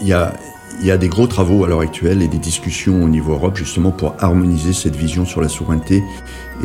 [0.00, 0.34] il y a,
[0.82, 3.90] y a des gros travaux à l'heure actuelle et des discussions au niveau Europe justement
[3.90, 6.02] pour harmoniser cette vision sur la souveraineté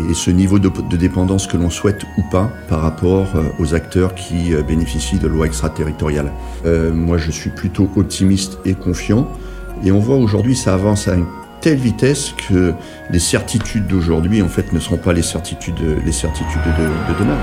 [0.09, 4.15] et ce niveau de, dépendance que l'on souhaite ou pas par rapport euh, aux acteurs
[4.15, 6.31] qui euh, bénéficient de lois extraterritoriales.
[6.65, 9.27] Euh, moi, je suis plutôt optimiste et confiant
[9.83, 11.25] et on voit aujourd'hui ça avance à une
[11.61, 12.73] telle vitesse que
[13.09, 17.37] les certitudes d'aujourd'hui en fait ne seront pas les certitudes, les certitudes de, demain.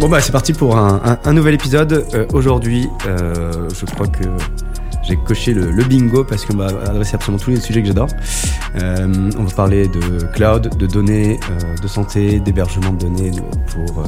[0.00, 2.06] Bon bah c'est parti pour un, nouvel épisode.
[2.32, 4.24] aujourd'hui, je crois que
[5.08, 8.08] j'ai coché le, bingo parce qu'on va adresser absolument tous les sujets que j'adore.
[8.76, 13.30] Euh, on va parler de cloud, de données, euh, de santé, d'hébergement de données
[13.72, 14.04] pour euh,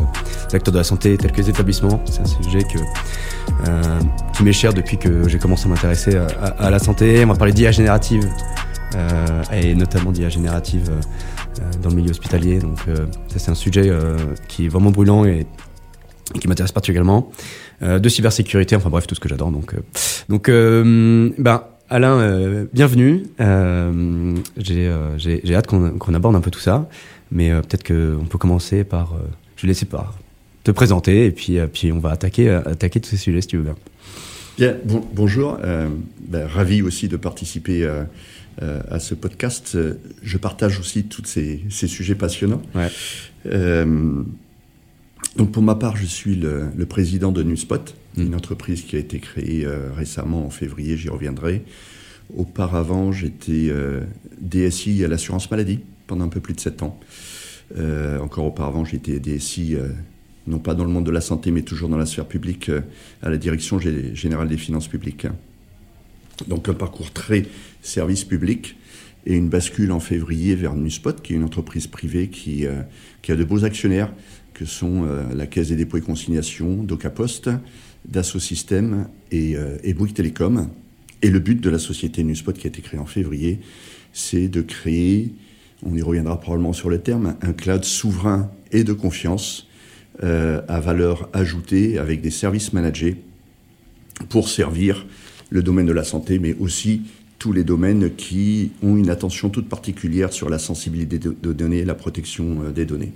[0.53, 2.02] acteurs de la santé tels que les établissements.
[2.05, 6.19] C'est un sujet qui m'est cher depuis que j'ai commencé à m'intéresser
[6.59, 7.25] à, la santé.
[7.25, 8.29] On va parler d'IA générative
[9.52, 10.91] et notamment d'IA générative
[11.83, 12.59] dans le milieu hospitalier.
[12.59, 12.79] Donc
[13.29, 13.91] ça c'est un sujet
[14.49, 15.47] qui est vraiment brûlant et
[16.39, 17.30] qui m'intéresse particulièrement.
[17.83, 19.51] Euh, de cybersécurité, enfin bref, tout ce que j'adore.
[19.51, 19.79] Donc, euh,
[20.29, 23.25] donc euh, ben, Alain, bienvenue.
[24.59, 26.88] J'ai hâte qu'on aborde un peu tout ça,
[27.32, 29.16] mais peut-être qu'on peut commencer par,
[29.57, 30.15] je vais laisser par
[30.63, 33.65] te présenter et puis, puis on va attaquer, attaquer tous ces sujets si tu veux
[33.65, 33.74] bien.
[34.57, 34.77] Bien,
[35.15, 35.59] bonjour.
[36.29, 37.90] Ben, ravi aussi de participer
[38.60, 39.77] à ce podcast.
[40.23, 42.62] Je partage aussi tous ces, ces, sujets passionnants.
[42.73, 42.88] Ouais.
[45.37, 48.23] Donc pour ma part, je suis le, président de Nuspot, mm.
[48.23, 51.65] une entreprise qui a été créée euh, récemment en février, j'y reviendrai.
[52.37, 54.02] Auparavant, j'étais euh,
[54.40, 56.99] DSI à l'assurance maladie pendant un peu plus de 7 ans.
[57.77, 59.77] Euh, encore auparavant, j'étais DSI,
[60.46, 62.71] non pas dans le monde de la santé, mais toujours dans la sphère publique,
[63.23, 65.27] à la direction générale des finances publiques.
[66.49, 67.47] Donc un parcours très
[67.82, 68.77] service public
[69.27, 72.65] et une bascule en février vers Nuspot, qui est une entreprise privée qui,
[73.22, 74.12] qui a de beaux actionnaires,
[74.61, 77.49] que sont euh, la Caisse des dépôts et consignations, DocaPost,
[78.06, 80.69] Dassault Systèmes et, euh, et Bouygues Télécom.
[81.22, 83.61] Et le but de la société Nuspot qui a été créée en février,
[84.12, 85.33] c'est de créer,
[85.83, 89.67] on y reviendra probablement sur le terme, un cloud souverain et de confiance
[90.23, 93.17] euh, à valeur ajoutée avec des services managés
[94.29, 95.07] pour servir
[95.49, 97.01] le domaine de la santé, mais aussi
[97.41, 101.84] tous les domaines qui ont une attention toute particulière sur la sensibilité de données et
[101.87, 103.12] la protection euh, des données.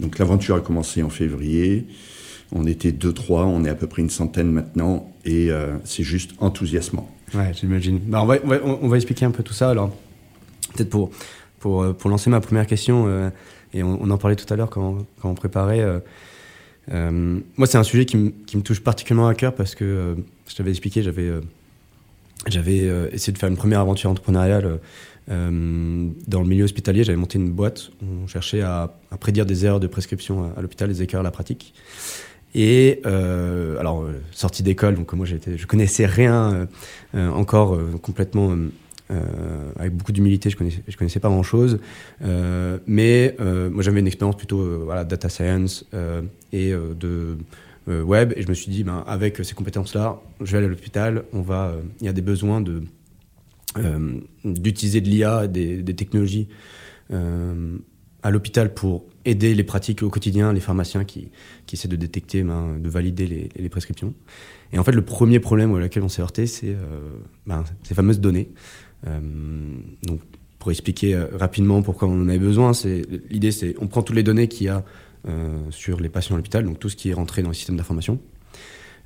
[0.00, 1.86] Donc l'aventure a commencé en février.
[2.52, 6.04] On était deux, trois, on est à peu près une centaine maintenant, et euh, c'est
[6.04, 7.10] juste enthousiasmant.
[7.34, 7.98] Ouais, j'imagine.
[7.98, 9.68] Bah, on, va, on, va, expliquer un peu tout ça.
[9.68, 9.94] Alors,
[10.74, 11.10] peut-être pour,
[11.58, 13.30] pour, euh, pour, lancer ma première question,
[13.74, 15.84] et on, en parlait tout à l'heure quand, quand, on préparait.
[16.88, 20.16] moi, c'est un sujet qui, qui, me touche particulièrement à cœur parce que
[20.48, 21.30] je t'avais expliqué, j'avais
[22.46, 24.78] j'avais euh, essayé de faire une première aventure entrepreneuriale
[25.28, 27.04] euh, dans le milieu hospitalier.
[27.04, 27.90] J'avais monté une boîte.
[28.02, 31.74] On cherchait à, prédire des erreurs de prescription à, l'hôpital, des écarts à la pratique.
[32.54, 36.66] Et euh, alors, sortie d'école, donc moi j'étais, je connaissais rien
[37.14, 38.56] encore complètement.
[39.78, 41.80] avec beaucoup d'humilité, je connaissais, connaissais pas grand chose,
[42.86, 45.84] mais moi j'avais une expérience plutôt voilà data science
[46.52, 47.34] et de euh,
[47.86, 50.70] web et je me suis dit ben, avec ces compétences là je vais aller à
[50.70, 51.24] l'hôpital.
[51.32, 52.82] On va euh, il y a des besoins de
[53.78, 56.48] euh, d'utiliser de l'IA des, technologies
[57.10, 61.30] à l'hôpital pour aider les pratiques au quotidien les pharmaciens qui,
[61.66, 64.14] qui essaient de détecter ben, de valider les, prescriptions.
[64.72, 66.76] Et en fait le premier problème auquel on s'est heurté c'est
[67.46, 68.50] ben, ces fameuses données.
[69.04, 70.20] Donc
[70.58, 74.24] pour expliquer rapidement pourquoi on en avait besoin, c'est l'idée c'est on prend toutes les
[74.24, 74.80] données qu'il y a euh,
[75.70, 78.20] sur les patients à l'hôpital, donc tout ce qui est rentré dans le système d'information.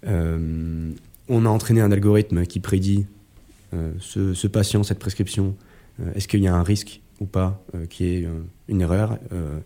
[0.07, 0.91] Euh,
[1.29, 3.07] on a entraîné un algorithme qui prédit
[3.75, 5.55] euh, ce, patient, cette prescription,
[6.15, 8.27] est-ce qu'il y a un risque ou pas qui est
[8.69, 9.19] une erreur.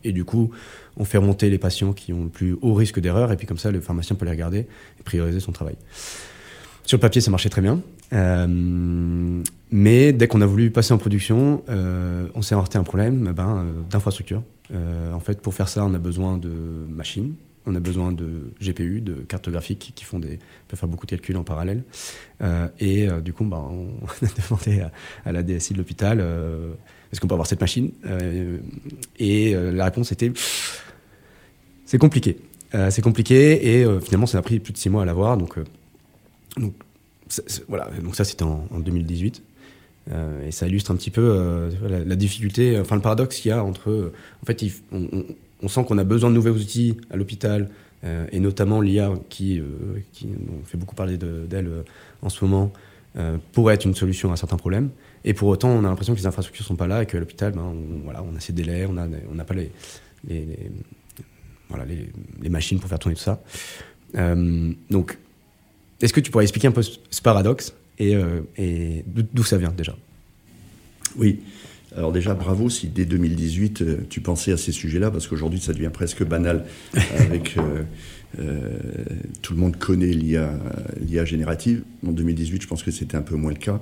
[0.03, 0.51] et du coup,
[0.97, 3.59] on fait remonter les patients qui ont le plus haut risque d'erreur, et puis comme
[3.59, 4.67] ça, le pharmacien peut les regarder
[4.99, 5.77] et prioriser son travail.
[6.83, 7.81] Sur le papier, ça marchait très bien.
[9.71, 14.43] mais dès qu'on a voulu passer en production, on s'est heurté un problème ben, d'infrastructure.
[14.73, 17.35] Euh, en fait, pour faire ça, on a besoin de machines,
[17.67, 20.39] on a besoin de GPU, de cartes graphiques qui font des,
[20.69, 21.83] peuvent faire beaucoup de calculs en parallèle.
[22.43, 23.89] Euh, et euh, du coup, bah, on
[24.27, 24.85] a demandé
[25.25, 26.21] à, la DSI de l'hôpital
[27.13, 27.93] est-ce qu'on peut avoir cette machine
[29.19, 30.33] Et la réponse était
[31.85, 32.39] c'est compliqué.
[32.91, 35.37] c'est compliqué et finalement, ça a pris plus de six mois à l'avoir.
[35.37, 35.59] Donc,
[37.69, 37.91] voilà.
[38.03, 39.43] Donc ça, c'était en 2018.
[40.13, 41.71] Euh, et ça illustre un petit peu euh,
[42.07, 43.91] la, difficulté, enfin le paradoxe qu'il y a entre.
[43.91, 44.13] Euh,
[44.43, 44.63] en fait,
[44.93, 47.71] on, sent qu'on a besoin de nouveaux outils à l'hôpital,
[48.33, 51.71] et notamment l'IA qui, on fait beaucoup parler d'elle
[52.21, 52.71] en ce moment,
[53.53, 54.91] pourrait être une solution à certains problèmes.
[55.25, 57.17] Et pour autant, on a l'impression que les infrastructures ne sont pas là et que
[57.17, 59.71] l'hôpital, ben, on, voilà, on a ces délais, on n'a pas les,
[62.51, 63.43] machines pour faire tourner tout ça.
[64.91, 65.17] donc,
[66.03, 67.73] est-ce que tu pourrais expliquer un peu ce paradoxe?
[67.99, 68.15] Et,
[68.57, 69.97] et d'où ça vient déjà?
[71.17, 71.41] Oui.
[71.97, 75.91] Alors déjà, bravo si dès 2018, tu pensais à ces sujets-là, parce qu'aujourd'hui, ça devient
[75.93, 76.65] presque banal
[77.19, 77.57] avec
[78.39, 78.69] euh,
[79.43, 80.59] tout le monde connaît l'IA,
[81.01, 81.83] l'IA générative.
[82.07, 83.81] En 2018, je pense que c'était un peu moins le cas.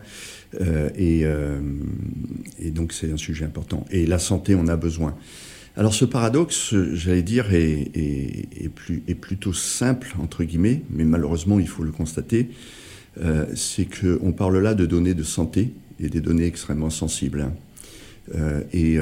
[0.60, 1.60] Euh, euh,
[2.58, 3.86] et, donc, c'est un sujet important.
[3.90, 5.14] Et la santé, on a besoin.
[5.76, 11.68] Alors, ce paradoxe, j'allais dire, est, plus, est, plutôt simple, entre guillemets, mais malheureusement, il
[11.68, 12.50] faut le constater.
[13.54, 17.50] C'est qu'on parle là de données de santé et des données extrêmement sensibles.
[18.72, 18.98] et,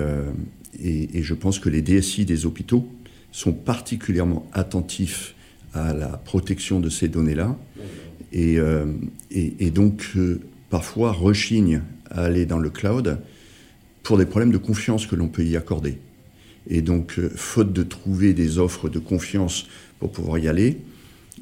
[0.83, 2.89] et, je pense que les DSI des hôpitaux
[3.33, 5.35] sont particulièrement attentifs
[5.75, 7.57] à la protection de ces données-là.
[8.33, 8.87] Et, euh,
[9.31, 13.19] et, donc, euh, parfois, rechigne à aller dans le cloud
[14.03, 15.99] pour des problèmes de confiance que l'on peut y accorder.
[16.69, 19.67] Et donc, euh, faute de trouver des offres de confiance
[19.99, 20.79] pour pouvoir y aller,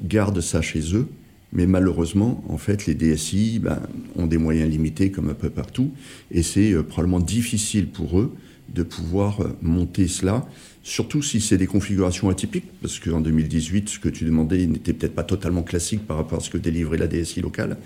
[0.03, 1.07] garde ça chez eux.
[1.51, 3.79] Mais malheureusement, en fait, les DSI ben,
[4.15, 5.91] ont des moyens limités comme un peu partout.
[6.31, 8.35] Et c'est probablement difficile pour eux
[8.73, 10.47] de pouvoir monter cela
[10.89, 15.13] Surtout si c'est des configurations atypiques, parce qu'en 2018, ce que tu demandais n'était peut-être
[15.13, 17.77] pas totalement classique par rapport à ce que délivrait la DSI locale.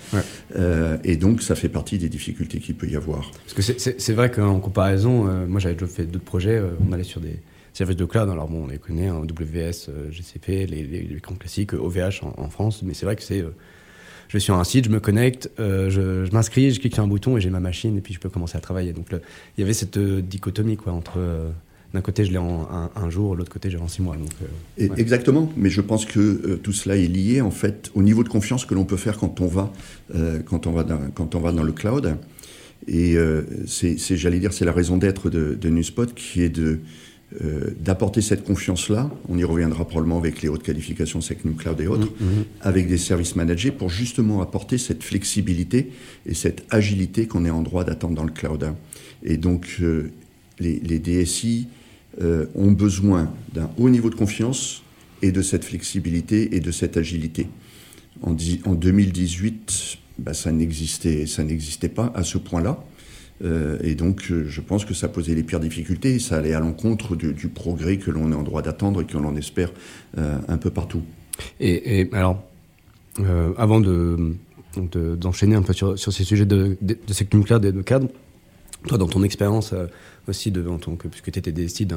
[0.56, 3.32] Euh, et donc, ça fait partie des difficultés qu'il peut y avoir.
[3.32, 3.62] Parce que
[3.98, 7.20] c'est vrai qu'en comparaison, euh, moi j'avais déjà fait d'autres projets, euh, on allait sur
[7.20, 7.40] des
[7.74, 11.74] services de cloud, alors bon, on les connaît, hein, WS, GCP, les, les, grands classiques,
[11.74, 13.44] OVH en, France, mais c'est vrai que c'est
[14.30, 17.38] je vais sur un site, je me connecte, je, m'inscris, je clique sur un bouton
[17.38, 18.94] et j'ai ma machine et puis je peux commencer à travailler.
[18.94, 21.20] Donc il y avait cette dichotomie quoi entre
[21.94, 24.16] d'un côté, je l'ai en un, jour, de l'autre côté, j'ai en six mois.
[24.16, 28.02] Donc, euh, Exactement, mais je pense que euh, tout cela est lié en fait au
[28.02, 29.72] niveau de confiance que l'on peut faire quand on va,
[30.16, 32.18] euh, quand on va, dans, quand on va dans le cloud.
[32.88, 33.16] Et
[33.66, 36.80] c'est, j'allais dire, c'est la raison d'être de, de Nuspot qui est de
[37.80, 39.10] d'apporter cette confiance-là.
[39.28, 42.44] On y reviendra probablement avec les hautes qualifications SecNum Cloud et autres, mm, mm.
[42.62, 45.92] avec des services managés pour justement apporter cette flexibilité
[46.26, 48.74] et cette agilité qu'on est en droit d'attendre dans le cloud.
[49.24, 49.82] Et donc,
[50.60, 51.68] les, les DSI
[52.22, 54.84] euh, ont besoin d'un haut niveau de confiance
[55.24, 57.48] et de cette flexibilité et de cette agilité.
[58.22, 58.36] En,
[58.66, 62.84] en 2018, bah, ça n'existait pas à ce point-là.
[63.44, 66.60] Euh, et donc, euh, je pense que ça posait les pires difficultés ça allait à
[66.60, 69.72] l'encontre du, progrès que l'on est en droit d'attendre et que l'on espère
[70.16, 71.02] un peu partout.
[71.60, 72.44] Et, alors,
[73.58, 74.36] avant de,
[75.16, 78.08] d'enchaîner un peu sur, sur ces sujets de, de, de de cadre,
[78.88, 79.74] toi, dans ton expérience
[80.28, 81.88] aussi devant ton puisque tu étais DSI,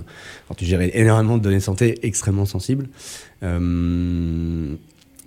[0.56, 2.88] tu gérais énormément de données santé extrêmement sensibles.
[3.42, 4.74] Euh,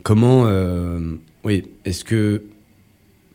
[0.04, 2.44] comment, euh, oui, est-ce que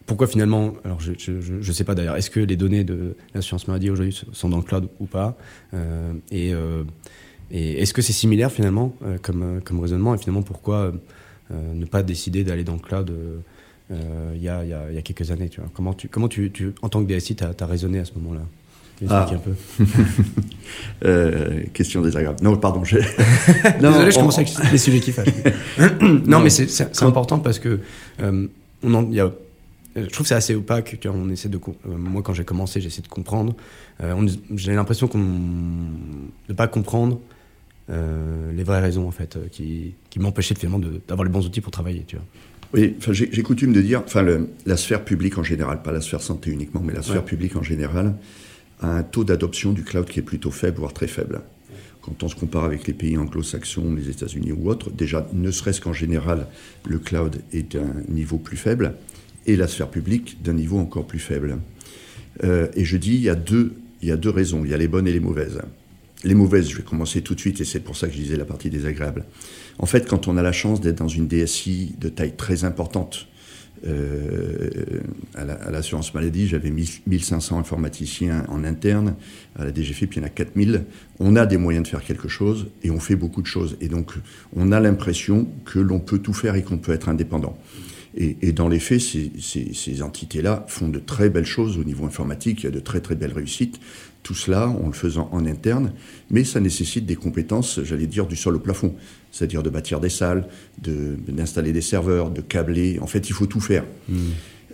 [0.06, 3.90] pourquoi finalement, alors je ne sais pas d'ailleurs, est-ce que les données de l'assurance maladie
[3.90, 5.36] aujourd'hui sont dans le cloud ou pas
[5.72, 6.52] euh, Et,
[7.50, 10.92] et est-ce que c'est similaire finalement comme, comme raisonnement Et finalement, pourquoi
[11.50, 13.12] ne pas décider d'aller dans le cloud
[13.90, 15.70] il y, a, y, a, y, a, quelques années tu vois?
[15.72, 18.12] Comment, tu, comment tu, tu en tant que DSI, tu as, as raisonné à ce
[18.14, 18.42] moment-là?
[19.10, 19.26] Ah.
[19.30, 19.54] un peu.
[21.04, 22.38] euh, question désagréable.
[22.42, 22.84] Non, pardon.
[22.84, 22.98] Je...
[23.80, 25.28] non, Désolé, je commence avec les sujets qui fâchent.
[26.26, 27.80] non, mais c'est important parce que
[28.22, 28.46] euh,
[28.82, 29.32] on en, y a,
[29.96, 30.98] je trouve que c'est assez opaque.
[31.00, 33.54] Tu vois, on essaie de, euh, moi, quand j'ai commencé, j'ai essayé de comprendre.
[34.02, 35.24] Euh, j'ai l'impression qu'on
[36.48, 37.20] de pas comprendre
[37.88, 42.04] les vraies raisons en fait qui, qui m'empêchaient finalement d'avoir les bons outils pour travailler.
[42.06, 42.24] Tu vois.
[42.74, 44.26] Oui, j'ai coutume de dire, enfin,
[44.66, 47.62] la sphère publique en général, pas la sphère santé uniquement, mais la sphère publique en
[47.62, 48.14] général,
[48.80, 51.42] un taux d'adoption du cloud qui est plutôt faible, voire très faible.
[52.02, 55.80] Quand on se compare avec les pays anglo-saxons, les États-Unis ou autres, déjà, ne serait-ce
[55.80, 56.48] qu'en général,
[56.84, 58.94] le cloud est d'un niveau plus faible
[59.46, 61.58] et la sphère publique d'un niveau encore plus faible.
[62.42, 64.74] Euh, et je dis, il y, a deux, il y a deux raisons, il y
[64.74, 65.60] a les bonnes et les mauvaises.
[66.24, 68.36] Les mauvaises, je vais commencer tout de suite, et c'est pour ça que je disais
[68.36, 69.24] la partie désagréable.
[69.78, 73.28] En fait, quand on a la chance d'être dans une DSI de taille très importante,
[73.86, 74.70] euh,
[75.34, 79.14] à l'assurance maladie, j'avais 1500 informaticiens en interne.
[79.56, 80.84] À la DGFIP, il y en a 4000.
[81.18, 83.76] On a des moyens de faire quelque chose et on fait beaucoup de choses.
[83.82, 84.14] Et donc,
[84.56, 87.58] on a l'impression que l'on peut tout faire et qu'on peut être indépendant.
[88.16, 92.62] Et, dans les faits, ces, ces entités-là font de très belles choses au niveau informatique.
[92.62, 93.80] Il y a de très très belles réussites.
[94.22, 95.92] Tout cela en le faisant en interne,
[96.30, 98.94] mais ça nécessite des compétences, j'allais dire, du sol au plafond
[99.34, 100.46] c'est-à-dire de bâtir des salles,
[100.78, 103.00] d'installer des serveurs, de câbler.
[103.00, 103.84] En fait, il faut tout faire.
[104.08, 104.16] Hmm.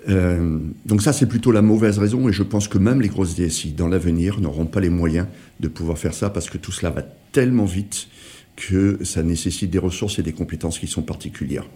[0.09, 3.35] Euh, donc ça, c'est plutôt la mauvaise raison, et je pense que même les grosses
[3.35, 5.26] DSI, dans l'avenir, n'auront pas les moyens
[5.61, 8.09] de pouvoir faire ça, parce que tout cela va tellement vite
[8.56, 11.66] que ça nécessite des ressources et des compétences qui sont particulières.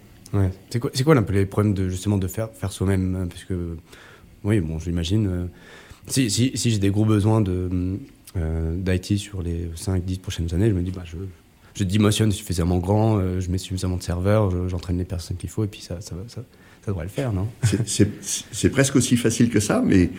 [0.71, 3.45] C'est quoi, quoi un peu les problèmes de, justement de faire, faire soi-même hein, Parce
[3.45, 3.77] que,
[4.43, 5.47] oui, bon, j'imagine, euh,
[6.09, 7.99] si, si, si j'ai des gros besoins de,
[8.37, 11.17] euh, d'IT sur les 5-10 prochaines années, je me dis, bah, je,
[11.75, 15.69] je dimensionne suffisamment grand, je mets suffisamment de serveurs, j'entraîne les personnes qu'il faut, et
[15.69, 16.43] puis ça, ça, ça,
[16.85, 17.49] ça devrait le faire, non?
[18.53, 20.11] C'est presque aussi facile que ça, mais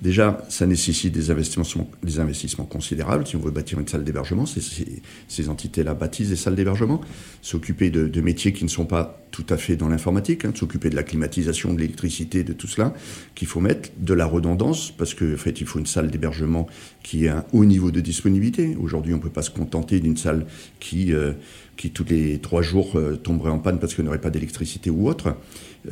[0.00, 3.26] déjà, ça nécessite des investissements, considérables.
[3.26, 7.02] Si on veut bâtir une salle d'hébergement, ces entités-là bâtissent des salles d'hébergement.
[7.42, 10.96] S'occuper de, métiers qui ne sont pas tout à fait dans l'informatique, hein, s'occuper de
[10.96, 12.94] la climatisation, de l'électricité, de tout cela,
[13.34, 16.66] qu'il faut mettre, de la redondance, parce qu'en en fait, il faut une salle d'hébergement
[17.02, 18.76] qui ait un haut niveau de disponibilité.
[18.80, 20.46] Aujourd'hui, on ne peut pas se contenter d'une salle
[20.80, 21.32] qui, euh,
[21.76, 24.88] qui, tous les trois jours, euh, tomberait en panne parce qu'il n'y aurait pas d'électricité
[24.88, 25.36] ou autre.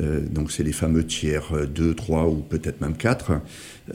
[0.01, 3.33] Euh, donc c'est les fameux tiers 2, euh, 3 ou peut-être même 4.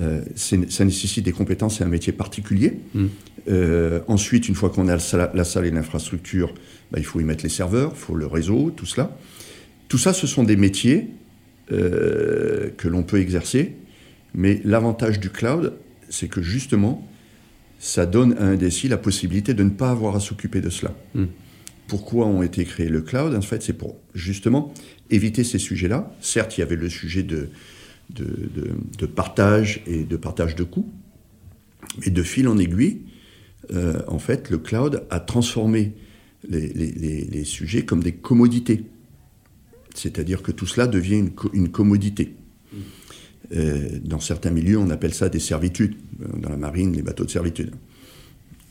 [0.00, 2.78] Euh, ça nécessite des compétences et un métier particulier.
[2.94, 3.06] Mm.
[4.08, 4.96] ensuite, une fois qu'on a
[5.34, 6.52] la salle et l'infrastructure,
[6.92, 9.16] bah, il faut y mettre les serveurs, il faut le réseau, tout cela.
[9.88, 11.08] Tout ça, ce sont des métiers
[11.70, 13.74] que l'on peut exercer,
[14.34, 15.74] mais l'avantage du cloud,
[16.10, 17.06] c'est que justement,
[17.78, 20.94] ça donne à un DSI la possibilité de ne pas avoir à s'occuper de cela.
[21.14, 21.24] Mm.
[21.88, 24.72] Pourquoi ont été créés le cloud En fait, c'est pour justement
[25.10, 26.14] éviter ces sujets-là.
[26.20, 27.48] Certes, il y avait le sujet de,
[28.10, 30.90] de, partage et de partage de coûts,
[32.00, 33.00] mais de fil en aiguille,
[33.72, 35.94] euh, en fait, le cloud a transformé
[36.48, 38.84] les, sujets comme des commodités.
[39.94, 42.34] C'est-à-dire que tout cela devient une, commodité.
[43.52, 45.96] Euh, dans certains milieux, on appelle ça des servitudes.
[46.18, 47.72] Dans la marine, les bateaux de servitude.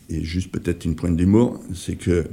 [0.10, 2.26] Et juste peut-être une pointe d'humour, c'est que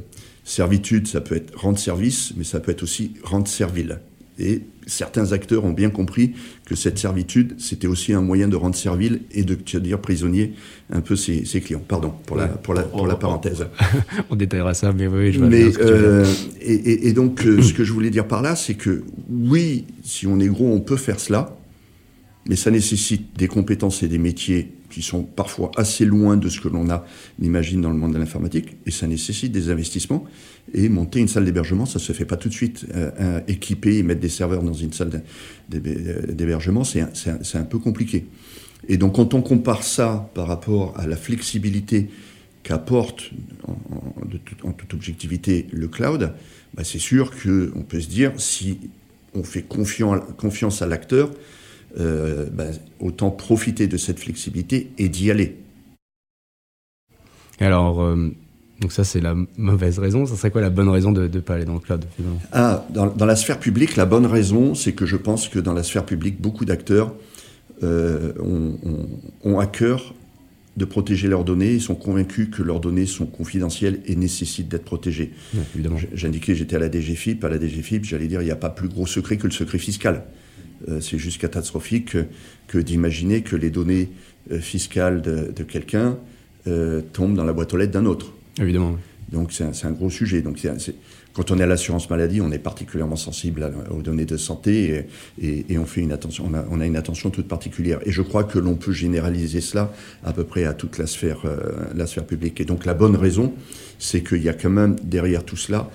[0.45, 4.01] Servitude, ça peut être rendre service, mais ça peut être aussi rendre servile.
[4.39, 6.33] Et certains acteurs ont bien compris
[6.65, 10.55] que cette servitude, c'était aussi un moyen de rendre servile et de dire prisonnier
[10.93, 11.83] un peu ses, clients.
[11.87, 13.67] Pardon pour la, pour la, pour la parenthèse.
[14.31, 16.27] On détaillera ça, mais oui, je vois mais, euh,
[16.61, 20.27] et, et, donc, euh, ce que je voulais dire par là, c'est que oui, si
[20.27, 21.57] on est gros, on peut faire cela,
[22.49, 26.61] mais ça nécessite des compétences et des métiers qui sont parfois assez loin de ce
[26.61, 27.05] que l'on a,
[27.43, 30.25] imagine, dans le monde de l'informatique, et ça nécessite des investissements.
[30.73, 32.87] Et monter une salle d'hébergement, ça ne se fait pas tout de suite.
[32.95, 35.23] Euh, équiper et mettre des serveurs dans une salle
[35.69, 37.11] d'hébergement, c'est un,
[37.55, 38.27] un, peu compliqué.
[38.89, 42.09] Et donc, quand on compare ça par rapport à la flexibilité
[42.63, 43.31] qu'apporte,
[43.67, 46.33] en, toute objectivité, le cloud,
[46.75, 48.79] bah c'est sûr qu'on peut se dire, si
[49.35, 51.31] on fait confiance à l'acteur,
[52.01, 55.57] euh, ben, autant profiter de cette flexibilité et d'y aller.
[57.61, 58.31] alors, euh,
[58.81, 60.27] donc ça c'est la mauvaise raison.
[60.27, 62.05] Ça serait quoi la bonne raison de ne pas aller dans le cloud
[62.53, 65.85] ah, dans, la sphère publique, la bonne raison, c'est que je pense que dans la
[65.85, 67.15] sphère publique, beaucoup d'acteurs
[67.85, 68.33] euh,
[69.45, 70.15] ont, à cœur
[70.77, 71.75] de protéger leurs données.
[71.75, 75.33] Ils sont convaincus que leurs données sont confidentielles et nécessitent d'être protégées.
[76.13, 77.45] J'indiquais, j'étais à la DGFIP.
[77.45, 79.79] À la DGFIP, j'allais dire, il n'y a pas plus gros secret que le secret
[79.79, 80.25] fiscal.
[80.89, 82.17] Euh, c'est juste catastrophique
[82.69, 84.11] que, d'imaginer que les données
[84.51, 86.19] euh, fiscales de, quelqu'un
[86.67, 88.33] euh, tombent dans la boîte aux lettres d'un autre.
[88.61, 88.97] Évidemment.
[89.33, 90.43] Donc c'est un, gros sujet.
[90.43, 90.59] Donc
[91.33, 95.07] quand on est à l'assurance maladie, on est particulièrement sensible aux données de santé
[95.41, 97.99] et, on fait une attention, on a, une attention toute particulière.
[98.05, 99.93] Et je crois que l'on peut généraliser cela
[100.25, 101.43] à peu près à toute la sphère,
[101.97, 102.61] la sphère publique.
[102.61, 103.55] Et donc la bonne raison,
[103.99, 105.91] c'est qu'il y a quand même derrière tout cela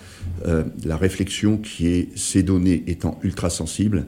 [0.84, 4.05] la réflexion qui est ces données étant ultra sensibles,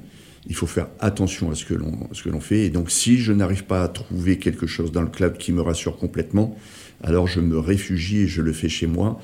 [0.48, 2.66] il faut faire attention à ce que l'on fait.
[2.66, 5.62] Et donc, si je n'arrive pas à trouver quelque chose dans le cloud qui me
[5.62, 6.58] rassure complètement,
[7.04, 9.20] alors je me réfugie et je le fais chez moi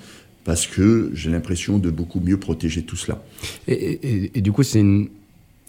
[0.47, 3.21] parce que j'ai l'impression de beaucoup mieux protéger tout cela.
[3.67, 5.09] Et, du coup, c'est une.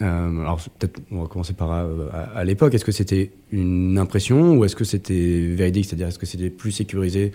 [0.00, 2.74] Euh, alors, peut-être, on va commencer par euh, à, l'époque.
[2.74, 5.86] Est-ce que c'était une impression ou est-ce que c'était véridique?
[5.86, 7.32] C'est-à-dire, est-ce que c'était plus sécurisé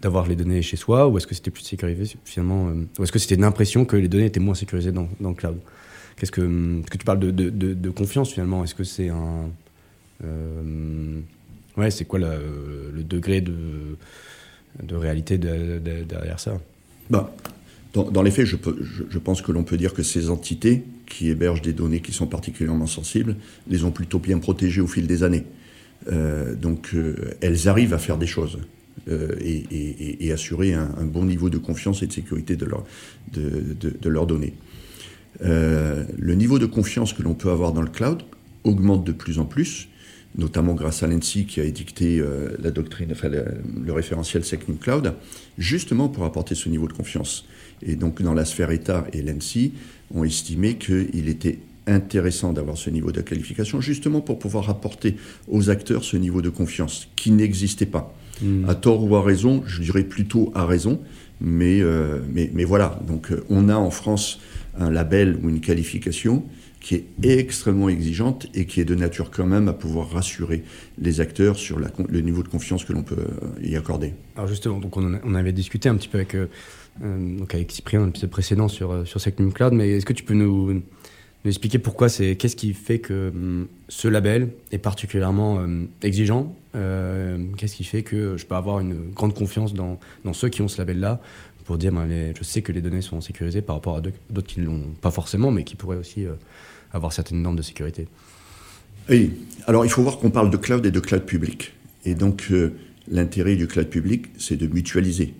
[0.00, 3.10] d'avoir les données chez soi ou est-ce que c'était plus sécurisé finalement euh, Ou est-ce
[3.10, 5.58] que c'était une impression que les données étaient moins sécurisées dans, dans le cloud?
[6.16, 9.50] Qu'est-ce que, que tu parles de, de, confiance finalement Est-ce que c'est un.
[10.24, 11.20] Euh,
[11.76, 13.54] ouais, c'est quoi le, degré de,
[14.82, 16.58] de réalité derrière ça?
[17.10, 17.34] Bah,
[17.92, 18.56] dans, les faits, je,
[19.08, 22.26] je, pense que l'on peut dire que ces entités qui hébergent des données qui sont
[22.26, 23.36] particulièrement sensibles
[23.68, 25.44] les ont plutôt bien protégées au fil des années.
[26.12, 28.58] Euh, donc euh, elles arrivent à faire des choses.
[29.08, 32.84] Euh, et, assurer un, bon niveau de confiance et de sécurité de, leur,
[33.32, 34.52] de, de leurs données.
[35.44, 38.22] Euh, le niveau de confiance que l'on peut avoir dans le cloud
[38.64, 39.88] augmente de plus en plus,
[40.36, 45.14] notamment grâce à l'ENSI qui a édicté euh, la doctrine, le, référentiel SecNum Cloud,
[45.58, 47.46] justement pour apporter ce niveau de confiance.
[47.82, 49.72] Et donc dans la sphère État et l'ENSI
[50.14, 55.16] ont estimé qu'il était intéressant d'avoir ce niveau de qualification, justement pour pouvoir apporter
[55.48, 58.14] aux acteurs ce niveau de confiance qui n'existait pas.
[58.42, 58.68] Hmm.
[58.68, 61.00] À tort ou à raison, je dirais plutôt à raison,
[61.40, 63.00] mais, euh, mais, voilà.
[63.06, 64.40] Donc on a en France
[64.78, 66.44] un label ou une qualification
[66.86, 70.62] qui est extrêmement exigeante et qui est de nature quand même à pouvoir rassurer
[70.98, 74.14] les acteurs sur le niveau de confiance que l'on peut euh, y accorder.
[74.36, 76.46] Alors justement, donc on, avait discuté un petit peu avec, euh,
[77.02, 80.22] euh, donc avec Cyprien dans l'épisode précédent sur, sur Secnum Cloud, mais est-ce que tu
[80.22, 80.80] peux nous,
[81.48, 85.60] expliquer pourquoi c'est, qu'est-ce qui fait que hum, ce label est particulièrement
[86.02, 86.54] exigeant
[87.56, 89.98] Qu'est-ce qui fait que je peux avoir une grande confiance dans,
[90.34, 91.22] ceux qui ont ce label-là
[91.64, 94.60] pour dire, ben, je sais que les données sont sécurisées par rapport à d'autres qui
[94.60, 96.26] ne l'ont pas forcément, mais qui pourraient aussi
[96.92, 98.08] avoir certaines normes de sécurité.
[99.08, 99.32] Oui,
[99.66, 101.72] alors il faut voir qu'on parle de cloud et de cloud public.
[102.04, 102.72] Et donc euh,
[103.08, 105.34] l'intérêt du cloud public, c'est de mutualiser.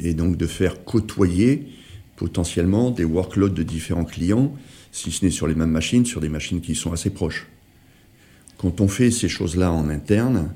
[0.00, 1.66] Et donc de faire côtoyer
[2.16, 4.54] potentiellement des workloads de différents clients,
[4.92, 7.48] si ce n'est sur les mêmes machines, sur des machines qui sont assez proches.
[8.58, 10.52] Quand on fait ces choses-là en interne,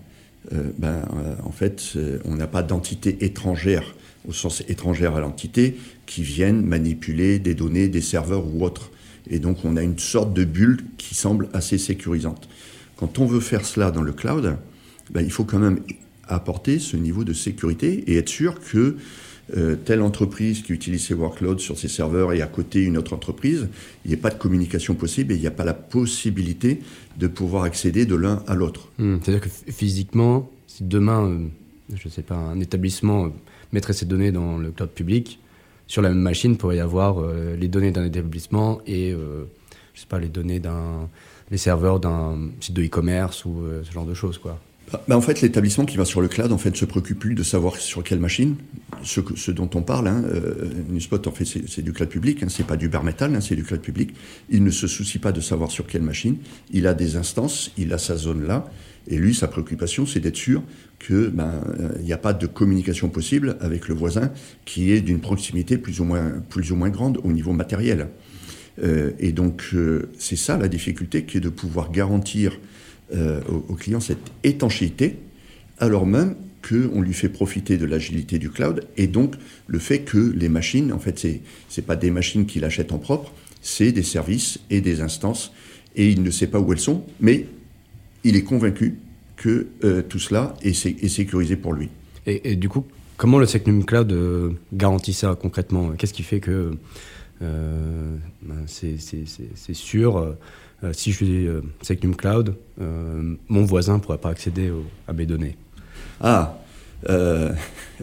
[0.52, 3.96] euh, ben, euh, en fait, on n'a pas d'entité étrangère,
[4.28, 8.90] au sens étrangère à l'entité, qui viennent manipuler des données, des serveurs ou autres.
[9.28, 12.48] Et donc on a une sorte de bulle qui semble assez sécurisante.
[12.96, 14.56] Quand on veut faire cela dans le cloud,
[15.10, 15.80] ben, il faut quand même
[16.28, 18.96] apporter ce niveau de sécurité et être sûr que
[19.56, 23.12] euh, telle entreprise qui utilise ses workloads sur ses serveurs et à côté une autre
[23.12, 23.68] entreprise,
[24.04, 26.80] il n'y a pas de communication possible et il n'y a pas la possibilité
[27.16, 28.88] de pouvoir accéder de l'un à l'autre.
[28.98, 31.46] Hmm, c'est-à-dire que physiquement, si demain, euh,
[31.94, 33.28] je ne sais pas, un établissement euh,
[33.72, 35.38] mettrait ses données dans le cloud public,
[35.86, 37.22] sur la même machine pourrait y avoir
[37.56, 41.08] les données d'un établissement et je sais pas les données d'un
[41.52, 44.58] les serveurs d'un site de e-commerce ou ce genre de choses quoi.
[44.92, 47.34] Bah, bah, en fait, l'établissement qui va sur le cloud, en fait, se préoccupe plus
[47.34, 48.56] de savoir sur quelle machine,
[49.02, 50.08] ce, dont on parle.
[50.08, 50.22] Hein,
[50.88, 53.56] Nuspot, en fait, c'est du cloud public, hein, c'est pas du bare metal, hein, c'est
[53.56, 54.14] du cloud public.
[54.50, 56.36] Il ne se soucie pas de savoir sur quelle machine.
[56.70, 58.70] Il a des instances, il a sa zone là,
[59.08, 60.62] et lui, sa préoccupation, c'est d'être sûr
[60.98, 61.62] qu'il ben,
[62.02, 64.32] n'y a pas de communication possible avec le voisin
[64.64, 68.08] qui est d'une proximité plus ou, moins, plus ou moins grande au niveau matériel.
[68.82, 72.58] Euh, et donc, euh, c'est ça la difficulté, qui est de pouvoir garantir
[73.14, 75.16] euh, au, client cette étanchéité,
[75.78, 76.34] alors même
[76.68, 79.34] qu'on lui fait profiter de l'agilité du cloud, et donc
[79.66, 82.98] le fait que les machines, en fait, ce n'est pas des machines qu'il achète en
[82.98, 83.32] propre,
[83.62, 85.52] c'est des services et des instances,
[85.94, 87.46] et il ne sait pas où elles sont, mais
[88.24, 88.98] il est convaincu
[89.36, 91.88] que euh, tout cela est, sécurisé pour lui.
[92.26, 92.84] Et, du coup,
[93.16, 95.90] comment le Secnum Cloud euh, garantit ça concrètement?
[95.90, 96.72] Qu'est-ce qui fait que
[97.42, 100.36] euh, ben, c'est sûr
[100.92, 101.48] si je fais
[101.82, 104.70] Secnum Cloud, mon voisin ne pourra pas accéder
[105.08, 105.56] à mes données
[106.20, 106.58] Ah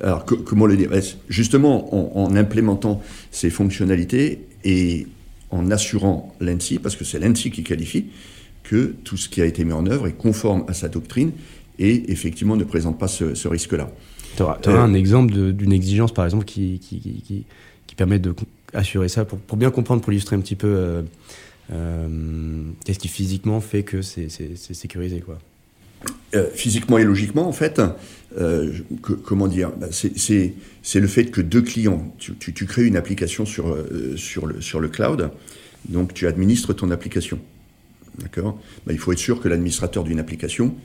[0.01, 0.89] alors, comment le dire?
[1.29, 5.07] Justement, en, implémentant ces fonctionnalités et
[5.51, 8.07] en assurant l'ANSI, parce que c'est l'ANSI qui qualifie,
[8.63, 11.31] que tout ce qui a été mis en œuvre est conforme à sa doctrine
[11.79, 13.91] et effectivement ne présente pas ce, risque-là.
[14.35, 17.45] Tu auras, euh, un exemple d'une exigence, par exemple, qui, qui, qui,
[17.85, 21.03] qui permet d'assurer ça, pour, pour, bien comprendre, pour illustrer un petit peu euh, euh,
[21.69, 25.39] qu'est-ce qui physiquement fait que c'est sécurisé quoi?
[26.53, 27.81] physiquement et logiquement, en fait,
[29.23, 34.15] comment dire, bah, c'est le fait que deux clients, tu, crées une application sur, le,
[34.15, 35.31] le cloud,
[35.87, 37.39] donc tu administres ton application.
[38.19, 38.59] D'accord?
[38.85, 40.75] Ben, Il faut être sûr que l'administrateur d'une application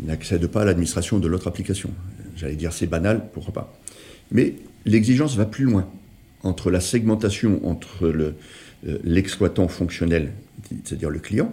[0.00, 1.90] n'accède pas à l'administration de l'autre application.
[2.36, 3.78] J'allais dire c'est banal, pourquoi pas?
[4.30, 4.54] Mais
[4.86, 5.88] l'exigence va plus loin.
[6.42, 8.34] Entre la segmentation entre euh,
[9.04, 10.32] l'exploitant fonctionnel,
[10.84, 11.52] c'est-à-dire le client,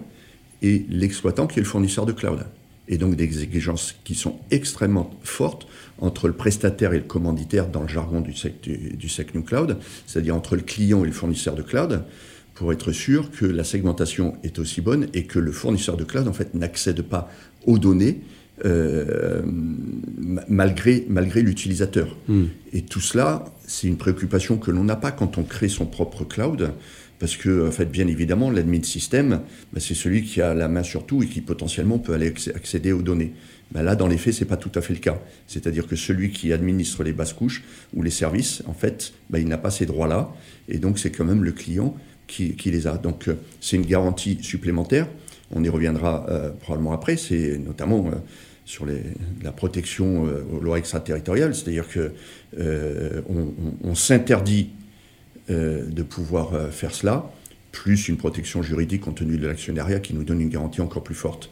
[0.62, 2.46] et l'exploitant qui est le fournisseur de cloud.
[2.88, 5.68] Et donc des exigences qui sont extrêmement fortes
[6.00, 10.56] entre le prestataire et le commanditaire dans le jargon du, du, du Cloud, c'est-à-dire entre
[10.56, 12.04] le client et le fournisseur de cloud
[12.56, 16.28] pour être sûr que la segmentation est aussi bonne et que le fournisseur de cloud
[16.28, 17.32] en fait n'accède pas
[17.65, 18.20] aux données
[18.65, 22.18] euh, malgré, malgré l'utilisateur.
[22.28, 22.48] Hmm.
[22.74, 26.26] Et tout cela, c'est une préoccupation que l'on n'a pas quand on crée son propre
[26.26, 26.74] cloud,
[27.20, 29.42] parce que, en fait, bien évidemment, l'admin système,
[29.74, 32.92] bah, c'est celui qui a la main sur tout et qui potentiellement peut aller accéder
[32.92, 33.34] aux données.
[33.72, 35.22] Bah, là, dans les faits, c'est pas tout à fait le cas.
[35.46, 39.48] C'est-à-dire que celui qui administre les basses couches ou les services, en fait, bah, il
[39.48, 40.34] n'a pas ces droits-là,
[40.68, 41.96] et donc c'est quand même le client
[42.30, 42.98] qui, les a.
[42.98, 45.08] Donc euh, c'est une garantie supplémentaire.
[45.52, 47.18] On y reviendra euh, probablement après.
[47.18, 48.16] C'est notamment euh,
[48.66, 49.02] sur les,
[49.44, 52.12] la protection aux lois extraterritoriales, c'est-à-dire que
[52.56, 54.70] on, s'interdit
[55.50, 57.32] de pouvoir faire cela,
[57.72, 61.16] plus une protection juridique compte tenu de l'actionnariat qui nous donne une garantie encore plus
[61.16, 61.50] forte.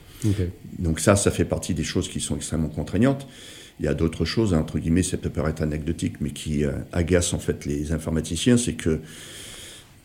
[0.79, 3.27] Donc ça, ça fait partie des choses qui sont extrêmement contraignantes.
[3.79, 7.39] Il y a d'autres choses, entre guillemets, ça peut paraître anecdotique, mais qui agacent en
[7.39, 8.99] fait les informaticiens, c'est que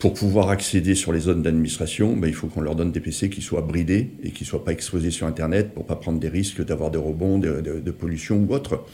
[0.02, 3.30] pour pouvoir accéder sur les zones d'administration, ben, il faut qu'on leur donne des PC
[3.30, 6.28] qui soient bridés et qui ne soient pas exposés sur Internet pour pas prendre des
[6.28, 8.84] risques d'avoir des rebonds, de, pollution ou autre.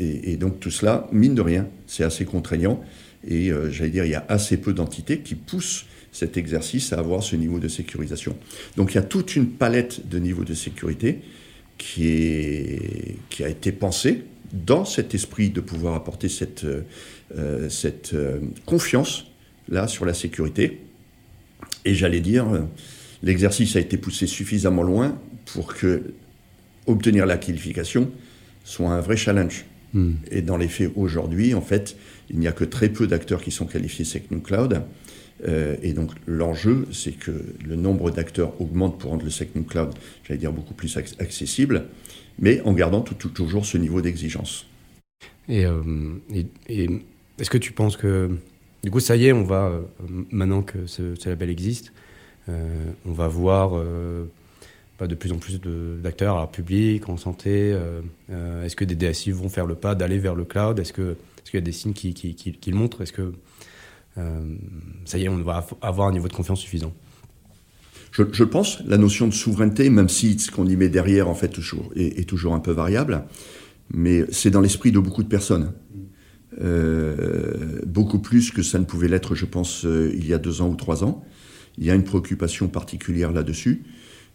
[0.00, 2.82] Et, donc tout cela, mine de rien, c'est assez contraignant.
[3.26, 6.98] Et euh, j'allais dire, il y a assez peu d'entités qui poussent cet exercice à
[6.98, 8.36] avoir ce niveau de sécurisation.
[8.76, 11.20] Donc il y a toute une palette de niveaux de sécurité
[11.76, 18.14] qui, est, qui a été pensée dans cet esprit de pouvoir apporter cette, euh, cette
[18.14, 19.26] euh, confiance
[19.68, 20.80] là sur la sécurité.
[21.84, 22.46] Et j'allais dire,
[23.22, 26.14] l'exercice a été poussé suffisamment loin pour que
[26.86, 28.10] obtenir la qualification
[28.64, 29.64] soit un vrai challenge.
[29.94, 30.14] Hmm.
[30.30, 31.96] Et dans les faits, aujourd'hui, en fait,
[32.30, 34.82] il n'y a que très peu d'acteurs qui sont qualifiés SecNum Cloud.
[35.46, 37.32] Euh, et donc l'enjeu, c'est que
[37.64, 39.90] le nombre d'acteurs augmente pour rendre le SecNum Cloud,
[40.24, 41.86] j'allais dire, beaucoup plus accessible,
[42.38, 44.66] mais en gardant toujours ce niveau d'exigence.
[45.50, 45.82] Euh,
[46.68, 46.88] et,
[47.38, 48.30] est-ce que tu penses que,
[48.82, 49.82] du coup, ça y est, on va, euh,
[50.30, 51.92] maintenant que ce, label existe,
[52.48, 53.72] on va voir
[55.04, 55.60] de plus en plus
[56.02, 60.18] d'acteurs publics, en santé euh, euh, Est-ce que des DSI vont faire le pas d'aller
[60.18, 60.78] vers le cloud?
[60.78, 60.94] Est-ce
[61.50, 63.02] qu'il est y a des signes qui, le montrent?
[63.02, 63.32] Est-ce que
[64.18, 64.56] euh,
[65.04, 66.92] ça y est, on va avoir un niveau de confiance suffisant?
[68.12, 71.48] Je, pense la notion de souveraineté, même si ce qu'on y met derrière en fait
[71.48, 73.24] toujours, est, toujours un peu variable,
[73.90, 75.72] mais c'est dans l'esprit de beaucoup de personnes.
[77.86, 80.76] beaucoup plus que ça ne pouvait l'être, je pense, il y a deux ans ou
[80.76, 81.26] trois ans.
[81.76, 83.84] Il y a une préoccupation particulière là-dessus.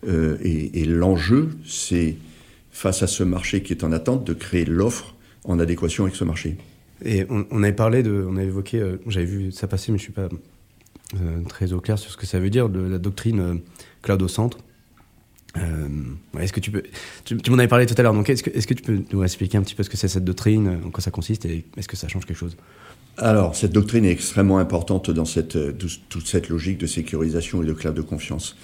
[0.07, 2.15] Euh, et, l'enjeu, c'est,
[2.71, 6.23] face à ce marché qui est en attente, de créer l'offre en adéquation avec ce
[6.23, 6.57] marché.
[7.03, 10.03] Et on, avait parlé de, on avait évoqué, euh, j'avais vu ça passer, mais je
[10.03, 10.29] suis pas
[11.15, 13.61] euh, très au clair sur ce que ça veut dire, de la doctrine
[14.01, 14.59] cloud au centre.
[16.39, 16.83] est-ce que tu peux,
[17.25, 19.23] tu, m'en avais parlé tout à l'heure, donc est-ce que, est-ce que tu peux nous
[19.23, 21.87] expliquer un petit peu ce que c'est cette doctrine, en quoi ça consiste et est-ce
[21.87, 22.55] que ça change quelque chose?
[23.17, 27.73] Alors, cette doctrine est extrêmement importante dans cette, toute cette logique de sécurisation et de
[27.73, 28.55] cloud de confiance.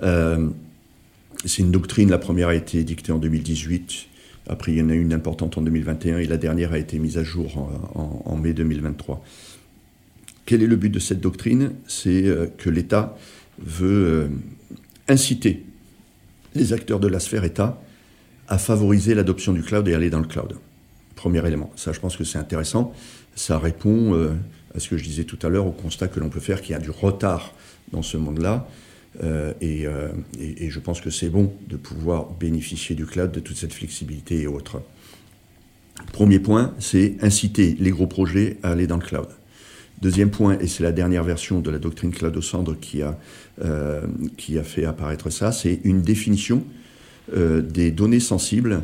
[0.00, 4.08] C'est une doctrine, la première a été dictée en 2018,
[4.48, 7.18] après il y en a une importante en 2021 et la dernière a été mise
[7.18, 9.24] à jour en, mai 2023.
[10.46, 11.72] Quel est le but de cette doctrine?
[11.86, 13.16] C'est euh, que l'État
[13.58, 14.28] veut euh,
[15.08, 15.64] inciter
[16.54, 17.80] les acteurs de la sphère État
[18.48, 20.56] à favoriser l'adoption du cloud et aller dans le cloud.
[21.14, 21.72] Premier élément.
[21.76, 22.92] Ça, je pense que c'est intéressant.
[23.34, 24.34] Ça répond euh,
[24.74, 26.72] à ce que je disais tout à l'heure, au constat que l'on peut faire qu'il
[26.72, 27.54] y a du retard
[27.90, 28.68] dans ce monde-là
[29.22, 33.56] euh, euh, et, je pense que c'est bon de pouvoir bénéficier du cloud, de toute
[33.56, 34.82] cette flexibilité et autres.
[36.12, 39.28] Premier point, c'est inciter les gros projets à aller dans le cloud.
[40.02, 43.18] Deuxième point, et c'est la dernière version de la doctrine cloud au centre qui a,
[43.64, 44.02] euh,
[44.36, 46.64] qui a fait apparaître ça, c'est une définition
[47.34, 48.82] des données sensibles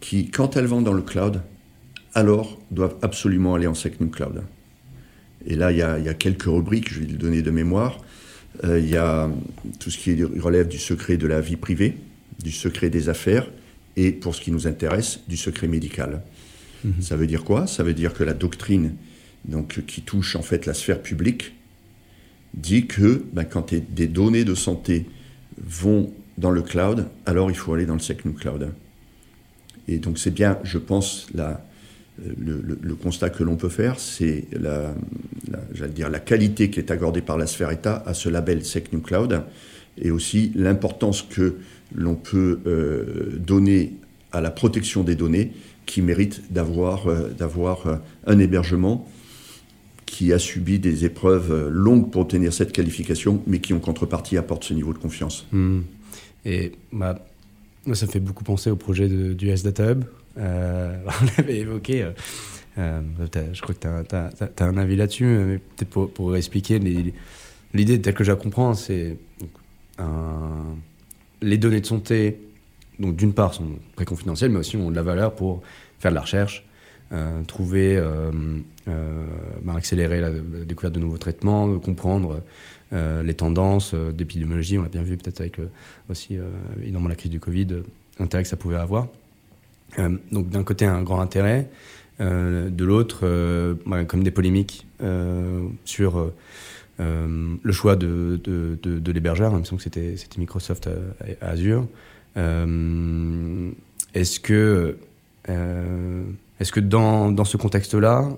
[0.00, 1.40] qui, quand elles vont dans le cloud,
[2.14, 4.42] alors doivent absolument aller en SecNum Cloud.
[5.46, 7.98] Et là, il y, a, quelques rubriques, je vais le donner de mémoire.
[8.64, 9.30] Euh, il y a
[9.78, 11.96] tout ce qui relève du secret de la vie privée,
[12.42, 13.48] du secret des affaires,
[13.96, 16.22] et pour ce qui nous intéresse, du secret médical.
[16.84, 17.00] Mhm.
[17.00, 17.66] Ça veut dire quoi?
[17.66, 18.94] Ça veut dire que la doctrine
[19.44, 21.54] donc, qui touche en fait la sphère publique
[22.54, 25.06] dit que ben, quand des données de santé
[25.58, 28.72] vont dans le cloud, alors il faut aller dans le SecNum Cloud.
[29.88, 31.64] Et donc c'est bien, je pense, la,
[32.38, 34.94] le, constat que l'on peut faire, c'est la,
[36.20, 39.42] qualité qui est accordée par la sphère État à ce label SecNum Cloud
[39.98, 41.56] et aussi l'importance que
[41.94, 43.94] l'on peut euh, donner
[44.32, 45.52] à la protection des données
[45.84, 49.06] qui mérite d'avoir euh, euh, un hébergement
[50.06, 54.64] qui a subi des épreuves longues pour obtenir cette qualification, mais qui en contrepartie apporte
[54.64, 55.46] ce niveau de confiance.
[55.52, 55.80] Hmm.
[56.44, 57.18] Et bah,
[57.94, 60.04] ça me fait beaucoup penser au projet du S-Data Hub,
[60.36, 62.02] on l'avait évoqué.
[62.02, 62.12] Euh,
[62.78, 63.00] euh,
[63.52, 68.32] je crois que tu as, un avis là-dessus, peut-être pour, expliquer l'idée telle que je
[68.32, 69.16] la comprends, c'est
[71.42, 72.40] les données de santé,
[72.98, 75.62] donc d'une part sont très confidentielles, mais aussi ont de la valeur pour
[75.98, 76.64] faire de la recherche,
[77.46, 78.02] trouver,
[78.86, 82.42] bah, accélérer la, découverte de nouveaux traitements, comprendre
[82.90, 84.78] les tendances d'épidémiologie.
[84.78, 85.58] On l'a bien vu peut-être avec
[86.08, 86.38] aussi
[86.80, 87.68] évidemment la crise du Covid,
[88.18, 89.08] l'intérêt que ça pouvait avoir.
[89.98, 91.68] Euh, donc d'un côté un grand intérêt,
[92.20, 93.74] euh, de l'autre euh,
[94.06, 94.86] comme des polémiques
[95.84, 96.32] sur
[96.98, 98.40] le choix de,
[99.12, 100.88] l'hébergeur, il me c'était Microsoft
[101.40, 101.86] Azure.
[104.14, 104.96] est-ce que,
[105.48, 108.28] est-ce dans, ce contexte-là,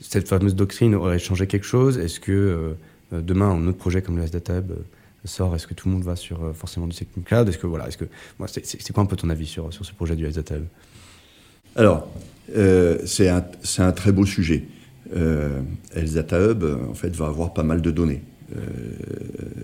[0.00, 1.98] cette fameuse doctrine aurait changé quelque chose?
[1.98, 2.76] Est-ce que
[3.10, 4.70] demain, un autre projet comme le S-Data Hub
[5.24, 7.48] sort, est-ce que tout le monde va sur euh, forcément du Cloud?
[7.48, 8.06] Est-ce que voilà, est-ce que
[8.38, 10.56] moi, c'est, quoi un peu ton avis sur, sur ce projet du SDATA
[11.76, 12.08] Alors,
[12.56, 13.44] euh, c'est un,
[13.78, 14.64] un, très beau sujet.
[15.14, 15.60] Euh,
[15.96, 18.22] Hub, en fait, va avoir pas mal de données.
[18.54, 18.60] Euh,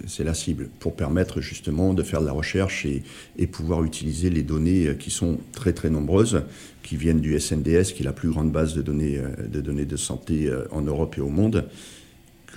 [0.07, 3.03] c'est la cible pour permettre justement de faire de la recherche et,
[3.37, 6.43] et, pouvoir utiliser les données qui sont très très nombreuses,
[6.83, 9.97] qui viennent du SNDS, qui est la plus grande base de données de, données de
[9.97, 11.69] santé en Europe et au monde,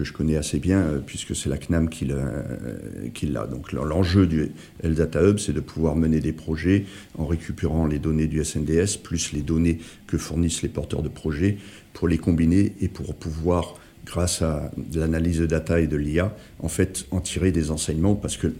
[0.04, 3.48] je connais assez bien, puisque c'est la CNAM qui l'a.
[3.48, 4.52] Donc l'enjeu du
[4.84, 6.86] Health Data Hub, c'est de pouvoir mener des projets
[7.18, 11.58] en récupérant les données du SNDS, plus les données que fournissent les porteurs de projets,
[11.94, 16.70] pour les combiner et pour pouvoir, grâce à l'analyse de data et de l'IA, en
[16.70, 18.54] fait, en tirer des enseignements, parce que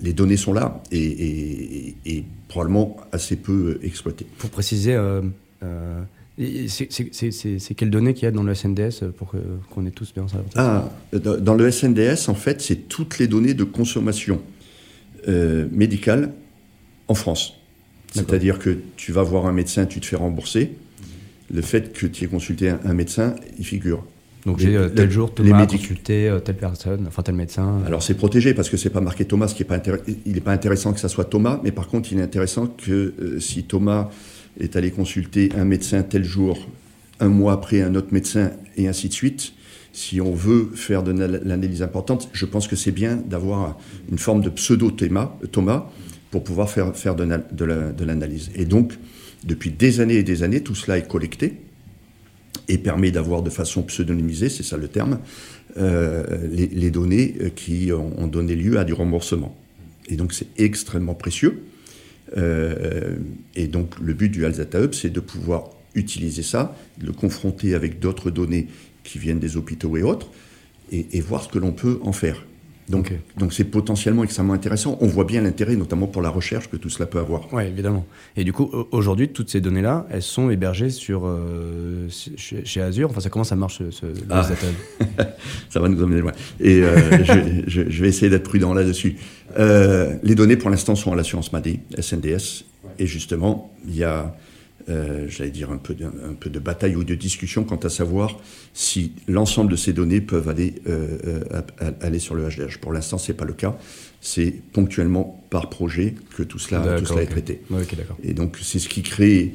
[0.00, 1.94] les données sont là et,
[2.48, 4.26] probablement assez peu exploitées.
[4.38, 5.20] Pour préciser, euh,
[5.62, 6.02] euh,
[6.38, 9.32] c'est quelles données qu'il y a dans le SNDS pour
[9.70, 10.38] qu'on ait tous bien ça?
[10.54, 14.40] Ah, Dans le SNDS, en fait, c'est toutes les données de consommation
[15.28, 16.32] euh, médicale
[17.08, 17.54] en France.
[18.12, 20.72] C'est-à-dire que tu vas voir un médecin, tu te fais rembourser.
[21.52, 24.04] Le fait que tu aies consulté un médecin, il figure.
[24.44, 27.82] Donc j'ai euh, tel jour Thomas a consulté euh, telle personne, enfin tel médecin.
[27.84, 29.80] Alors c'est protégé parce que c'est pas marqué Thomas, ce qui est pas
[30.24, 33.38] il n'est pas intéressant que ça soit Thomas, mais par contre il est intéressant que
[33.40, 34.10] si Thomas
[34.60, 36.68] est allé consulter un médecin tel jour,
[37.20, 39.52] un mois après un autre médecin et ainsi de suite,
[39.92, 43.78] si on veut faire de l'analyse importante, je pense que c'est bien d'avoir
[44.10, 45.90] une forme de pseudo Thomas
[46.30, 48.50] pour pouvoir faire, faire de l'analyse.
[48.54, 48.92] Et donc
[49.44, 51.54] depuis des années et des années, tout cela est collecté
[52.68, 55.20] et permet d'avoir de façon pseudonymisée, c'est ça le terme,
[55.78, 59.56] euh, les, données qui ont, donné lieu à du remboursement.
[60.08, 61.62] Et donc c'est extrêmement précieux.
[62.36, 63.16] Euh,
[63.54, 68.30] et donc le but du Hub, c'est de pouvoir utiliser ça, le confronter avec d'autres
[68.30, 68.66] données
[69.04, 70.30] qui viennent des hôpitaux et autres,
[70.92, 72.44] et voir ce que l'on peut en faire.
[72.88, 74.96] Donc, donc c'est potentiellement extrêmement intéressant.
[75.00, 77.52] On voit bien l'intérêt, notamment pour la recherche, que tout cela peut avoir.
[77.52, 78.06] Oui, évidemment.
[78.36, 83.10] Et du coup, aujourd'hui, toutes ces données-là, elles sont hébergées sur, euh, chez, Azure.
[83.10, 84.48] Enfin, ça commence à marcher, ce, ah.
[85.68, 86.32] Ça va nous emmener loin.
[86.60, 87.24] Et euh,
[87.66, 89.16] je, je, vais essayer d'être prudent là-dessus.
[89.58, 92.64] Euh, les données, pour l'instant, sont à l'assurance MADI, SNDS.
[93.00, 94.34] Et justement, il y a
[94.88, 97.88] euh, j'allais dire, un peu, de, un peu de bataille ou de discussion quant à
[97.88, 98.38] savoir
[98.72, 102.78] si l'ensemble de ces données peuvent aller, euh, euh, aller sur le HDH.
[102.78, 103.76] Pour l'instant, ce n'est pas le cas.
[104.20, 107.62] C'est ponctuellement par projet que tout cela, tout cela est traité.
[108.22, 109.54] Et donc, c'est ce qui crée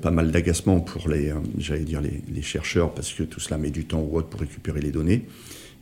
[0.00, 3.70] pas mal d'agacement pour les, j'allais dire, les, les, chercheurs, parce que tout cela met
[3.70, 5.24] du temps ou autre pour récupérer les données.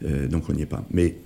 [0.02, 0.84] donc, on n'y est pas.
[0.90, 1.16] Mais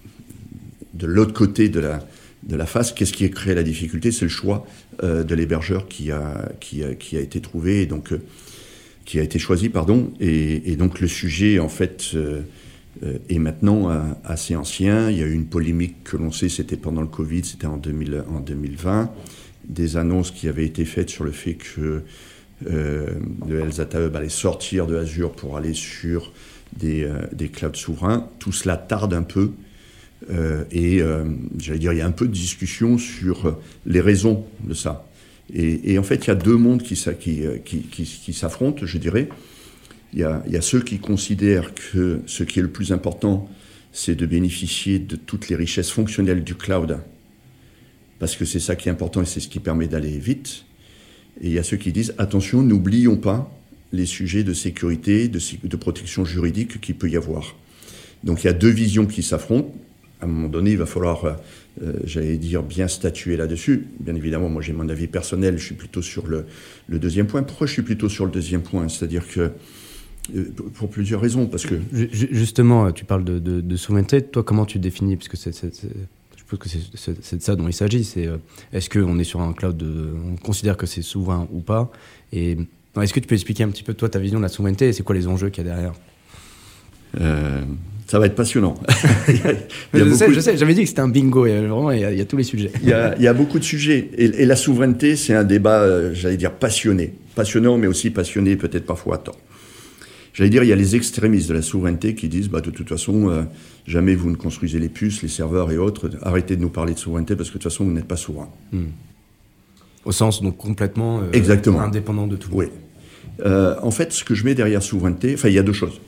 [0.95, 2.01] de l'autre côté de la,
[2.43, 2.93] de la face.
[2.93, 4.13] Qu'est-ce qui a créé la difficulté?
[4.13, 4.67] C'est le choix
[5.03, 8.21] euh, de l'hébergeur qui a, qui, a, qui a été trouvé, et donc, euh,
[9.05, 10.13] qui a été choisi, pardon.
[10.21, 12.43] Et, donc le sujet, en fait, euh,
[13.29, 13.91] est maintenant
[14.25, 15.11] assez ancien.
[15.11, 17.77] Il y a eu une polémique que l'on sait, c'était pendant le Covid, c'était en,
[17.77, 19.11] 2000, en 2020.
[19.65, 22.03] Des annonces qui avaient été faites sur le fait que
[22.67, 26.33] le Elzata Hub allait sortir de Azure pour aller sur
[26.77, 28.29] des, des clouds souverains.
[28.41, 29.53] Tout cela tarde un peu.
[30.31, 31.25] Euh, et euh,
[31.59, 35.05] j'allais dire, il y a un peu de discussion sur les raisons de ça.
[35.55, 39.31] Et, en fait, il y a deux mondes qui, s'affrontent, je dirais.
[40.13, 43.49] Il y, a, ceux qui considèrent que ce qui est le plus important,
[43.91, 46.99] c'est de bénéficier de toutes les richesses fonctionnelles du cloud,
[48.19, 50.65] parce que c'est ça qui est important et c'est ce qui permet d'aller vite.
[51.41, 53.51] Et il y a ceux qui disent, attention, n'oublions pas
[53.93, 57.57] les sujets de sécurité, de protection juridique qu'il peut y avoir.
[58.23, 59.73] Donc il y a deux visions qui s'affrontent
[60.21, 61.33] à un moment donné, il va falloir, euh,
[61.83, 63.87] euh, j'allais dire, bien statuer là-dessus.
[64.01, 66.47] Bien évidemment, moi j'ai mon avis personnel, je suis plutôt sur le,
[66.89, 67.43] deuxième point.
[67.43, 68.89] Pourquoi je suis plutôt sur le deuxième point?
[68.89, 69.51] C'est-à-dire que,
[70.35, 71.77] euh, pour plusieurs raisons, parce que...
[71.93, 75.17] Justement, tu parles de, de, souveraineté, toi comment tu définis?
[75.17, 78.29] Parce que c'est, je pense que c'est, de ça dont il s'agit, c'est
[78.73, 81.93] est-ce qu'on est sur un cloud, on considère que c'est souverain ou pas?
[82.33, 82.57] Et
[83.01, 84.93] est-ce que tu peux expliquer un petit peu toi ta vision de la souveraineté et
[84.93, 85.95] c'est quoi les enjeux qu'il y a derrière?
[88.09, 88.75] Ça va être passionnant.
[89.93, 92.25] je, sais, j'avais dit que c'était un bingo, il y a, vraiment, il y a,
[92.25, 92.73] tous les sujets.
[92.83, 94.09] Il y a, beaucoup de sujets.
[94.17, 97.13] Et, la souveraineté, c'est un débat, euh, j'allais dire, passionné.
[97.35, 99.39] Passionnant, mais aussi passionné, peut-être parfois à tort.
[100.33, 102.89] J'allais dire, il y a les extrémistes de la souveraineté qui disent, bah, de toute
[102.89, 103.43] façon, euh,
[103.87, 106.99] jamais vous ne construisez les puces, les serveurs et autres, arrêtez de nous parler de
[106.99, 108.49] souveraineté parce que de toute façon, vous n'êtes pas souverain.
[108.73, 108.87] Hmm.
[110.07, 112.49] Au sens, donc, complètement euh, indépendant de tout.
[112.53, 112.69] Oui.
[113.45, 116.01] en fait, ce que je mets derrière souveraineté, enfin, il y a deux choses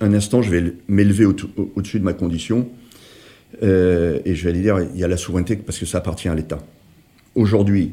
[0.00, 2.68] un instant, je vais m'élever au-dessus de ma condition
[3.62, 6.28] euh, et je vais aller dire il y a la souveraineté parce que ça appartient
[6.28, 6.58] à l'État.
[7.34, 7.92] Aujourd'hui,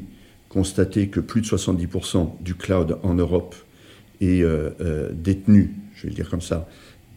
[0.49, 3.55] constater que plus de 70% du cloud en Europe
[4.21, 6.67] est euh, euh, détenu, je vais le dire comme ça,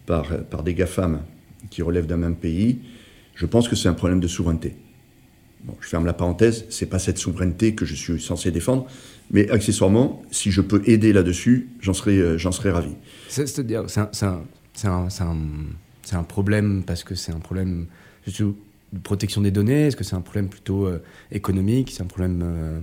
[0.06, 0.26] par,
[0.64, 1.22] des GAFAM
[1.70, 2.80] qui relèvent d'un même pays,
[3.34, 4.74] je pense que c'est un problème de souveraineté.
[5.62, 8.86] Bon, je ferme la parenthèse, c'est pas cette souveraineté que je suis censé défendre,
[9.30, 12.92] mais accessoirement, si je peux aider là-dessus, j'en serais ravi.
[13.28, 14.42] C'est-à-dire, c'est un,
[14.74, 15.08] c'est un,
[16.12, 17.86] un, problème parce que c'est un problème
[18.26, 18.54] de
[19.02, 19.86] protection des données.
[19.86, 21.92] Est-ce que c'est un problème plutôt euh, économique?
[21.92, 22.80] C'est un problème euh,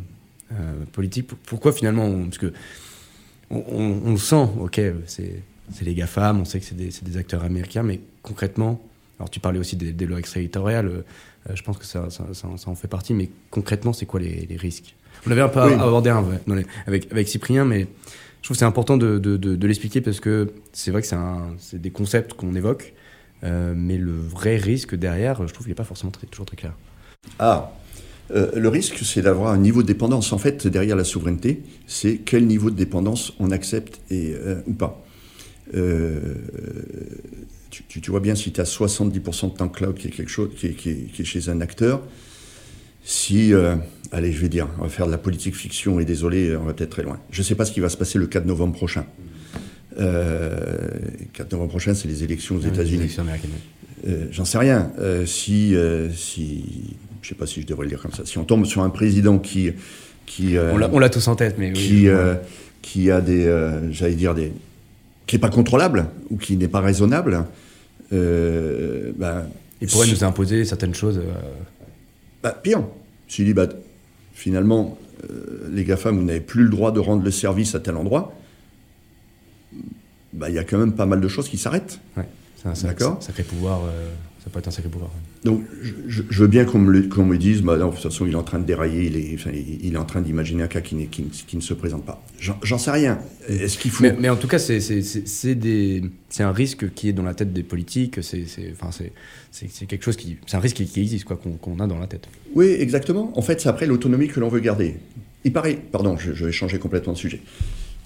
[0.53, 1.27] euh, politique?
[1.45, 2.53] Pourquoi finalement Parce que
[3.49, 5.41] on, le sent, ok, c'est
[5.81, 8.81] les GAFAM, on sait que c'est des, des, acteurs américains, mais concrètement,
[9.19, 11.05] Alors tu parlais aussi des, des lois extraterritoriales,
[11.53, 14.95] je pense que ça, ça, en fait partie, mais concrètement, c'est quoi les, risques?
[15.25, 16.25] On avait un peu abordé un,
[16.87, 17.87] avec, avec Cyprien, mais
[18.47, 21.07] trouve que c'est important de, de, de, l'expliquer parce que c'est vrai que
[21.59, 22.93] c'est des concepts qu'on évoque,
[23.43, 26.73] mais le vrai risque derrière, je trouve qu'il n'est pas forcément toujours très clair.
[27.39, 27.71] Ah,
[28.31, 30.33] euh, le risque, c'est d'avoir un niveau de dépendance.
[30.33, 34.73] En fait, derrière la souveraineté, c'est quel niveau de dépendance on accepte et, euh, ou
[34.73, 35.03] pas.
[35.75, 36.35] Euh,
[37.69, 40.67] tu, vois bien, si tu as 70% de temps cloud qui est quelque chose qui
[40.67, 42.01] est, chez un acteur,
[43.09, 43.53] si,
[44.11, 46.73] allez, je vais dire, on va faire de la politique fiction et désolé, on va
[46.73, 47.19] peut-être très loin.
[47.31, 49.05] Je ne sais pas ce qui va se passer le 4 novembre prochain.
[49.99, 50.87] Euh,
[51.33, 53.15] 4 novembre prochain, c'est les élections aux États-Unis.
[54.31, 54.91] J'en sais rien.
[55.25, 55.75] si,
[56.13, 56.95] si
[57.27, 58.81] je ne sais pas si je devrais le dire comme ça, si on tombe sur
[58.81, 59.73] un président qui...
[60.25, 61.73] qui euh, on l'a tous en tête, mais oui.
[61.73, 62.35] Qui, euh,
[62.81, 63.45] qui a des...
[63.45, 64.53] Euh, j'allais dire des...
[65.25, 67.43] qui n'est pas contrôlable ou qui n'est pas raisonnable,
[68.11, 69.45] ben,
[69.81, 71.19] Il pourrait nous imposer certaines choses.
[72.43, 72.83] Bah, pire.
[73.27, 73.67] S'il dit, bah,
[74.33, 74.97] finalement,
[75.71, 78.33] les GAFAM, vous n'avez plus le droit de rendre le service à tel endroit,
[80.33, 81.99] bah, il y a quand même pas mal de choses qui s'arrêtent.
[82.15, 83.81] Ouais, c'est un sacré pouvoir
[84.47, 85.11] ça peut être un sacré pouvoir.
[85.43, 85.63] Donc,
[86.07, 88.43] je, veux bien qu'on me, me, dise, bah, non, de toute façon, il est en
[88.43, 89.37] train de dérailler, il est,
[89.83, 92.23] il est en train d'imaginer un cas qui, qui, qui, ne se présente pas.
[92.39, 93.19] J'en sais rien.
[93.47, 94.03] Est-ce qu'il faut.
[94.19, 94.83] Mais, en tout cas, c'est
[96.39, 98.19] un risque qui est dans la tête des politiques.
[98.21, 98.45] C'est
[98.79, 98.89] enfin,
[99.87, 100.37] quelque chose qui.
[100.47, 102.27] C'est un risque qui, existe, quoi, qu'on a dans la tête.
[102.55, 103.31] Oui, exactement.
[103.37, 104.95] En fait, c'est après l'autonomie que l'on veut garder.
[105.43, 105.79] Il paraît.
[105.91, 107.41] Pardon, je, je vais changer complètement de sujet.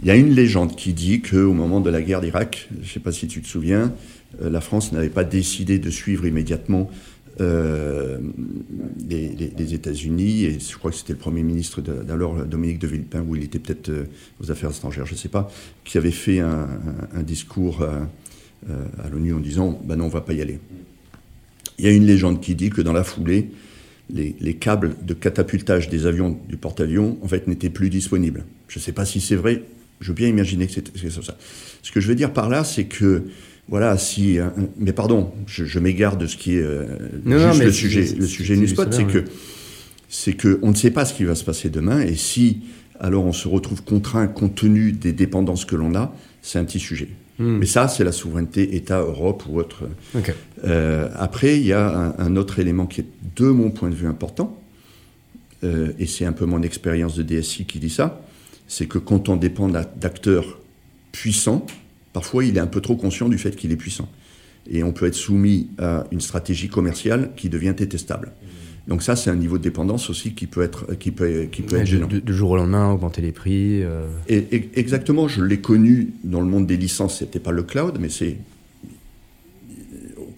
[0.02, 2.86] Il y a une légende qui dit qu'au moment de la guerre d'Irak, je ne
[2.86, 3.94] sais pas si tu te souviens,
[4.42, 6.90] euh, la France n'avait pas décidé de suivre immédiatement
[7.42, 8.20] euh,
[9.08, 13.36] les, États-Unis, et je crois que c'était le Premier ministre d'alors, Dominique de Villepin, où
[13.36, 14.06] il était peut-être euh,
[14.42, 15.52] aux Affaires étrangères, je ne sais pas,
[15.84, 16.68] qui avait fait un,
[17.24, 20.60] discours à, l'ONU en disant ben non, on ne va pas y aller.
[21.80, 23.50] Il y a une légende qui dit que dans la foulée,
[24.10, 28.46] les, les câbles de catapultage des avions du porte-avions en fait n'étaient plus disponibles.
[28.68, 29.64] Je ne sais pas si c'est vrai,
[30.02, 31.38] je veux bien imaginer que c'est ça.
[31.82, 33.24] Ce que je veux dire par là, c'est que,
[33.72, 34.38] voilà, si.
[34.78, 36.86] mais pardon, je, m'égare de ce qui est euh,
[37.26, 39.24] juste le sujet, le sujet c'est que
[40.10, 42.60] c'est que on ne sait pas ce qui va se passer demain, et si
[43.00, 46.80] alors on se retrouve contraint compte tenu des dépendances que l'on a, c'est un petit
[46.80, 47.08] sujet.
[47.40, 47.58] Hmm.
[47.58, 49.86] Mais ça, c'est la souveraineté État, Europe ou autre.
[50.66, 54.08] Euh, après, il y a un, autre élément qui est, de mon point de vue,
[54.08, 54.62] important,
[55.64, 58.22] euh, et c'est un peu mon expérience de DSI qui dit ça,
[58.68, 60.60] c'est que quand on dépend d'acteurs
[61.12, 61.66] puissants,
[62.14, 64.10] parfois il est un peu trop conscient du fait qu'il est puissant.
[64.70, 68.32] Et on peut être soumis à une stratégie commerciale qui devient détestable.
[68.88, 71.78] Donc ça, c'est un niveau de dépendance aussi qui peut être, qui peut, qui peut
[71.78, 72.08] être gênant.
[72.08, 73.84] Du, jour au lendemain, augmenter les prix.
[73.84, 74.08] Euh.
[74.28, 78.10] Et, exactement, je l'ai connu dans le monde des licences, c'était pas le cloud, mais
[78.10, 78.38] c'est...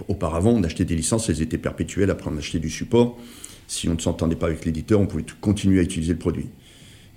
[0.10, 3.18] Auparavant, on achetait des licences, elles étaient perpétuelles, après on achetait du support.
[3.68, 6.48] Si on ne s'entendait pas avec l'éditeur, on pouvait continuer à utiliser le produit.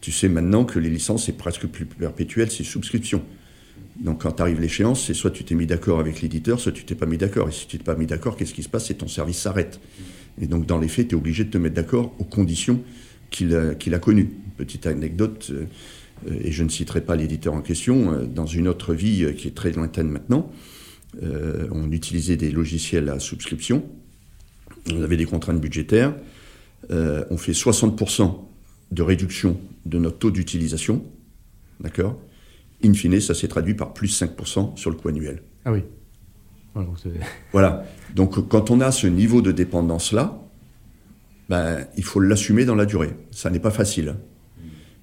[0.01, 3.23] Tu sais maintenant que les licences, c'est presque plus perpétuel, c'est subscription.
[4.01, 6.95] Donc quand arrive l'échéance, c'est soit tu t'es mis d'accord avec l'éditeur, soit tu t'es
[6.95, 7.49] pas mis d'accord.
[7.49, 8.87] Et si tu t'es pas mis d'accord, qu'est-ce qui se passe?
[8.87, 9.81] C'est ton service s'arrête.
[10.41, 12.83] Et donc dans les faits, tu es obligé de te mettre d'accord aux conditions
[13.31, 14.31] qu'il a, a connues.
[14.57, 15.53] Petite anecdote,
[16.27, 19.33] euh, et je ne citerai pas l'éditeur en question, euh, dans une autre vie euh,
[19.33, 20.51] qui est très lointaine maintenant,
[21.71, 23.83] on utilisait des logiciels à subscription,
[24.93, 26.15] on avait des contraintes budgétaires,
[26.91, 28.35] on fait 60%
[28.93, 31.03] de réduction de notre taux d'utilisation,
[31.81, 32.21] d'accord?
[32.85, 35.43] In fine, ça s'est traduit par plus 5% sur le coût annuel.
[35.65, 35.83] Ah oui.
[37.53, 37.85] voilà.
[38.15, 40.39] Donc quand on a ce niveau de dépendance-là,
[41.49, 43.15] ben, il faut l'assumer dans la durée.
[43.31, 44.17] Ça n'est pas facile.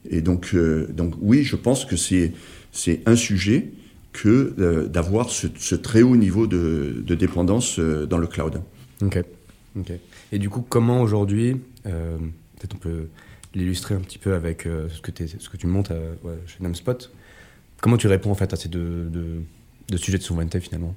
[0.10, 2.34] Et donc, euh, donc oui, je pense que c'est,
[2.72, 3.72] c'est un sujet
[4.12, 8.62] que euh, d'avoir ce, très haut niveau de, dépendance euh, dans le cloud.
[9.02, 9.24] Ok.
[9.78, 9.92] ok.
[10.32, 13.08] Et du coup, comment aujourd'hui, peut-être on peut
[13.56, 15.96] l'illustrer un petit peu avec ce, que ce que tu montes à,
[16.48, 17.12] chez Namspot.
[17.84, 19.12] Comment tu réponds en fait à ces deux,
[19.98, 20.96] sujets de souveraineté finalement?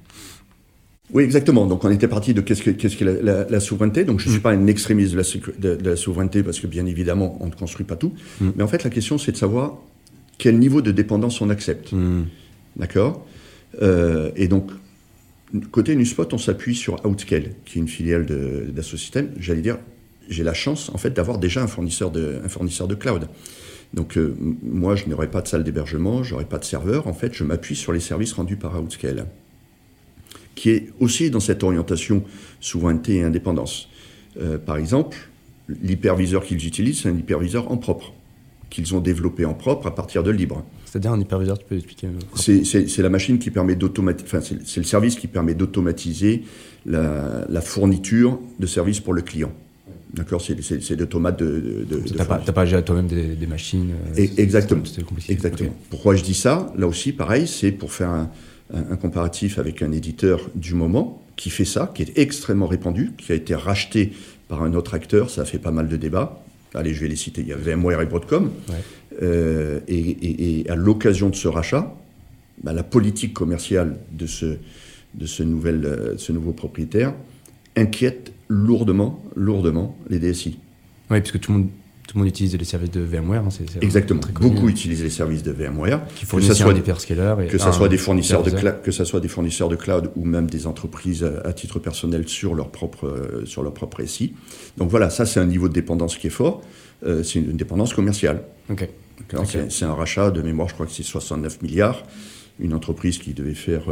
[1.11, 1.65] Oui, exactement.
[1.65, 4.05] Donc, on était parti de qu'est-ce que, qu'est-ce que la, la, souveraineté.
[4.05, 4.43] Donc, je ne suis mm.
[4.43, 7.85] pas un extrémiste de la, de, la, souveraineté parce que, bien évidemment, on ne construit
[7.85, 8.13] pas tout.
[8.39, 8.49] Mm.
[8.55, 9.79] Mais en fait, la question, c'est de savoir
[10.37, 11.91] quel niveau de dépendance on accepte.
[11.91, 12.23] Mm.
[12.77, 13.27] D'accord?
[13.81, 14.71] Euh, Et donc,
[15.71, 18.25] côté Nuspot, on s'appuie sur Outscale, qui est une filiale
[18.73, 19.31] d'Assosystem.
[19.37, 19.77] J'allais dire,
[20.29, 23.27] j'ai la chance en fait d'avoir déjà un fournisseur de, un fournisseur de cloud.
[23.93, 27.07] Donc euh, moi, je n'aurai pas de salle d'hébergement, je n'aurai pas de serveur.
[27.07, 29.27] En fait, je m'appuie sur les services rendus par Outscale,
[30.55, 32.23] qui est aussi dans cette orientation
[32.59, 33.89] souveraineté et indépendance.
[34.39, 35.17] Euh, par exemple,
[35.69, 38.13] l'hyperviseur qu'ils utilisent, c'est un hyperviseur en propre.
[38.69, 40.65] qu'ils ont développé en propre à partir de libre.
[40.83, 44.85] C'est-à-dire un hyperviseur, tu peux expliquer C'est la machine qui permet d'automatiser, enfin, c'est le
[44.85, 46.43] service qui permet d'automatiser
[46.85, 49.53] la, la, fourniture de services pour le client.
[50.13, 51.85] D'accord C'est l'automate de.
[51.89, 54.83] de, de pas, pas à toi-même des, machines euh, Exactement.
[55.29, 55.75] Exactement.
[55.89, 58.29] Pourquoi je dis ça Là aussi, pareil, c'est pour faire un,
[58.73, 63.31] un, comparatif avec un éditeur du moment qui fait ça, qui est extrêmement répandu, qui
[63.31, 64.13] a été racheté
[64.47, 65.29] par un autre acteur.
[65.29, 66.41] Ça a fait pas mal de débats.
[66.73, 67.41] Allez, je vais les citer.
[67.41, 68.51] Il y a VMware et Broadcom.
[69.21, 71.95] Euh, et, et, à l'occasion de ce rachat,
[72.63, 74.57] bah, la politique commerciale de ce,
[75.15, 77.13] de ce, nouvel, euh, ce nouveau propriétaire
[77.75, 80.59] inquiète lourdement, lourdement les DSI.
[81.09, 81.69] Oui, puisque tout le monde,
[82.07, 83.43] tout le monde utilise les services de VMware.
[83.45, 83.49] Hein,
[83.81, 84.21] Exactement.
[84.39, 86.01] Beaucoup utilisent les services de VMware.
[86.15, 86.81] Qui fournissent que ça soit des
[87.47, 90.49] Que ça soit des fournisseurs de que ça soit des fournisseurs de cloud ou même
[90.49, 94.33] des entreprises à, titre personnel sur leur propre euh, sur leur propre SI.
[94.77, 96.61] Donc voilà, ça c'est un niveau de dépendance qui est fort.
[97.05, 98.43] Euh, c'est une, dépendance commerciale.
[99.69, 102.03] C'est un rachat de mémoire, je crois que c'est 69 milliards.
[102.59, 103.83] Une entreprise qui devait faire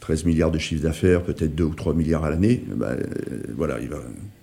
[0.00, 2.62] 13 euh, milliards de chiffre d'affaires, peut-être 2 ou 3 milliards à l'année.
[2.74, 2.94] Bah,
[3.56, 3.98] voilà, il va,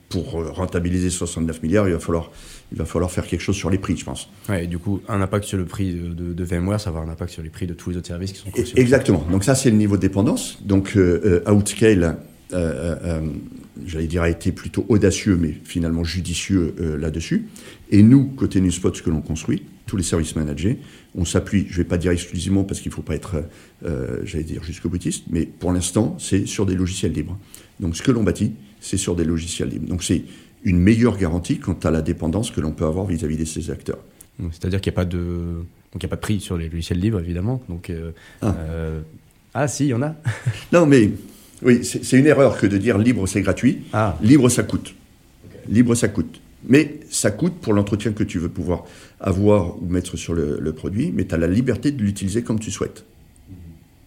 [0.10, 2.32] pour rentabiliser 69 milliards, il va falloir
[2.72, 4.30] il va falloir faire quelque chose sur les prix, je pense.
[4.49, 7.10] Ouais, et du coup, un impact sur le prix de, de, VMware, ça va avoir
[7.10, 8.78] un impact sur les prix de tous les autres services qui sont conçus.
[8.78, 9.26] Exactement.
[9.32, 10.60] Donc ça, c'est le niveau de dépendance.
[10.64, 12.18] Donc euh, euh, Outscale,
[12.53, 13.22] euh,
[13.86, 17.47] j'allais dire, a été plutôt audacieux, mais finalement judicieux là-dessus.
[17.89, 20.78] Et nous, côté NewSpot, ce que l'on construit, tous les services managés,
[21.16, 23.44] on s'appuie, je ne vais pas dire exclusivement parce qu'il ne faut pas être,
[24.24, 27.40] j'allais dire, jusqu'au boutiste, mais pour l'instant, c'est sur des logiciels libres.
[27.80, 29.88] Donc ce que l'on bâtit, c'est sur des logiciels libres.
[29.88, 30.24] Donc c'est
[30.64, 34.00] une meilleure garantie quant à la dépendance que l'on peut avoir vis-à-vis de ces acteurs.
[34.52, 35.64] C'est-à-dire qu'il n'y a pas de
[35.94, 37.62] donc il a pas de prix sur les logiciels libres évidemment.
[37.70, 38.12] Donc euh,
[38.42, 38.56] ah.
[38.60, 39.02] Euh,
[39.54, 39.68] ah.
[39.68, 40.16] si il y en a.
[40.72, 41.12] non mais
[41.64, 43.80] oui c'est une erreur que de dire libre c'est gratuit.
[43.94, 44.18] Ah.
[44.22, 44.94] Libre ça coûte.
[45.70, 46.40] Libre ça coûte.
[46.68, 48.86] Mais ça coûte pour l'entretien que tu veux pouvoir
[49.20, 52.72] avoir ou mettre sur le produit, mais tu as la liberté de l'utiliser comme tu
[52.72, 53.05] souhaites.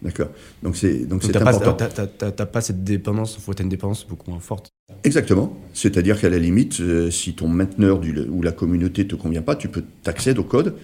[0.01, 0.29] D'accord?
[0.63, 1.77] Donc c'est donc c'est important.
[2.17, 4.71] T'as pas cette dépendance, faut être une dépendance beaucoup moins forte.
[5.03, 5.55] Exactement.
[5.73, 9.55] C'est-à-dire qu'à la limite, euh, si ton mainteneur du, ou la communauté te convient pas,
[9.55, 10.75] tu peux t'accéder au code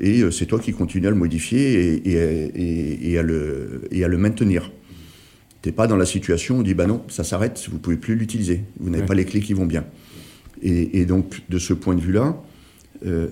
[0.00, 4.04] et euh, c'est toi qui continues à le modifier et, et, et, à le et
[4.04, 4.72] à le maintenir.
[5.62, 8.16] T'es pas dans la situation où on dit bah non, ça s'arrête, vous pouvez plus
[8.16, 9.84] l'utiliser, vous n'avez pas les clés qui vont bien.
[10.62, 12.36] Et, donc de ce point de vue-là,
[13.04, 13.28] euh,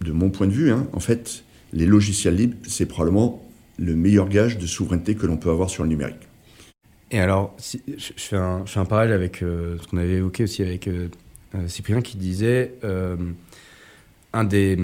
[0.00, 3.46] de, mon point de vue, hein, en fait, les logiciels libres, c'est probablement
[3.78, 6.28] le meilleur gage de souveraineté que l'on peut avoir sur le numérique.
[7.10, 11.08] Et alors, je, fais un, parallèle avec euh, ce qu'on avait évoqué aussi avec euh,
[11.66, 12.74] Cyprien qui disait
[14.32, 14.78] un des.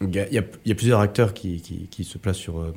[0.00, 2.74] Il y, a, plusieurs acteurs qui, se placent sur,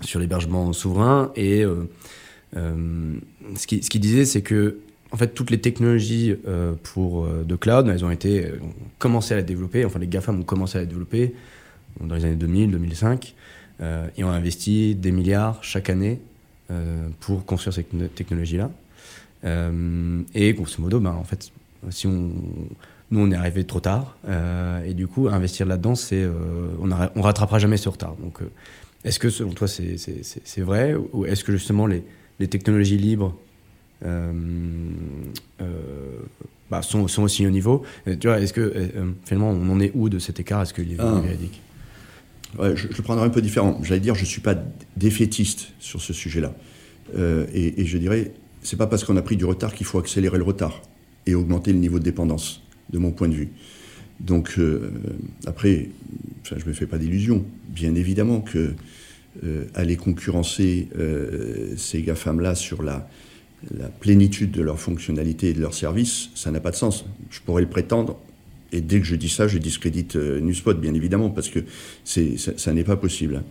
[0.00, 1.64] sur l'hébergement souverain et
[2.54, 4.78] ce qu'il qui disait, c'est que
[5.14, 6.34] en fait, toutes les technologies
[6.82, 10.42] pour, de cloud, elles ont été ont commencé à la développer, enfin les GAFAM ont
[10.42, 11.34] commencé à la développer
[12.00, 13.34] dans les années 2000, 2005,
[13.80, 16.20] euh, et on a investi des milliards chaque année
[16.70, 18.70] euh, pour construire cette technologie-là.
[19.44, 21.50] Euh, et grosso modo, ben, en fait,
[21.90, 22.32] si on,
[23.10, 24.16] nous on est arrivé trop tard,
[24.86, 26.24] et du coup, investir là-dedans, c'est,
[26.80, 28.16] on, ne rattrapera jamais ce retard.
[28.16, 28.38] Donc,
[29.04, 32.02] est-ce que selon toi c'est vrai, ou est-ce que justement les,
[32.40, 33.36] les technologies libres
[36.70, 37.84] bah, sont, sont, aussi au niveau.
[38.20, 38.72] tu vois, est-ce que
[39.24, 40.62] finalement on en est où de cet écart?
[40.62, 41.20] Est-ce qu'il est ah.
[41.22, 41.60] véridique?
[42.58, 43.80] Je, le prendrai un peu différent.
[43.82, 44.56] J'allais dire, je ne suis pas
[44.96, 46.54] défaitiste sur ce sujet-là.
[47.16, 48.32] Euh, et, je dirais,
[48.62, 50.80] c'est pas parce qu'on a pris du retard qu'il faut accélérer le retard
[51.26, 53.50] et augmenter le niveau de dépendance, de mon point de vue.
[54.20, 54.92] Donc, euh,
[55.46, 55.88] après,
[56.44, 57.44] je ne me fais pas d'illusions.
[57.68, 58.74] Bien évidemment que
[59.42, 60.88] euh, aller concurrencer
[61.76, 63.08] ces GAFAM-là sur la,
[63.76, 67.04] la plénitude de leurs fonctionnalités et de leurs services, ça n'a pas de sens.
[67.30, 68.18] Je pourrais le prétendre
[68.74, 70.40] et dès que je dis ça, je discrédite euh,
[70.76, 71.60] bien évidemment, parce que
[72.04, 73.44] ça, n'est pas possible.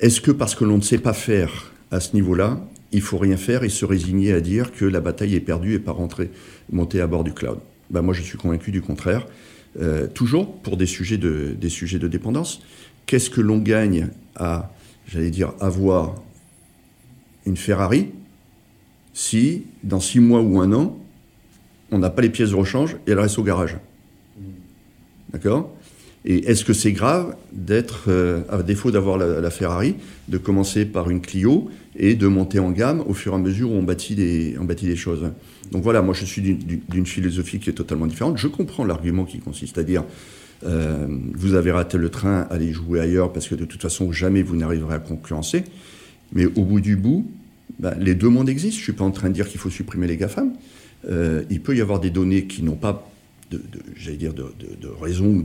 [0.00, 2.60] Est-ce que parce que l'on ne sait pas faire à ce niveau-là,
[2.90, 5.78] il faut rien faire et se résigner à dire que la bataille est perdue et
[5.78, 6.30] pas rentrer,
[6.72, 7.58] monter à bord du cloud?
[7.90, 9.28] Ben Moi, je suis convaincu du contraire.
[9.80, 12.62] Euh, toujours pour des sujets de, des sujets de dépendance.
[13.06, 14.72] Qu'est-ce que l'on gagne à,
[15.06, 16.16] j'allais dire, avoir
[17.46, 18.08] une Ferrari
[19.16, 20.94] si, dans six mois ou un an,
[21.90, 23.78] on n'a pas les pièces de rechange et elle reste au garage
[25.32, 25.74] D'accord?
[26.26, 29.94] Et est-ce que c'est grave d'être, euh, à défaut d'avoir la, Ferrari,
[30.28, 33.70] de commencer par une Clio et de monter en gamme au fur et à mesure
[33.70, 35.30] où on bâtit des, on bâtit des choses?
[35.72, 38.36] Donc voilà, moi je suis d'une philosophie qui est totalement différente.
[38.36, 40.04] Je comprends l'argument qui consiste à dire
[40.64, 44.42] euh, vous avez raté le train, allez jouer ailleurs parce que de toute façon jamais
[44.42, 45.64] vous n'arriverez à concurrencer.
[46.32, 47.26] Mais au bout du bout,
[47.78, 48.76] bah, les deux mondes existent.
[48.76, 50.52] Je ne suis pas en train de dire qu'il faut supprimer les GAFAM.
[51.08, 53.10] Euh, il peut y avoir des données qui n'ont pas
[53.94, 55.44] j'allais dire, de, de, raison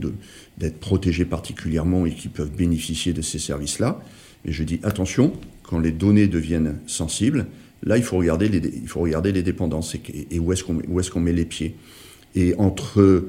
[0.58, 4.02] d'être protégés particulièrement et qui peuvent bénéficier de ces services-là.
[4.44, 7.46] Mais je dis attention, quand les données deviennent sensibles,
[7.82, 11.10] là, il faut regarder les, il faut regarder les dépendances et, où est-ce qu'on est
[11.10, 11.76] qu'on met les pieds.
[12.34, 13.28] Et entre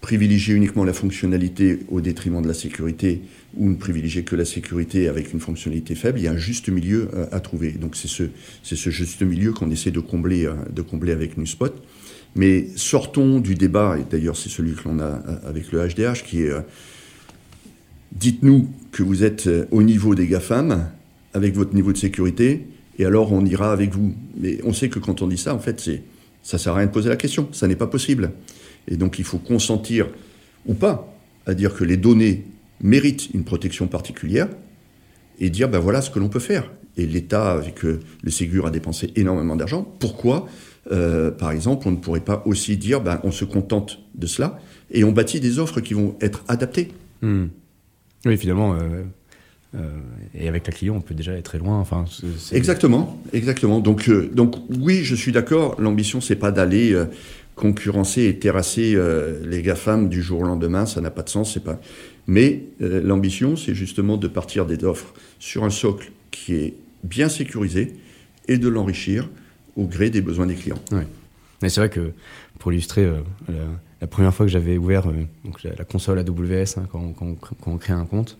[0.00, 3.22] privilégier uniquement la fonctionnalité au détriment de la sécurité
[3.56, 6.68] ou ne privilégier que la sécurité avec une fonctionnalité faible, il y a un juste
[6.68, 7.72] milieu euh, à, trouver.
[7.72, 8.24] Donc c'est ce,
[8.62, 11.72] ce juste milieu qu'on essaie de combler, euh, de combler avec NewSpot.
[12.34, 16.22] Mais sortons du débat, et d'ailleurs c'est celui que l'on a euh, avec le HDH,
[16.24, 16.52] qui est
[18.12, 20.88] dites-nous que vous êtes au niveau des GAFAM,
[21.34, 22.66] avec votre niveau de sécurité,
[22.98, 24.14] et alors on ira avec vous.
[24.38, 26.02] Mais on sait que quand on dit ça, en fait, c'est,
[26.42, 28.30] ça sert à rien de poser la question, ça n'est pas possible.
[28.88, 30.08] Et donc il faut consentir,
[30.66, 31.12] ou pas,
[31.46, 32.44] à dire que les données
[32.80, 34.48] méritent une protection particulière,
[35.38, 36.70] et dire, ben voilà ce que l'on peut faire.
[36.96, 39.86] Et l'État, avec euh, le Ségur, a dépensé énormément d'argent.
[39.98, 40.48] Pourquoi,
[40.90, 44.58] euh, par exemple, on ne pourrait pas aussi dire, ben, on se contente de cela,
[44.90, 47.46] et on bâtit des offres qui vont être adaptées hmm.
[48.24, 49.02] Oui, finalement, euh,
[49.74, 49.98] euh,
[50.34, 51.78] et avec la client, on peut déjà aller très loin.
[51.78, 52.04] Enfin,
[52.52, 53.80] exactement, exactement.
[53.80, 55.80] Donc, euh, donc oui, je suis d'accord.
[55.80, 57.06] L'ambition, c'est pas d'aller euh,
[57.56, 58.96] concurrencer et terrasser
[59.44, 60.86] les GAFAM du jour au lendemain.
[60.86, 61.54] Ça n'a pas de sens.
[61.54, 61.80] C'est pas.
[62.28, 67.94] Mais l'ambition, c'est justement de partir des offres sur un socle qui est bien sécurisé
[68.46, 69.28] et de l'enrichir
[69.74, 70.80] au gré des besoins des clients.
[70.92, 71.02] Oui.
[71.62, 72.12] Mais c'est vrai que
[72.58, 73.10] pour illustrer,
[74.00, 75.04] la, première fois que j'avais ouvert
[75.44, 77.36] donc la, console AWS, hein, quand, quand,
[77.66, 78.36] on crée un compte,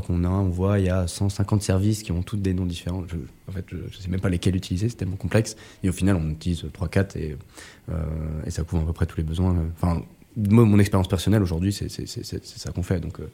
[0.00, 3.04] qu'on a, on voit, il y a 150 services qui ont tous des noms différents.
[3.08, 3.16] Je,
[3.48, 5.56] en fait, je ne sais même pas lesquels utiliser, c'est tellement complexe.
[5.82, 7.36] Et au final, on utilise 3-4 et,
[7.90, 7.94] euh,
[8.46, 9.56] et ça couvre à peu près tous les besoins.
[9.76, 10.02] Enfin,
[10.36, 13.00] moi, mon expérience personnelle aujourd'hui, c'est ça qu'on fait.
[13.00, 13.30] Donc, euh,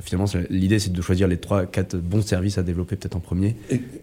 [0.00, 3.56] finalement, l'idée, c'est de choisir les 3-4 bons services à développer peut-être en premier.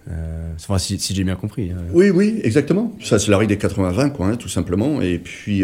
[0.10, 1.72] Euh, enfin, si, j'ai bien compris.
[1.72, 1.78] Hein.
[1.94, 2.94] Oui, oui, exactement.
[3.02, 5.02] Ça, c'est la règle des 80-20, quoi, hein, tout simplement.
[5.02, 5.64] Et puis.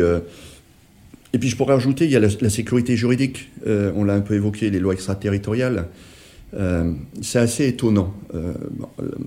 [1.33, 3.51] Et puis je pourrais ajouter, il y a la, sécurité juridique.
[3.65, 5.87] on l'a un peu évoqué, les lois extraterritoriales.
[6.55, 8.53] Euh, c'est assez étonnant, euh,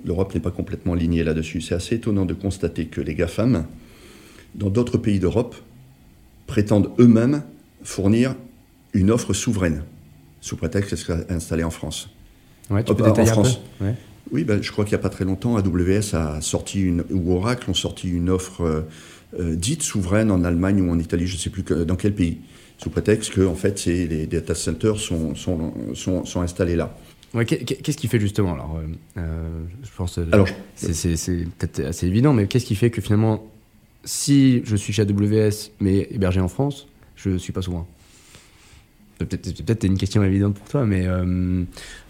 [0.04, 3.64] l'Europe n'est pas complètement alignée là-dessus, c'est assez étonnant de constater que les GAFAM,
[4.56, 5.54] dans d'autres pays d'Europe,
[6.48, 7.42] prétendent eux-mêmes
[7.84, 8.34] fournir
[8.92, 9.84] une offre souveraine,
[10.40, 12.10] sous prétexte qu'elle serait installée en France.
[12.70, 13.60] Ouais, tu peux en France.
[14.32, 17.34] Oui, ben, je crois qu'il n'y a pas très longtemps, AWS a sorti une, ou
[17.34, 18.84] Oracle ont sorti une offre
[19.38, 22.38] euh, dite souveraine en Allemagne ou en Italie, je ne sais plus dans quel pays,
[22.78, 26.96] sous prétexte que en fait, les data centers sont, sont, sont, sont installés là.
[27.46, 28.86] qu'est-ce qui fait justement alors euh,
[29.18, 29.48] euh,
[29.82, 33.44] Je pense alors c'est peut-être assez évident, mais qu'est-ce qui fait que finalement,
[34.04, 37.86] si je suis chez AWS mais hébergé en France, je ne suis pas souverain?
[39.18, 41.64] Peut-être peut une question évidente pour toi, mais euh,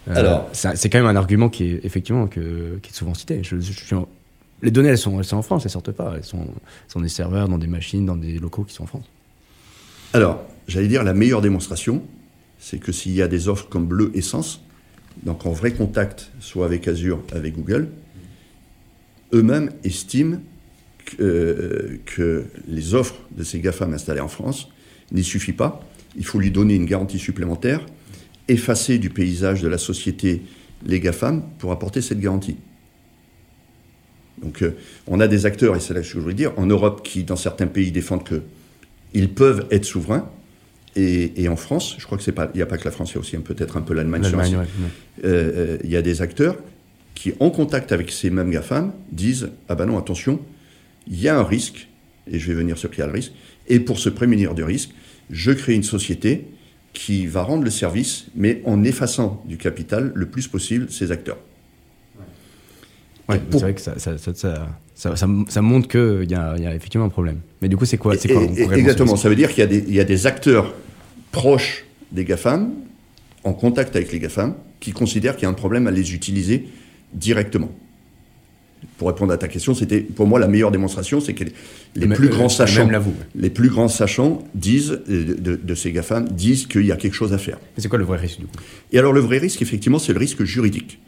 [0.07, 3.41] alors c'est quand même un argument qui est effectivement que, qui est souvent cité.
[3.43, 3.55] Je,
[4.63, 6.47] les données elles sont, en France, elles sortent pas, elles sont,
[7.01, 9.05] des serveurs dans des machines, dans des locaux qui sont en France.
[10.13, 12.01] Alors j'allais dire la meilleure démonstration,
[12.59, 14.61] c'est que s'il y a des offres comme Bleu Essence,
[15.23, 17.89] donc en vrai contact, soit avec Azure, avec Google,
[19.33, 20.37] eux-mêmes estiment
[21.05, 24.69] que, que, les offres de ces GAFAM installées en France
[25.11, 25.81] n'y suffit pas.
[26.15, 27.85] Il faut lui donner une garantie supplémentaire,
[28.47, 30.43] effacer du paysage de la société
[30.85, 32.55] les GAFAM pour apporter cette garantie.
[34.43, 34.75] Donc euh,
[35.07, 37.35] on a des acteurs, et c'est là que je voulais dire, en Europe qui, dans
[37.35, 40.29] certains pays, défendent qu'ils peuvent être souverains,
[40.95, 43.11] et, en France, je crois que c'est pas, il n'y a pas que la France,
[43.11, 44.23] il y a aussi peut-être un peu l'Allemagne.
[44.35, 44.63] Euh,
[45.23, 46.55] euh, il y a des acteurs
[47.15, 50.39] qui, en contact avec ces mêmes GAFAM, disent ah ben non, attention,
[51.07, 51.87] il y a un risque,
[52.31, 53.31] et je vais venir sur qui a le risque.
[53.67, 54.91] Et pour se prémunir du risque,
[55.31, 56.45] je crée une société
[56.93, 61.39] qui va rendre le service, mais en effaçant du capital le plus possible ces acteurs.
[63.29, 64.17] Ouais, c'est vrai que ça, ça,
[64.95, 67.39] ça, ça montre qu'il y, y, a effectivement un problème.
[67.61, 70.27] Mais du coup, c'est quoi, quoi Exactement, ça veut dire qu'il y, y, a des
[70.27, 70.73] acteurs
[71.31, 72.71] proches des GAFAM,
[73.43, 76.67] en contact avec les GAFAM, qui considèrent qu'il y a un problème à les utiliser
[77.13, 77.71] directement.
[78.97, 81.45] Pour répondre à ta question, c'était pour moi la meilleure démonstration, c'est que
[81.95, 82.89] les, plus grands sachants,
[83.33, 87.13] les plus grands sachants disent euh, de, de, ces GAFAM disent qu'il y a quelque
[87.13, 87.57] chose à faire.
[87.75, 88.57] Mais c'est quoi le vrai risque du coup?
[88.91, 90.99] Et alors le vrai risque, effectivement, c'est le risque juridique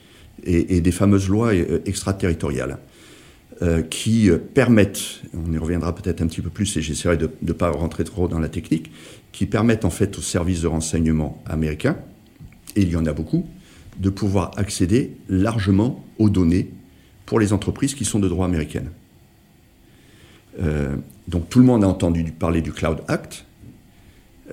[0.45, 2.77] et, des fameuses lois euh, extraterritoriales.
[3.61, 7.53] Euh, qui permettent, on y reviendra peut-être un petit peu plus et j'essaierai de ne
[7.53, 8.91] pas rentrer trop dans la technique,
[9.31, 11.95] qui permettent en fait aux services de renseignement américains,
[12.75, 13.45] et il y en a beaucoup,
[13.97, 16.69] de pouvoir accéder largement aux données
[17.25, 18.83] pour les entreprises qui sont de droit américain.
[20.61, 20.95] Euh,
[21.27, 23.45] donc tout le monde a entendu parler du Cloud Act,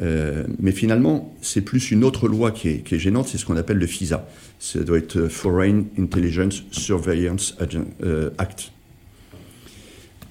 [0.01, 3.79] euh, mais finalement, c'est plus une autre loi qui est, gênante, c'est ce qu'on appelle
[3.79, 4.27] le FISA.
[4.59, 7.57] Ça doit être Foreign Intelligence Surveillance
[8.03, 8.73] euh, Act.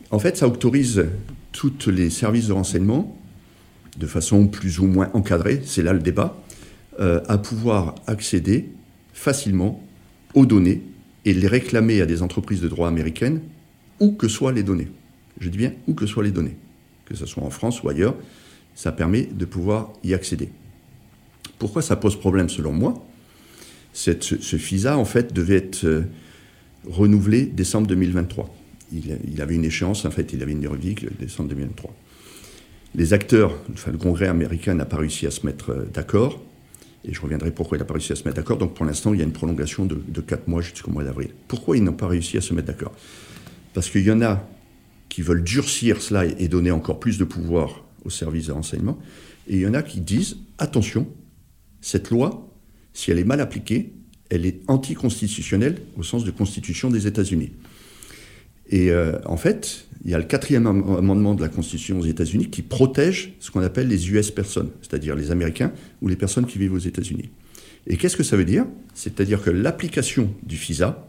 [0.10, 1.06] En fait, ça autorise
[1.52, 3.18] tous les services de renseignement
[3.98, 6.38] de façon plus ou moins encadrée, c'est là le débat,
[7.00, 8.70] euh, à pouvoir accéder
[9.14, 9.84] facilement
[10.34, 10.82] aux données
[11.26, 13.42] et les réclamer à des entreprises de droit américaines,
[14.00, 14.88] où que soient les données.
[15.40, 16.56] Je dis bien où que soient les données,
[17.06, 18.16] que ce soit en France ou ailleurs,
[18.76, 20.50] ça permet de pouvoir y accéder.
[21.60, 23.06] Pourquoi ça pose problème selon moi?
[23.94, 26.04] Cette, ce, FISA, en fait, devait être euh,
[26.90, 28.54] renouvelé décembre 2023.
[28.94, 31.94] Il, avait une échéance, en fait, il avait une juridique décembre 2023.
[32.96, 36.42] Les acteurs, enfin, le Congrès américain n'a pas réussi à se mettre euh, d'accord.
[37.04, 38.58] Et je reviendrai pourquoi il n'a pas réussi à se mettre d'accord.
[38.58, 41.30] Donc pour l'instant, il y a une prolongation de, de 4 mois jusqu'au mois d'avril.
[41.48, 42.94] Pourquoi ils n'ont pas réussi à se mettre d'accord?
[43.74, 44.48] Parce qu'il y en a
[45.10, 48.98] qui veulent durcir cela et donner encore plus de pouvoir aux services de renseignement.
[49.48, 51.08] Et il y en a qui disent, attention,
[51.82, 52.50] cette loi,
[52.94, 53.94] si elle est mal appliquée,
[54.30, 57.52] elle est anticonstitutionnelle au sens de constitution des États-Unis.
[58.70, 62.50] Et euh, en fait, il y a le quatrième amendement de la Constitution aux États-Unis
[62.50, 66.58] qui protège ce qu'on appelle les US personnes, c'est-à-dire les Américains ou les personnes qui
[66.58, 67.30] vivent aux États-Unis.
[67.88, 68.66] Et qu'est-ce que ça veut dire?
[68.94, 71.08] C'est-à-dire que l'application du FISA,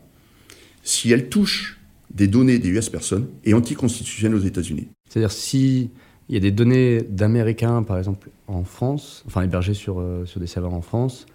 [0.83, 1.79] si elle touche
[2.13, 4.89] des données des US personnes, est anticonstitutionnelle aux États-Unis.
[5.09, 5.91] C'est-à-dire si
[6.33, 10.41] il y a des données d'Américains, par exemple, en France, enfin hébergées sur, euh, sur
[10.41, 11.27] des serveurs en France,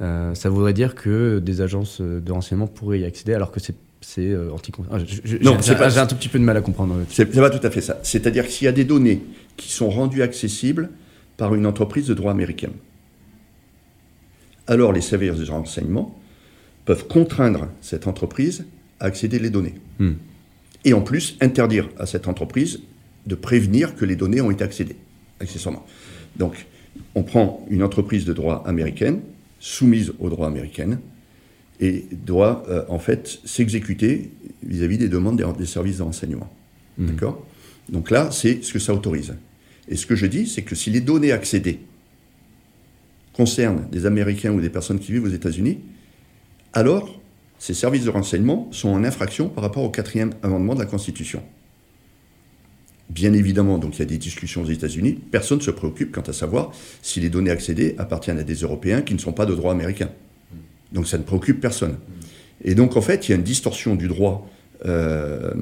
[0.00, 3.74] euh, ça voudrait dire que des agences de renseignement pourraient y accéder alors que c'est
[4.00, 4.52] c'est euh,
[4.92, 4.98] ah,
[5.42, 6.94] Non, j'ai un tout petit peu de mal à comprendre.
[7.08, 7.98] C'est pas tout à fait ça.
[8.04, 9.24] C'est-à-dire que s'il y a des données
[9.56, 10.90] qui sont rendues accessibles
[11.36, 12.74] par une entreprise de droit américaine,
[14.68, 16.16] alors les services de renseignement
[16.84, 18.66] peuvent contraindre cette entreprise
[19.00, 19.74] à accéder les données.
[19.98, 20.12] Hmm.
[20.84, 22.78] Et en plus, interdire à cette entreprise
[23.28, 24.96] de prévenir que les données ont été accédées,
[25.38, 25.86] accessoirement.
[26.36, 26.66] Donc,
[27.14, 29.20] on prend une entreprise de droit américaine,
[29.60, 30.98] soumise au droit américain,
[31.80, 34.30] et doit euh, en fait s'exécuter
[34.64, 36.50] vis-à-vis des demandes des, services de renseignement.
[36.96, 37.06] Mmh.
[37.06, 37.46] D'accord?
[37.88, 39.34] Donc là, c'est ce que ça autorise.
[39.88, 41.80] Et ce que je dis, c'est que si les données accédées
[43.32, 45.78] concernent des Américains ou des personnes qui vivent aux États-Unis,
[46.72, 47.20] alors
[47.58, 51.42] ces services de renseignement sont en infraction par rapport au quatrième amendement de la Constitution.
[53.10, 56.22] Bien évidemment, donc il y a des discussions aux États-Unis, personne ne se préoccupe quant
[56.22, 59.54] à savoir si les données accédées appartiennent à des Européens qui ne sont pas de
[59.54, 60.10] droit américain.
[60.92, 61.96] Donc ça ne préoccupe personne.
[62.62, 64.48] Et donc en fait, il y a une distorsion du droit
[64.84, 65.54] euh,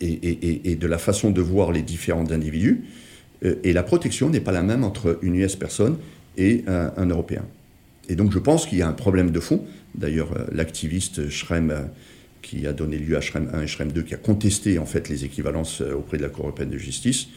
[0.00, 2.84] et, de la façon de voir les différents individus.
[3.44, 5.96] Euh, et la protection n'est pas la même entre une US personne
[6.36, 7.44] et un, Européen.
[8.08, 9.64] Et donc je pense qu'il y a un problème de fond.
[9.94, 11.88] D'ailleurs, euh, l'activiste Schrem,
[12.44, 15.08] qui a donné lieu à Schrem 1 et Schrem 2, qui a contesté en fait
[15.08, 17.28] les équivalences auprès de la Cour européenne de justice,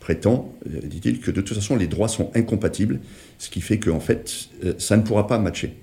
[0.00, 3.00] prétend, dit-il, que de toute façon les droits sont incompatibles,
[3.38, 5.74] ce qui fait qu'en fait ça ne pourra pas matcher.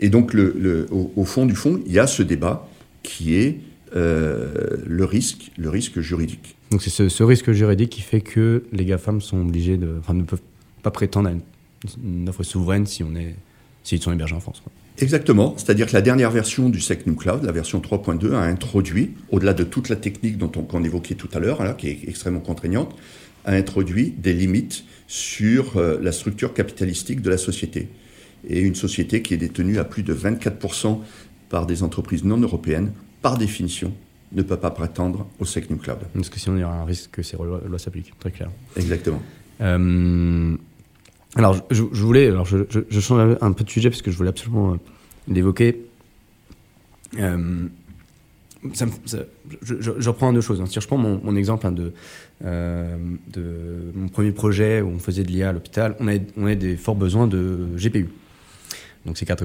[0.00, 2.68] Et donc, au, fond du fond, il y a ce débat
[3.02, 3.60] qui est
[3.94, 6.56] euh, le risque, juridique.
[6.70, 10.24] Donc c'est ce, risque juridique qui fait que les GAFAM sont obligés de, enfin, ne
[10.24, 10.42] peuvent
[10.82, 13.36] pas prétendre à une, offre souveraine si on est,
[13.84, 14.62] s'ils sont hébergés en France.
[14.98, 19.54] Exactement, c'est-à-dire que la dernière version du SecNum Cloud, la version 3.2, a introduit, au-delà
[19.54, 22.94] de toute la technique dont on, qu'on évoquait tout à l'heure, qui est extrêmement contraignante,
[23.44, 27.88] a introduit des limites sur euh, la structure capitalistique de la société
[28.48, 31.00] et une société qui est détenue à plus de 24%
[31.48, 33.92] par des entreprises non européennes, par définition,
[34.32, 35.98] ne peut pas prétendre au SecNum Cloud.
[36.14, 38.50] Parce que sinon, il y aura un risque que ces lois, s'appliquent, très clair.
[38.76, 39.22] Exactement.
[39.60, 40.56] Euh,
[41.36, 44.72] alors, je, voulais, alors je, change un peu de sujet parce que je voulais absolument
[44.72, 44.76] euh,
[45.28, 45.86] l'évoquer.
[47.18, 47.66] Euh,
[49.62, 50.60] je, reprends deux choses.
[50.60, 50.66] Hein.
[50.66, 51.92] Si je prends mon, exemple hein, de,
[52.42, 56.96] de mon premier projet où on faisait de l'IA à l'hôpital, on avait des forts
[56.96, 58.08] besoins de GPU.
[59.06, 59.42] Donc ces cartes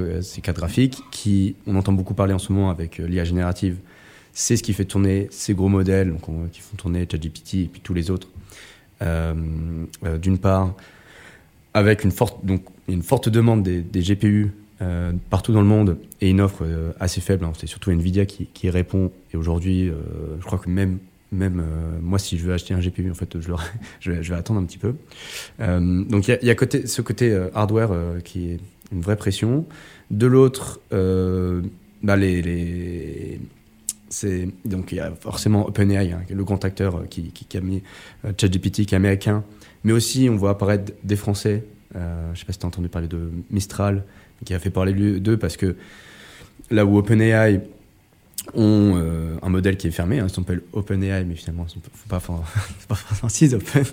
[0.55, 3.77] graphiques qui, on entend beaucoup parler en ce moment avec euh, l'IA générative,
[4.33, 7.81] c'est ce qui fait tourner ces gros modèles donc qui font tourner ChatGPT et puis
[7.81, 8.27] tous les autres.
[9.01, 9.33] Euh,
[10.05, 10.75] euh, d'une part,
[11.77, 14.51] avec une forte, donc, une forte demande des, GPU
[15.29, 16.63] partout dans le monde et une offre
[16.99, 17.45] assez faible.
[17.45, 17.51] Hein.
[17.57, 19.11] c'est surtout Nvidia qui, qui répond.
[19.33, 19.91] Et aujourd'hui,
[20.39, 20.99] je crois que même
[21.31, 21.61] même
[22.01, 23.51] moi, si je veux acheter un GPU, en fait, je,
[23.99, 24.93] je, vais, attendre un petit peu.
[25.59, 27.89] donc, il y a, côté, ce côté hardware
[28.23, 28.59] qui est
[28.91, 29.65] une vraie pression.
[30.11, 31.61] De l'autre, euh,
[32.03, 33.39] bah les,
[34.09, 37.61] c'est donc il y a forcément OpenAI, hein, le grand acteur euh, qui, qui, a
[37.61, 37.83] mis
[38.25, 39.43] euh, ChatGPT, qui est américain,
[39.87, 41.63] mais aussi on voit apparaître des Français.
[41.95, 44.03] Euh, je sais pas si tu as entendu parler de Mistral,
[44.43, 45.77] qui a fait parler d'eux parce que
[46.69, 47.61] là où OpenAI
[48.53, 51.83] ont euh, un modèle qui est fermé, hein, ils s'appellent OpenAI, mais finalement, il ne
[51.83, 52.35] faut pas faire,
[52.97, 53.83] faire open.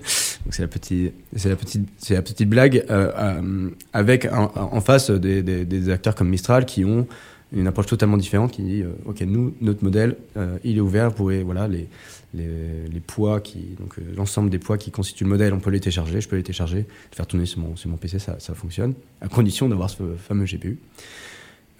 [0.44, 1.12] Donc c'est la petite,
[1.44, 6.84] la petite, la petite blague euh, euh, avec en face des, acteurs comme Mistral qui
[6.84, 7.06] ont
[7.52, 10.16] une approche totalement différente qui dit ok nous notre modèle
[10.64, 11.88] il est ouvert vous pouvez voilà les
[12.34, 15.52] les, poids qui donc l'ensemble des poids qui constituent le modèle.
[15.52, 18.18] On peut les télécharger je peux les télécharger faire tourner sur mon, sur mon PC
[18.18, 20.78] ça, ça fonctionne à condition d'avoir ce fameux GPU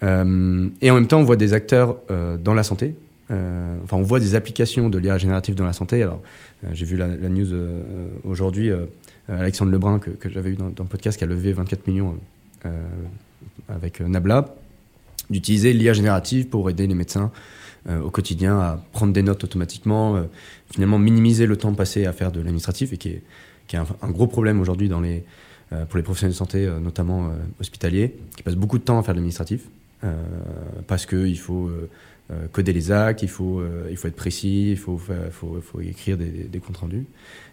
[0.01, 0.05] et
[0.91, 1.97] en même temps on voit des acteurs
[2.43, 2.93] dans la santé
[3.29, 6.03] enfin on voit des applications de l'IA générative dans la santé.
[6.03, 6.21] Alors
[6.71, 7.53] j'ai vu la, news
[8.23, 8.71] aujourd'hui
[9.29, 12.17] euh, Alexandre Lebrun, que, j'avais eu dans, le podcast, qui a levé 24 millions
[12.65, 12.69] euh,
[13.69, 14.53] avec euh, Nabla,
[15.29, 17.31] d'utiliser l'IA générative pour aider les médecins
[17.89, 20.19] au quotidien à prendre des notes automatiquement,
[20.71, 23.21] finalement minimiser le temps passé à faire de l'administratif, et qui est,
[23.67, 25.23] qui est un, gros problème aujourd'hui dans les,
[25.69, 29.19] pour les professionnels de santé, notamment hospitaliers, qui passent beaucoup de temps à faire de
[29.19, 29.67] l'administratif,
[30.87, 31.69] parce qu'il faut
[32.31, 35.79] euh, coder les actes, il faut, euh, il faut être précis, il faut, faut, faut
[35.81, 37.05] écrire des, des, comptes rendus.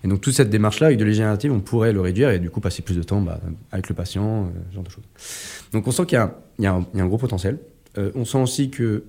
[0.03, 2.49] Et donc toute cette démarche-là, avec de l'IA générative, on pourrait le réduire et du
[2.49, 3.39] coup passer plus de temps bah,
[3.71, 5.05] avec le patient, euh, ce genre de choses.
[5.75, 6.19] Donc on sent qu'il
[6.59, 7.59] y, y, y, a un gros potentiel.
[8.15, 9.05] on sent aussi que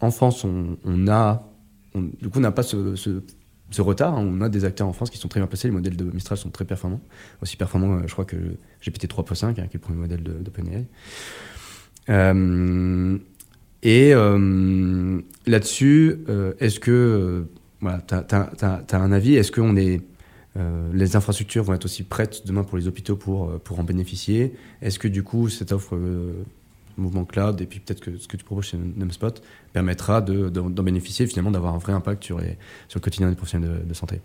[0.00, 1.46] en France, on, a,
[1.94, 3.22] du coup, on n'a pas ce,
[3.78, 4.18] retard.
[4.18, 4.26] Hein.
[4.26, 5.68] On a des acteurs en France qui sont très bien placés.
[5.68, 7.00] Les modèles de Mistral sont très performants,
[7.42, 8.36] aussi performants, je crois que
[8.82, 10.86] GPT 3.5, hein, qui est le premier modèle d'OpenAI.
[12.08, 13.18] Euh,
[13.82, 17.42] et euh, là-dessus, euh, est-ce que, euh,
[17.80, 20.02] voilà, tu as, un avis, est-ce que on est,
[20.92, 24.52] les infrastructures vont être aussi prêtes demain pour les hôpitaux pour en bénéficier?
[24.82, 25.98] Est-ce que du coup, cette offre
[26.96, 30.82] mouvement cloud et puis peut-être que ce que tu proposes chez NumSpot permettra d'en de,
[30.82, 32.56] bénéficier finalement d'avoir un vrai impact sur, les,
[32.88, 34.20] sur le quotidien des professionnels de, santé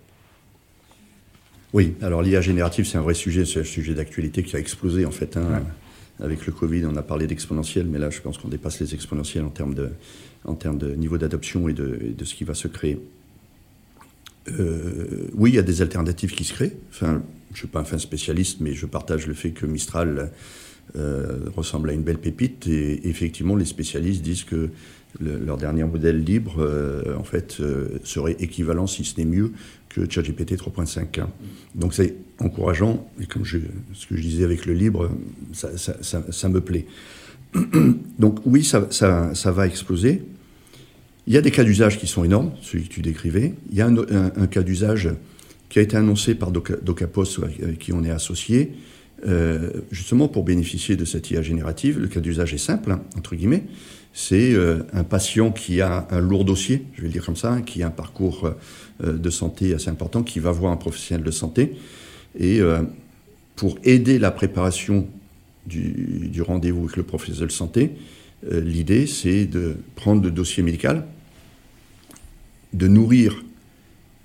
[1.74, 5.06] Oui, alors l'IA générative, c'est un vrai sujet, c'est un sujet d'actualité qui a explosé
[5.06, 5.38] en fait.
[5.38, 5.64] Hein.
[6.22, 9.44] Avec le Covid, on a parlé d'exponentiel, mais là, je pense qu'on dépasse les exponentiels
[9.44, 9.90] en termes de,
[10.46, 12.98] en termes de niveau d'adoption et de, de, ce qui va se créer.
[14.48, 16.78] Euh, oui, il y a des alternatives qui se créent.
[16.90, 20.32] Enfin, je ne suis pas un fin spécialiste, mais je partage le fait que Mistral
[20.96, 22.68] euh, ressemble à une belle pépite.
[22.68, 24.70] Et effectivement, les spécialistes disent que
[25.20, 27.62] leur dernier modèle libre, euh, en fait,
[28.04, 29.52] serait équivalent, si ce n'est mieux,
[29.96, 31.26] que ChatGPT 3.5.
[31.74, 35.10] Donc c'est encourageant, et comme ce que je disais avec le libre,
[35.54, 36.86] ça, me plaît.
[38.20, 40.24] Donc oui, ça, ça, va exploser.
[41.28, 43.54] Il y a des cas d'usage qui sont énormes, celui que tu décrivais.
[43.72, 45.10] Il y a un, cas d'usage
[45.70, 48.74] qui a été annoncé par Docapos, avec qui on est associé,
[49.28, 52.00] euh, justement pour bénéficier de cette IA générative.
[52.00, 53.64] Le cas d'usage est simple, hein, entre guillemets
[54.18, 57.60] c'est euh, un patient qui a un lourd dossier, je vais le dire comme ça,
[57.66, 58.50] qui a un parcours
[59.04, 61.76] euh, de santé assez important, qui va voir un professionnel de santé.
[62.40, 62.62] Et
[63.56, 65.08] pour aider la préparation
[65.66, 67.92] du, rendez-vous avec le professionnel de santé,
[68.52, 71.06] l'idée c'est de prendre le dossier médical,
[72.74, 73.44] de nourrir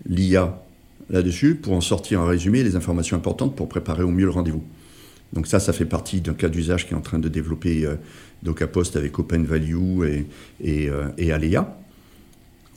[0.07, 0.61] l'IA
[1.09, 4.65] là-dessus pour en sortir un résumé les informations importantes pour préparer au mieux le rendez-vous.
[5.33, 7.87] Donc ça, ça fait partie d'un cas d'usage qui est en train de développer
[8.43, 10.27] DocaPost avec Open Value et,
[10.63, 11.77] et, euh, et, Alea,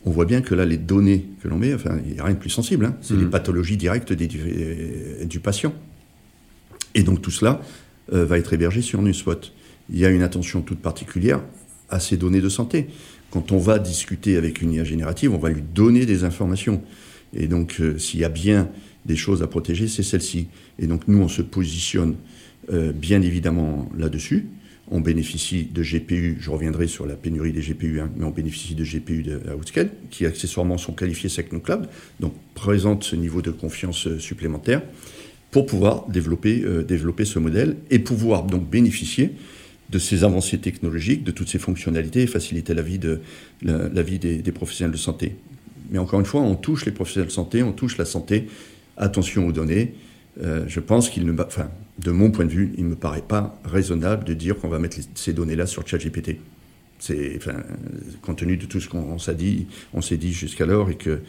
[0.05, 2.33] on voit bien que là, les données que l'on met, enfin, il n'y a rien
[2.33, 2.95] de plus sensible, hein.
[3.01, 3.29] c'est les mhm.
[3.29, 5.73] pathologies directes des, euh, du, patient.
[6.95, 7.61] Et donc tout cela
[8.11, 9.51] euh, va être hébergé sur NewSpot.
[9.89, 11.41] Il y a une attention toute particulière
[11.89, 12.87] à ces données de santé.
[13.31, 16.81] Quand on va discuter avec une IA générative, on va lui donner des informations.
[17.33, 18.69] Et donc, s'il y a bien
[19.05, 20.47] des choses à protéger, c'est celle-ci.
[20.77, 22.15] Et donc, nous, on se positionne
[22.71, 24.47] bien évidemment là-dessus.
[24.91, 28.75] On bénéficie de GPU, je reviendrai sur la pénurie des GPU, hein, mais on bénéficie
[28.75, 31.29] de GPU de Outscale, qui accessoirement sont qualifiés
[31.63, 31.87] Cloud,
[32.19, 34.81] donc présentent ce niveau de confiance euh, supplémentaire
[35.51, 39.31] pour pouvoir développer, euh, développer ce modèle et pouvoir donc bénéficier
[39.89, 43.21] de ces avancées technologiques, de toutes ces fonctionnalités et faciliter la vie, de,
[43.61, 45.35] la, vie des, professionnels de santé.
[45.91, 48.47] Mais encore une fois, on touche les professionnels de santé, on touche la santé.
[48.97, 49.93] Attention aux données.
[50.41, 51.69] Euh, je pense qu'il ne, enfin,
[51.99, 54.79] de mon point de vue, il ne me paraît pas raisonnable de dire qu'on va
[54.79, 56.37] mettre ces données-là sur ChatGPT.
[56.99, 57.61] C'est, enfin,
[58.21, 61.19] compte tenu de tout ce qu'on s'est dit, on s'est dit jusqu'alors et, que,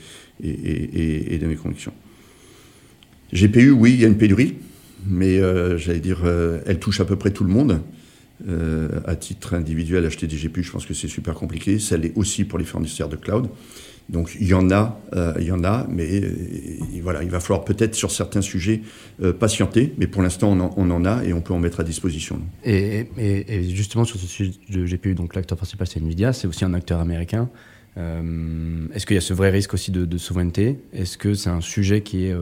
[0.42, 1.92] et, de mes convictions.
[3.32, 4.55] GPU, oui, il y a une pénurie,
[5.07, 7.80] mais euh, j'allais dire, euh, elle touche à peu près tout le monde.
[8.48, 11.78] Euh, à titre individuel, acheter des GPU, je pense que c'est super compliqué.
[11.78, 13.48] Ça l'est aussi pour les fournisseurs de cloud.
[14.09, 16.30] Donc il y en a, euh, il y en a, mais euh,
[17.02, 18.82] voilà, il va falloir peut-être sur certains sujets
[19.22, 22.40] euh, patienter, mais pour l'instant on, en a et on peut en mettre à disposition.
[22.64, 23.07] Et,
[23.70, 27.00] justement sur ce sujet de GPU, donc l'acteur principal c'est Nvidia, c'est aussi un acteur
[27.00, 27.48] américain.
[27.96, 30.80] Est-ce qu'il y a ce vrai risque aussi de, souveraineté?
[30.92, 32.36] Est-ce que c'est un sujet qui est,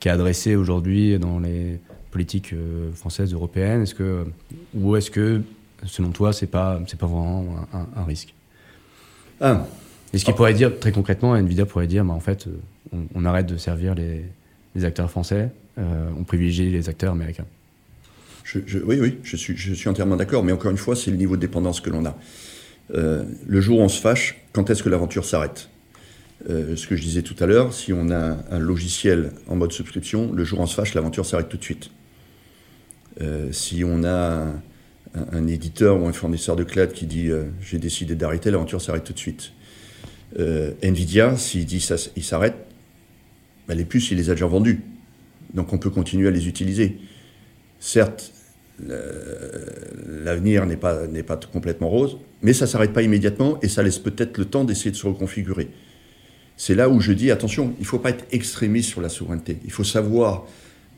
[0.00, 1.78] qui est adressé aujourd'hui dans les
[2.10, 2.54] politiques
[2.94, 3.82] françaises, européennes?
[3.82, 4.26] Est-ce que
[4.74, 5.42] ou est-ce que
[5.86, 8.34] selon toi c'est pas c'est pas vraiment un, un risque?
[9.40, 9.64] Ah.
[10.14, 13.24] Et ce qui pourrait dire, très concrètement, Nvidia pourrait dire, bah, en fait, euh, on,
[13.24, 17.46] arrête de servir les, acteurs français, euh, on privilégie les acteurs américains.
[18.54, 21.34] oui, oui, je suis, je suis entièrement d'accord, mais encore une fois, c'est le niveau
[21.34, 22.16] de dépendance que l'on a.
[22.90, 25.68] le jour où on se fâche, quand est-ce que l'aventure s'arrête?
[26.48, 30.30] Ce que je disais tout à l'heure, si on a un logiciel en mode subscription,
[30.32, 31.90] le jour où on se fâche, l'aventure s'arrête tout de suite.
[33.50, 34.52] si on a
[35.32, 39.14] un, éditeur ou un fournisseur de cloud qui dit j'ai décidé d'arrêter, l'aventure s'arrête tout
[39.14, 39.52] de suite.
[40.36, 42.56] Nvidia, s'il dit ça, il s'arrête,
[43.68, 44.82] ben, les puces, il les a déjà vendues.
[45.52, 46.98] Donc on peut continuer à les utiliser.
[47.78, 48.32] Certes,
[48.78, 53.98] l'avenir n'est pas, pas complètement rose, mais ça ne s'arrête pas immédiatement et ça laisse
[53.98, 55.68] peut-être le temps d'essayer de se reconfigurer.
[56.56, 59.58] C'est là où je dis, attention, il ne faut pas être extrémiste sur la souveraineté.
[59.64, 60.46] Il faut savoir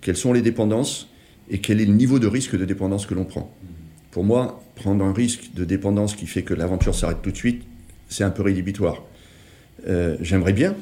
[0.00, 1.08] quelles sont les dépendances
[1.50, 3.54] et quel est le niveau de risque de dépendance que l'on prend.
[4.10, 7.62] Pour moi, prendre un risque de dépendance qui fait que l'aventure s'arrête tout de suite,
[8.08, 9.02] c'est un peu rédhibitoire.
[9.86, 10.74] Euh, j'aimerais bien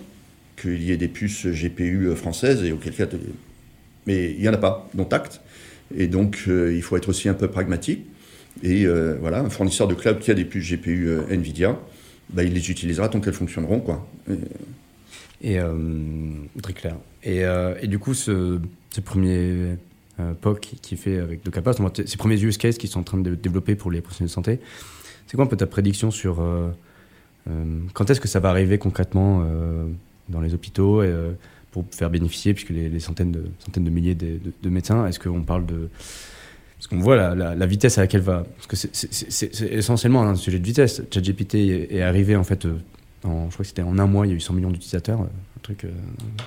[0.61, 3.07] qu'il y ait des puces GPU françaises, et auquel cas,
[4.07, 5.41] mais il n'y en a pas, dont acte.
[5.97, 8.07] Et donc, euh, il faut être aussi un peu pragmatique.
[8.63, 11.79] Et euh, voilà, un fournisseur de cloud qui a des puces GPU NVIDIA,
[12.31, 13.81] bah, il les utilisera tant qu'elles fonctionneront.
[13.81, 14.07] Quoi.
[15.43, 15.59] Et,
[16.63, 16.97] très clair.
[17.25, 17.43] Et,
[17.83, 18.61] et, du coup, ce,
[19.05, 19.77] premier
[20.41, 23.75] POC qui fait avec Docapast, ces premiers use cases qui sont en train de développer
[23.75, 24.61] pour les professionnels de santé,
[25.27, 26.41] c'est quoi un peu ta prédiction sur
[27.93, 29.47] quand est-ce que ça va arriver concrètement
[30.29, 31.33] dans les hôpitaux euh,
[31.71, 35.67] pour faire bénéficier, puisque les, centaines, de, centaines de milliers de, médecins, est-ce qu'on parle
[35.67, 35.89] de...
[36.79, 38.45] Parce qu'on voit la, vitesse à laquelle va...
[38.57, 41.03] Parce que c'est essentiellement un sujet de vitesse.
[41.11, 41.55] ChatGPT
[41.91, 42.77] est, arrivé, en fait, euh,
[43.25, 45.25] je crois que c'était en un mois, il y a eu 100 millions d'utilisateurs, euh,
[45.25, 45.87] un truc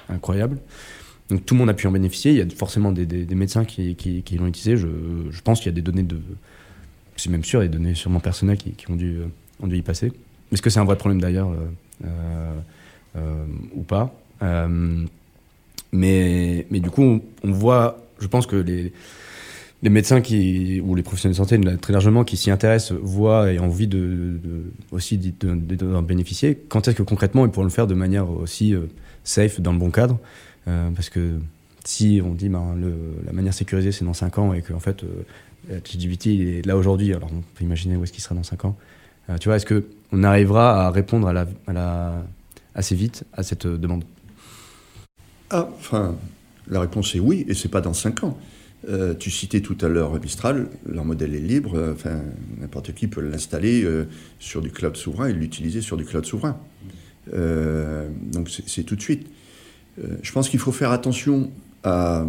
[0.09, 0.59] incroyable.
[1.29, 2.31] Donc tout le monde a pu en bénéficier.
[2.31, 4.77] Il y a forcément des, médecins qui, l'ont utilisé.
[4.77, 6.19] Je, pense qu'il y a des données de...
[7.17, 10.13] C'est même sûr, des données sûrement personnelles qui, ont dû y passer.
[10.51, 11.49] Est-ce que c'est un vrai problème d'ailleurs
[13.17, 14.13] euh, ou pas.
[14.43, 15.05] Euh,
[15.91, 18.93] mais, mais du coup, on, voit, je pense que les,
[19.81, 23.59] les médecins qui, ou les professionnels de santé, très largement, qui s'y intéressent, voient et
[23.59, 24.39] ont envie de,
[24.91, 26.59] aussi d'en bénéficier.
[26.69, 28.81] Quand est-ce que concrètement ils pourront le faire de manière aussi euh,
[29.23, 30.19] safe, dans le bon cadre
[30.65, 31.39] Parce que
[31.83, 32.93] si on dit ben, le,
[33.25, 35.23] la manière sécurisée c'est dans 5 ans et qu'en fait euh,
[35.71, 38.77] est là aujourd'hui, alors on peut imaginer où est-ce qu'il sera dans 5 ans.
[39.39, 41.31] Tu vois, est-ce qu'on arrivera à répondre
[42.73, 44.05] assez vite à cette euh, demande?
[45.49, 46.15] Ah, enfin,
[46.69, 48.37] la réponse est oui, et c'est pas dans cinq ans.
[48.87, 51.95] Euh, tu citais tout à l'heure Mistral, leur modèle est libre, euh,
[52.59, 53.85] n'importe qui peut l'installer
[54.39, 56.57] sur du cloud souverain et l'utiliser sur du cloud souverain.
[57.33, 59.27] donc c'est tout de suite.
[60.21, 61.51] je pense qu'il faut faire attention
[61.83, 62.25] à.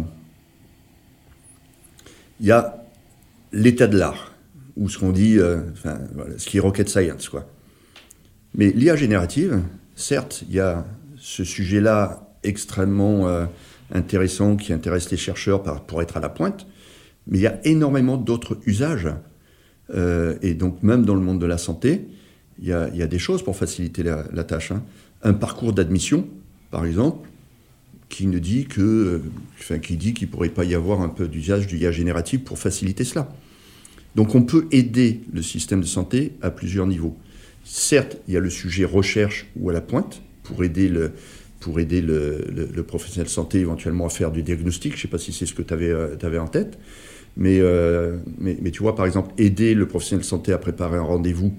[2.41, 2.83] Il y a
[3.51, 4.28] l'état de l'art,
[4.79, 5.37] ou ce qu'on dit,
[5.73, 5.99] enfin,
[6.37, 7.47] ce qui est rocket science, quoi.
[8.55, 9.61] Mais l'IA générative,
[9.99, 10.85] Certes, il y a
[11.17, 13.47] ce sujet-là extrêmement euh,
[13.91, 16.67] intéressant qui intéresse les chercheurs pour être à la pointe,
[17.27, 19.09] mais il y a énormément d'autres usages.
[19.93, 22.07] Euh, et donc même dans le monde de la santé,
[22.61, 24.71] il y a, des choses pour faciliter la, tâche.
[24.71, 24.83] Hein.
[25.21, 26.25] Un parcours d'admission,
[26.71, 27.27] par exemple,
[28.07, 29.21] qui ne dit que, euh,
[29.59, 32.57] enfin, qui dit qu'il pourrait pas y avoir un peu d'usage du IA génératif pour
[32.57, 33.29] faciliter cela.
[34.15, 37.15] Donc on peut aider le système de santé à plusieurs niveaux.
[37.63, 41.11] Certes, il y a le sujet recherche ou à la pointe pour aider le,
[41.59, 44.93] pour aider le, professionnel de santé éventuellement à faire du diagnostic.
[44.93, 46.79] Je ne sais pas si c'est ce que tu avais, euh, en tête.
[47.39, 51.03] Euh, mais, mais, tu vois, par exemple, aider le professionnel de santé à préparer un
[51.03, 51.53] rendez-vous,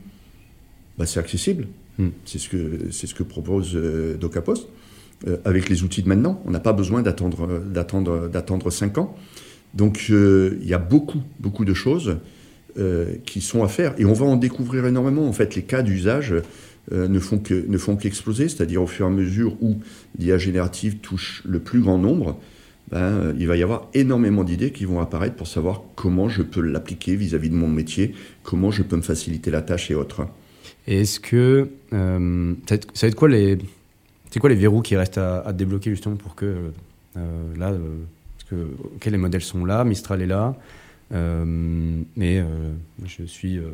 [0.99, 1.69] bah, c'est accessible.
[1.99, 2.09] Hmm.
[2.25, 4.69] C'est ce, que, ce que propose euh, DocaPost.
[5.45, 9.15] avec les outils de maintenant, on n'a pas besoin d'attendre, d'attendre, d'attendre 5 ans.
[9.75, 12.17] Donc il y a beaucoup, beaucoup de choses
[12.79, 13.95] euh, qui sont à faire.
[13.99, 15.27] Et on va en découvrir énormément.
[15.27, 16.35] En fait, les cas d'usage
[16.93, 19.79] euh, ne font que ne qu'exploser, c'est-à-dire au fur et à mesure où
[20.19, 22.39] l'IA générative touche le plus grand nombre,
[22.91, 26.43] ben, euh, il va y avoir énormément d'idées qui vont apparaître pour savoir comment je
[26.43, 30.27] peux l'appliquer vis-à-vis de mon métier, comment je peux me faciliter la tâche et autres.
[30.87, 33.59] est-ce que ça va être quoi les
[34.31, 36.71] c'est quoi les verrous qui restent à, débloquer justement pour que
[37.15, 37.73] là
[38.49, 38.63] parce
[39.01, 40.57] que les modèles sont là, Mistral est là.
[41.13, 41.45] Euh,
[42.17, 42.73] mais euh,
[43.05, 43.71] je suis, euh,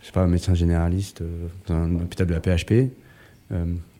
[0.00, 1.22] je sais pas, médecin généraliste
[1.66, 2.90] dans un hôpital de la PHP.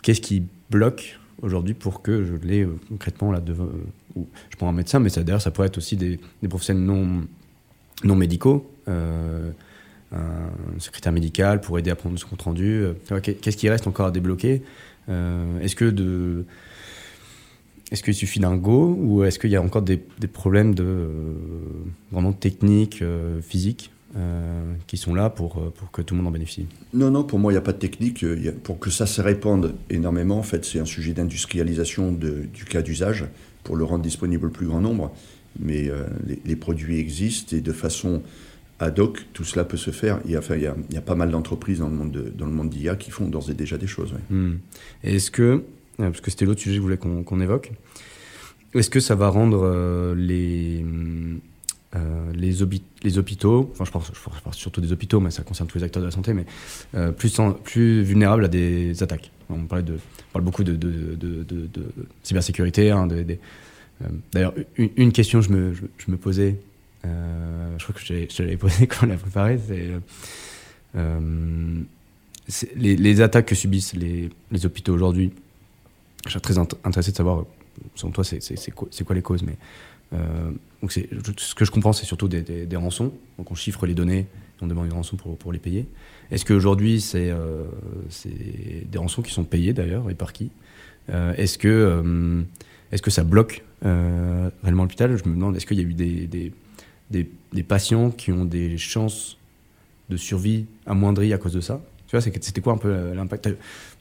[0.02, 3.68] Qu'est-ce qui bloque aujourd'hui pour que je l'ai concrètement là devant
[4.16, 6.18] je prends un médecin mais ça d'ailleurs ça pourrait être aussi des,
[6.48, 7.26] professionnels non
[8.02, 9.52] non médicaux un
[10.78, 12.86] secrétaire médical pour aider à prendre ce compte rendu
[13.22, 14.62] qu'est-ce qui reste encore à débloquer?
[15.08, 16.44] Est-ce que de
[17.92, 19.98] est-ce qu'il suffit d'un go ou est-ce qu'il y a encore des,
[20.32, 21.34] problèmes de, euh,
[22.10, 26.32] vraiment techniques, euh, physiques euh, qui sont là pour, pour que tout le monde en
[26.32, 26.66] bénéficie?
[26.94, 28.24] Non, non, pour moi, il n'y a pas de technique.
[28.64, 33.26] pour que ça se répande énormément, en fait, c'est un sujet d'industrialisation du cas d'usage
[33.62, 35.12] pour le rendre disponible au plus grand nombre.
[35.60, 35.90] Mais
[36.44, 38.22] les, produits existent et de façon
[38.78, 40.20] ad hoc, tout cela peut se faire.
[40.24, 42.52] Il y a, enfin, il y a, il y a pas mal d'entreprises dans le
[42.52, 44.12] monde d'IA qui font d'ores et déjà des choses.
[44.12, 44.36] ouais.
[44.36, 44.58] Hmm.
[45.02, 45.58] Est-ce que, euh,
[45.96, 47.72] parce que c'était l'autre sujet que je voulais qu'on évoque,
[48.74, 50.84] est-ce que ça va rendre euh, les,
[51.94, 54.04] euh, les, hôpitaux, enfin je parle,
[54.52, 56.44] surtout des hôpitaux, mais ça concerne tous les acteurs de la santé, mais
[56.94, 59.84] euh, plus, vulnérables à des attaques On, parle
[60.40, 60.78] beaucoup de,
[62.22, 62.90] cybersécurité.
[62.92, 63.24] euh,
[64.32, 66.56] D'ailleurs, une, question que je me, je, me posais,
[67.04, 69.88] euh, je crois que je l'avais posée quand on l'a préparé, c'est
[70.96, 71.80] euh,
[72.76, 75.32] les, attaques que subissent les hôpitaux aujourd'hui.
[76.26, 77.44] Je suis très int- intéressé de savoir,
[77.94, 78.70] selon toi, c'est
[79.04, 79.42] quoi, les causes.
[79.42, 79.56] Mais,
[80.12, 80.50] euh,
[80.88, 83.12] ce que je comprends, c'est surtout des, rançons.
[83.38, 84.26] Donc on chiffre les données,
[84.60, 85.86] on demande une rançon pour, les payer.
[86.30, 87.64] Est-ce qu'aujourd'hui, c'est euh,
[88.08, 90.50] c'est des rançons qui sont payées d'ailleurs, et par qui?
[91.10, 95.16] Euh, Est-ce que, ça bloque réellement l'hôpital?
[95.16, 95.94] Je me demande, est-ce qu'il y a eu
[97.10, 99.38] des, patients qui ont des chances
[100.08, 101.80] de survie amoindries à cause de ça?
[102.08, 103.48] C'était quoi un peu l'impact?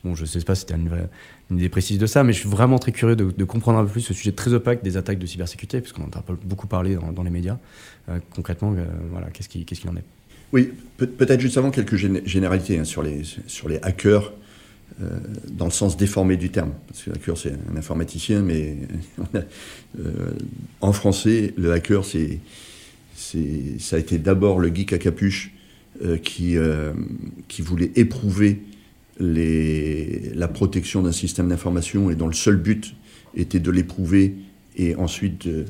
[0.04, 1.10] Bon, je sais pas c'était une, vraie-
[1.52, 3.92] une idée précise de ça, mais je suis vraiment très curieux de, comprendre un peu
[3.92, 7.24] plus ce sujet très opaque des attaques de cybersécurité, puisqu'on en a beaucoup parlé dans,
[7.24, 7.58] les médias.
[8.10, 10.04] Euh, concrètement, euh, voilà, qu'est-ce qui- qu'est-ce qu'il en est
[10.54, 14.34] Oui, peut- peut-être juste avant quelques gén- généralités hein, sur, les, sur les hackers,
[15.02, 15.10] euh,
[15.52, 16.72] dans le sens déformé du terme.
[16.88, 18.78] Parce que hacker, c'est un informaticien, mais
[20.82, 22.40] en français, le hacker, c'est,
[23.16, 25.52] ça a été d'abord le geek à capuche
[26.24, 26.58] qui,
[27.48, 28.62] qui voulait éprouver
[29.20, 32.96] les, la protection d'un système d'information et dont le seul but
[33.36, 34.36] était de l'éprouver
[34.78, 35.66] et ensuite de-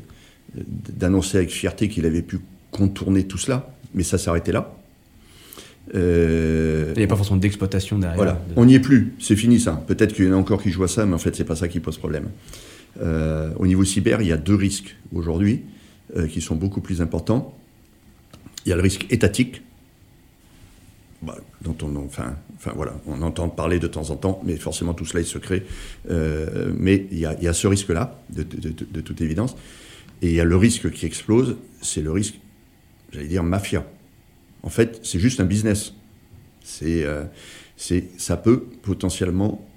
[0.97, 2.39] d'annoncer avec fierté qu'il avait pu
[2.71, 3.71] contourner tout cela.
[3.93, 4.75] Mais ça s'arrêtait là.
[5.93, 8.15] Euh, Il n'y a pas forcément d'exploitation derrière.
[8.15, 9.83] voilà, de- on n'y est plus, c'est fini ça.
[9.87, 11.55] Peut-être qu'il y en a encore qui jouent à ça, mais en fait, c'est pas
[11.55, 12.29] ça qui pose problème.
[13.01, 15.61] Euh, au niveau cyber, il y a deux risques aujourd'hui
[16.15, 17.55] euh, qui sont beaucoup plus importants.
[18.65, 19.61] Il y a le risque étatique,
[21.25, 24.93] bah, dont on, enfin, enfin voilà, on entend parler de temps en temps, mais forcément
[24.93, 25.63] tout cela est secret.
[26.09, 29.55] Euh, mais il y, y a ce risque-là, de, de- toute évidence.
[30.21, 32.39] Et il y a le risque qui explose, c'est le risque,
[33.11, 33.85] j'allais dire, mafia.
[34.63, 35.93] En fait, c'est juste un business.
[36.63, 37.23] C'est, euh,
[37.77, 39.67] c'est, ça peut potentiellement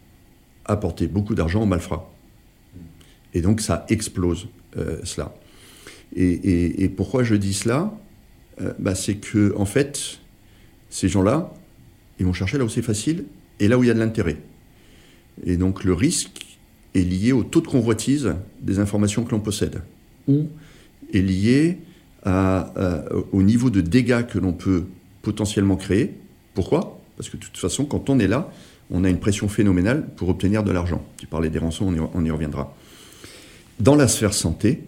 [0.65, 2.11] apporter beaucoup d'argent aux malfrats.
[3.35, 5.35] Et donc ça explose euh, cela.
[6.17, 7.93] Et, pourquoi je dis cela?
[8.79, 10.19] Bah, C'est que en fait,
[10.91, 11.53] ces gens-là,
[12.19, 13.25] ils vont chercher là où c'est facile
[13.61, 14.37] et là où il y a de l'intérêt.
[15.45, 16.47] Et donc le risque
[16.95, 19.83] est lié au taux de convoitise des informations que l'on possède,
[20.27, 20.49] ou
[21.13, 21.79] est lié
[22.25, 24.85] au niveau de dégâts que l'on peut
[25.23, 26.15] potentiellement créer.
[26.55, 27.01] Pourquoi?
[27.17, 28.51] Parce que de toute façon, quand on est là,
[28.91, 31.05] on a une pression phénoménale pour obtenir de l'argent.
[31.19, 32.75] Tu parlais des rançons, on y, on y reviendra.
[33.81, 34.83] Dans la sphère santé,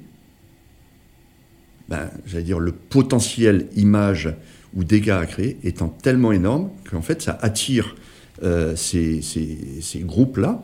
[1.88, 4.34] ben, j'allais dire, le potentiel image
[4.74, 7.96] ou dégâts à créer étant tellement énorme qu'en fait, ça attire
[8.42, 10.62] euh, ces, ces- groupes-là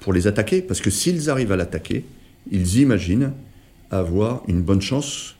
[0.00, 0.62] pour les attaquer.
[0.62, 2.04] Parce que s'ils arrivent à l'attaquer,
[2.50, 3.32] ils imaginent
[3.90, 5.36] avoir une bonne chance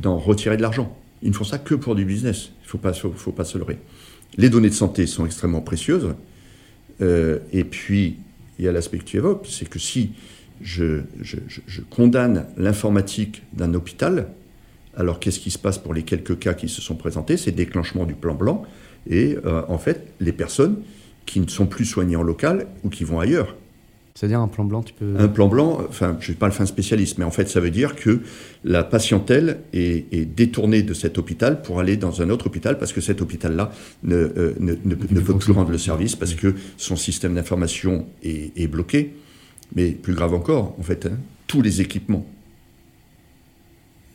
[0.00, 0.96] d'en retirer de l'argent.
[1.22, 2.50] Ils ne font ça que pour du business.
[2.62, 3.78] Il ne faut pas, faut, faut pas se leurrer.
[4.38, 6.14] Les données de santé sont extrêmement précieuses.
[7.02, 8.16] Euh, et puis,
[8.58, 10.12] il y a l'aspect que tu évoques, c'est que si
[10.62, 14.28] je- je condamne l'informatique d'un hôpital,
[15.00, 17.36] alors qu'est-ce qui se passe pour les quelques cas qui se sont présentés?
[17.36, 18.62] C'est déclenchement du plan blanc
[19.08, 20.76] et euh, en fait les personnes
[21.26, 23.56] qui ne sont plus soignées en local ou qui vont ailleurs.
[24.14, 25.14] C'est-à-dire un plan blanc, tu peux.
[25.18, 27.60] Un plan blanc, enfin je ne suis pas le fin spécialiste, mais en fait ça
[27.60, 28.20] veut dire que
[28.64, 32.92] la patientèle est, est détournée de cet hôpital pour aller dans un autre hôpital parce
[32.92, 33.70] que cet hôpital-là
[34.02, 38.06] ne, euh, ne, ne- ne peut plus rendre le service parce que son système d'information
[38.22, 39.14] est, est bloqué.
[39.76, 42.26] Mais plus grave encore, en fait, hein, tous les équipements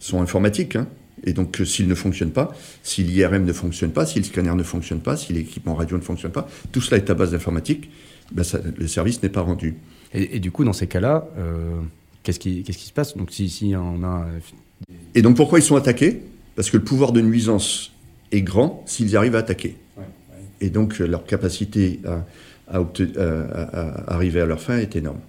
[0.06, 0.76] sont informatiques.
[0.76, 0.88] hein.
[1.24, 2.54] Et donc, euh, s'ils ne fonctionnent pas,
[2.84, 6.02] si l'IRM ne fonctionne pas, si le scanner ne fonctionne pas, si l'équipement radio ne
[6.04, 7.90] fonctionne pas, tout cela est à base d'informatique,
[8.32, 8.44] ben
[8.78, 9.76] le service n'est pas rendu.
[10.14, 11.80] Et, et du coup, dans ces cas-là, euh,
[12.24, 13.16] qu'est-ce qui, se passe?
[13.18, 14.28] Donc, si, si on a.
[14.28, 14.40] euh,
[15.16, 16.22] Et donc, pourquoi ils sont attaqués?
[16.56, 17.92] Parce que le pouvoir de nuisance
[18.32, 19.76] est grand s'ils arrivent à attaquer.
[20.62, 22.26] Et donc, leur capacité à,
[22.68, 25.20] à obte- à- à- à arriver à leur fin est énorme.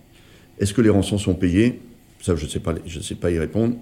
[0.59, 1.81] Est-ce que les rançons sont payées?
[2.23, 3.77] Ça, je ne sais, pas- je sais pas y répondre.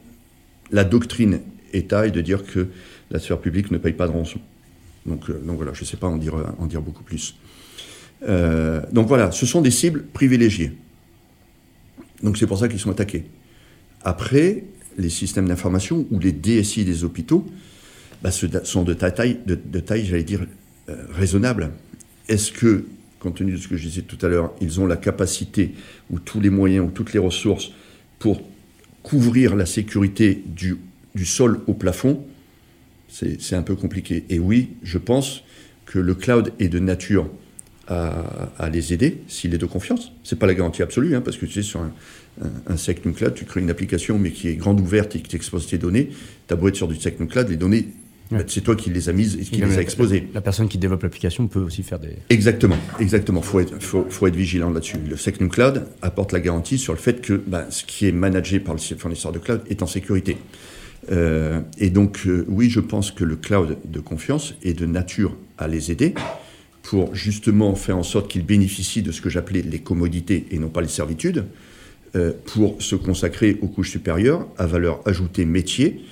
[0.71, 1.41] La doctrine
[1.73, 2.69] État est de dire que
[3.11, 4.41] la sphère publique ne paye pas de rançon.
[5.07, 6.35] Donc, euh, donc voilà, je ne sais pas en dire,
[6.67, 7.37] dire beaucoup plus.
[8.29, 10.73] Euh, donc voilà, ce sont des cibles privilégiées.
[12.23, 13.25] Donc c'est pour ça qu'ils sont attaqués.
[14.03, 14.65] Après,
[14.97, 17.47] les systèmes d'information ou les DSI des hôpitaux
[18.23, 20.47] bah, sont de ta taille, de, taille j'allais dire,
[20.89, 21.73] euh, raisonnable.
[22.29, 22.87] Est-ce que,
[23.19, 25.75] compte tenu de ce que je disais tout à l'heure, ils ont la capacité
[26.11, 27.73] ou tous les moyens ou toutes les ressources
[28.19, 28.43] pour
[29.05, 30.77] couvrir la sécurité du,
[31.25, 32.25] sol au plafond
[33.09, 34.25] c'est un peu compliqué.
[34.29, 35.45] Et oui, je pense
[35.87, 37.31] que le cloud est de nature
[37.87, 40.11] à, les aider s'il est de confiance.
[40.25, 41.93] Ce n'est pas la garantie absolue, hein, parce que tu sais, sur un,
[42.41, 45.79] un, Cloud, tu crées une application, mais qui est grande ouverte et qui t'expose tes
[45.79, 46.11] données.
[46.49, 47.89] Tu as beau être sur du Secnum Cloud, les données,
[48.35, 50.29] bah, c'est toi qui les as mises et qui les a exposées.
[50.35, 52.17] La, personne qui développe l'application peut aussi faire des.
[52.31, 53.41] Exactement, exactement.
[53.41, 54.97] Il faut être, faut, être vigilant là-dessus.
[55.09, 58.61] Le Secnum Cloud apporte la garantie sur le fait que bah, ce qui est managé
[58.61, 60.37] par le fournisseur de cloud est en sécurité.
[61.13, 65.37] Euh, et donc, euh, oui, je pense que le cloud de confiance est de nature
[65.59, 66.15] à les aider
[66.83, 70.69] pour justement faire en sorte qu'ils bénéficient de ce que j'appelais les commodités et non
[70.69, 71.47] pas les servitudes,
[72.17, 76.05] euh, pour se consacrer aux couches supérieures à valeur ajoutée métier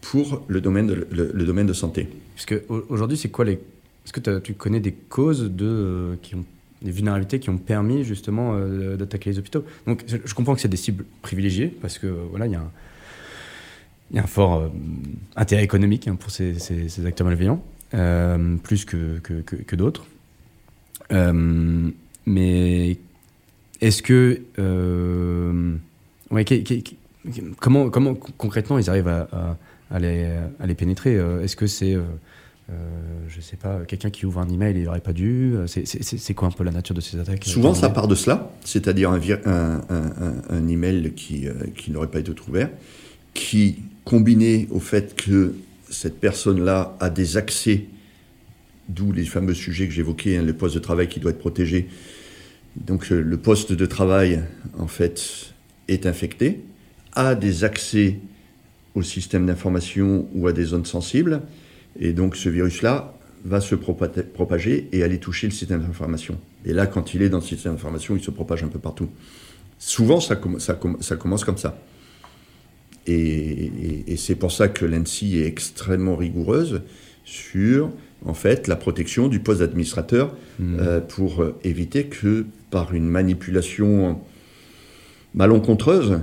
[0.00, 2.08] pour le domaine de, le, domaine de santé.
[2.34, 3.54] Parce qu'aujourd'hui, c'est quoi les...
[3.54, 6.44] Est-ce que tu connais des causes de, qui ont
[6.80, 8.58] des vulnérabilités qui ont permis justement
[8.96, 9.64] d'attaquer les hôpitaux?
[9.86, 12.70] Donc je comprends que c'est des cibles privilégiées parce que voilà, il y a un,
[14.12, 14.68] y a un fort euh,
[15.36, 17.62] intérêt économique hein, pour ces, acteurs malveillants,
[17.94, 20.06] euh, plus que, que, d'autres.
[21.12, 21.90] Euh,
[22.26, 22.98] mais
[23.80, 24.42] est-ce que.
[27.58, 29.56] Comment, comment concrètement ils arrivent à,
[29.90, 31.96] à, les, à les, pénétrer Est-ce que c'est.
[33.28, 35.54] je sais pas, quelqu'un qui ouvre un email et il n'aurait pas dû.
[35.66, 39.10] C'est quoi un peu la nature de ces attaques Souvent, ça part de cela, c'est-à-dire
[39.10, 39.82] un, un,
[40.48, 41.46] un, email qui,
[41.76, 42.70] qui n'aurait pas été ouvert,
[43.34, 45.54] qui combiné au fait que
[45.90, 47.84] cette personne-là a des accès,
[48.88, 51.88] d'où les fameux sujets que j'évoquais, hein, le poste de travail qui doit être protégé.
[52.76, 54.42] Donc euh, le poste de travail,
[54.78, 55.52] en fait,
[55.88, 56.60] est infecté,
[57.18, 58.20] a des accès
[58.94, 61.42] au système d'information ou à des zones sensibles,
[61.98, 63.12] et donc ce virus-là
[63.44, 66.38] va se propager et aller toucher le système d'information.
[66.64, 69.08] Et là, quand il est dans le système d'information, il se propage un peu partout.
[69.78, 71.76] Souvent, ça, ça, ça commence comme ça.
[73.06, 76.82] Et, c'est pour ça que l'ANSI est extrêmement rigoureuse
[77.24, 77.90] sur
[78.24, 80.76] en fait la protection du poste d'administrateur mmh.
[80.80, 84.20] euh, pour éviter que par une manipulation
[85.34, 86.20] malencontreuse,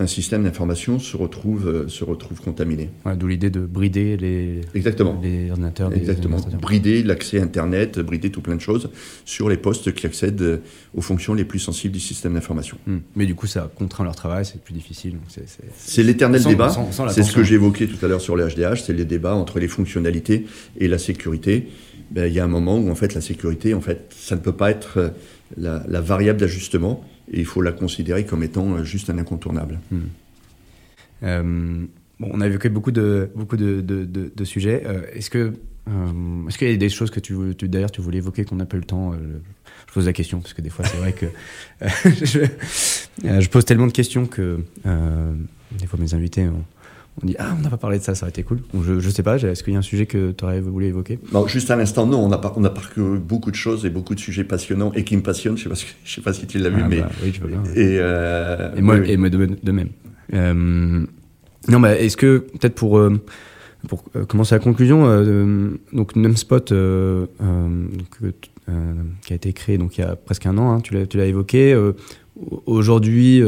[0.00, 2.88] un système d'information se retrouve, euh, se retrouve contaminé.
[3.16, 5.18] D'où l'idée de brider les, Exactement.
[5.22, 5.92] les ordinateurs.
[5.92, 6.36] Exactement.
[6.60, 8.90] Brider l'accès Internet, brider tout plein de choses
[9.24, 10.60] sur les postes qui accèdent
[10.94, 12.78] aux fonctions les plus sensibles du système d'information.
[12.86, 12.98] Hmm.
[13.16, 15.16] Mais du coup, ça contraint leur travail, c'est plus difficile.
[15.76, 16.72] C'est l'éternel débat.
[17.10, 19.68] C'est ce que évoqué tout à l'heure sur le HDH, c'est les débats entre les
[19.68, 20.46] fonctionnalités
[20.78, 21.68] et la sécurité.
[22.10, 24.40] Ben, il y a un moment où en fait la sécurité, en fait, ça ne
[24.40, 25.08] peut pas être euh,
[25.56, 29.78] la, la variable d'ajustement il faut la considérer comme étant euh, juste un incontournable.
[29.90, 29.98] Hmm.
[31.22, 31.86] Euh,
[32.20, 34.82] bon, on a évoqué beaucoup de, beaucoup de, de, sujets.
[34.86, 35.52] Euh, est-ce que
[36.48, 38.66] est-ce qu'il y a des choses que tu, tu d'ailleurs tu voulais évoquer qu'on n'a
[38.66, 41.24] pas eu le temps Je pose la question parce que des fois c'est vrai que
[42.24, 42.40] je,
[43.24, 46.62] je, pose tellement de questions que des fois mes invités ont,
[47.22, 48.60] on dit ah on n'a pas parlé de ça ça aurait été cool.
[48.80, 51.18] Je, je sais pas est-ce qu'il y a un sujet que tu aurais voulu évoquer?
[51.32, 54.14] Non juste à l'instant non on a on a parcouru beaucoup de choses et beaucoup
[54.14, 55.56] de sujets passionnants et qui me passionnent.
[55.56, 57.40] Je sais pas je sais pas si tu l'as vu ah, mais bah, oui je
[57.40, 57.62] veux bien.
[57.74, 59.88] et, euh, et moi et moi de, même.
[60.32, 61.04] Euh,
[61.68, 63.20] non mais est-ce que peut-être pour euh,
[63.88, 65.06] pour commencer la conclusion
[65.92, 66.72] donc Numspot
[69.22, 71.16] qui a été créé donc il y a presque un an hein, tu l'as tu
[71.16, 71.76] l'as évoqué
[72.66, 73.42] aujourd'hui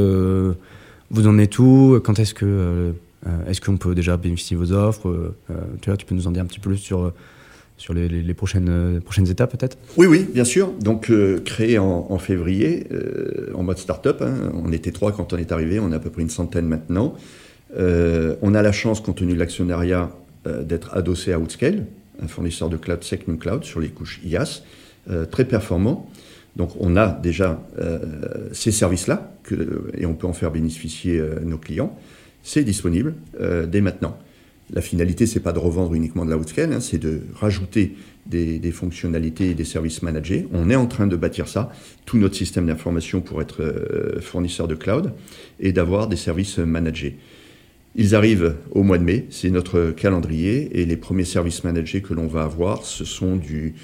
[1.13, 2.01] vous en êtes où?
[2.05, 2.93] Quand est-ce que
[3.47, 6.43] est-ce qu'on peut déjà bénéficier de vos offres euh, euh, tu peux nous en dire
[6.43, 7.13] un petit peu plus sur
[7.77, 9.79] sur les, prochaines, prochaines étapes peut-être?
[9.97, 10.71] Oui, oui, bien sûr.
[10.83, 11.11] Donc
[11.47, 12.87] créé en, février,
[13.55, 14.21] en mode start-up.
[14.21, 14.53] Hein.
[14.53, 17.15] On était trois quand on est arrivé, on est à peu près une centaine maintenant.
[17.79, 20.11] on a la chance, compte tenu de l'actionnariat,
[20.45, 21.87] d'être adossé à Outscale,
[22.23, 24.61] un fournisseur de cloud Secnum Cloud sur les couches IaaS,
[25.31, 26.07] très performant.
[26.57, 27.63] Donc on a déjà
[28.53, 29.33] ces services-là
[29.97, 31.97] et on peut en faire bénéficier nos clients
[32.43, 34.19] c'est disponible euh, dès maintenant.
[34.73, 37.97] La finalité, c'est pas de revendre uniquement de la outscale, hein, c'est de rajouter
[38.27, 40.47] des, fonctionnalités et des services managés.
[40.53, 41.73] On est en train de bâtir ça,
[42.07, 45.13] tout notre système d'information pour être euh, fournisseur de cloud
[45.59, 47.19] et d'avoir des services managés.
[47.97, 52.15] Ils arrivent au mois de mai, c'est notre calendrier, et les premiers services managés que
[52.15, 53.75] l'on va avoir, ce sont du,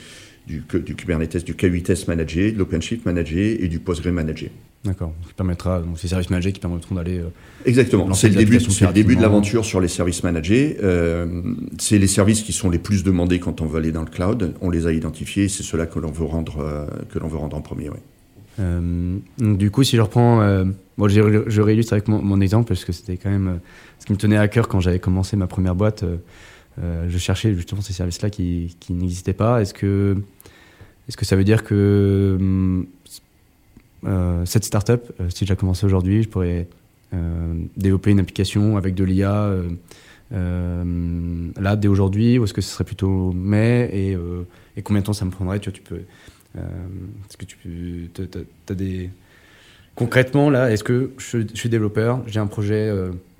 [0.47, 4.53] du, du Kubernetes, du K8S managé, de l'OpenShift managé et du Postgre managé.
[4.87, 5.13] D'accord.
[5.27, 7.19] Qui permettra, donc ces services managés qui permettront d'aller.
[7.19, 7.29] Euh,
[7.65, 8.15] Exactement.
[8.15, 10.77] C'est le début, le début de l'aventure sur les services managés.
[10.83, 11.43] Euh,
[11.79, 14.55] c'est les services qui sont les plus demandés quand on veut aller dans le cloud.
[14.61, 15.49] On les a identifiés.
[15.49, 17.91] C'est cela que l'on veut rendre euh, que l'on veut rendre en premier.
[19.39, 20.65] du coup, si je reprends,
[20.97, 23.61] bon, je, je, réillustre avec mon, exemple parce que c'était quand même
[23.99, 26.05] ce qui me tenait à cœur quand j'avais commencé ma première boîte.
[26.79, 29.61] je cherchais justement ces services-là qui, qui n'existaient pas.
[29.61, 30.17] Est-ce que
[31.09, 32.87] est-ce que ça veut dire que hum,
[34.45, 36.69] cette startup, euh, si je la commençais aujourd'hui, je pourrais
[37.15, 39.53] euh, développer une application avec de l'IA
[40.31, 43.91] là, dès aujourd'hui, ou est-ce que ce serait plutôt mai
[44.77, 46.03] et, combien de temps ça me prendrait Tu peux.
[46.57, 48.11] est-ce que tu.
[48.69, 49.11] As, des.
[49.95, 52.93] Concrètement, là, est-ce que je, suis développeur, j'ai un projet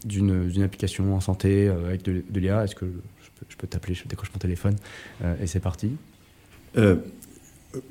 [0.05, 2.87] d'une application en santé avec de, l'IA, est-ce que
[3.49, 4.77] je peux, t'appeler, je décroche mon téléphone
[5.41, 5.91] et c'est parti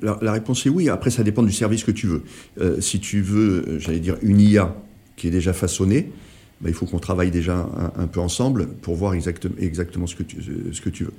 [0.02, 0.88] la, réponse est oui.
[0.88, 2.22] Après, ça dépend du service que tu veux.
[2.60, 4.74] Euh, si tu veux, euh, j'allais dire, une IA
[5.16, 6.12] qui est déjà façonnée,
[6.60, 10.36] bah, il faut qu'on travaille déjà un, peu ensemble pour voir exactement ce que tu,
[10.72, 11.12] ce que tu veux.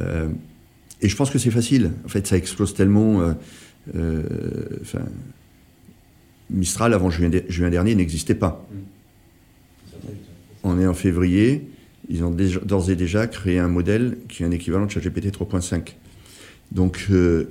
[0.00, 0.28] Euh,
[1.00, 1.92] et je pense que c'est facile.
[2.04, 3.34] En fait, ça explose tellement.
[6.50, 8.66] Mistral, avant juin, juin dernier, n'existait pas.
[10.62, 11.68] On est en février.
[12.08, 15.94] Ils ont d'ores et déjà créé un modèle qui est un équivalent de ChatGPT 3.5.
[16.72, 17.48] Donc, euh,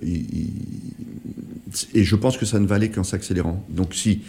[1.93, 3.65] et je pense que ça ne valait qu'en s'accélérant.
[3.69, 4.21] Donc, si,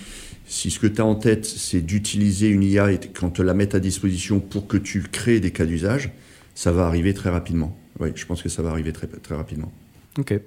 [0.46, 3.54] si ce que tu as en tête, c'est d'utiliser une IA et qu'on te la
[3.54, 6.10] mette à disposition pour que tu crées des cas d'usage,
[6.54, 7.76] ça va arriver très rapidement.
[8.00, 9.72] Oui, je pense que ça va arriver très, très rapidement.
[10.18, 10.38] Ok.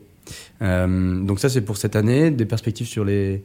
[0.62, 2.32] Euh, donc, ça, c'est pour cette année.
[2.32, 3.44] Des perspectives sur les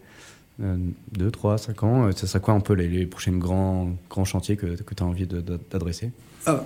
[0.59, 4.24] 2, 3, 5 ans euh, Ça sera quoi un peu les, les prochains grands, grands
[4.24, 6.10] chantiers que, que tu as envie d'adresser?
[6.47, 6.64] Ah,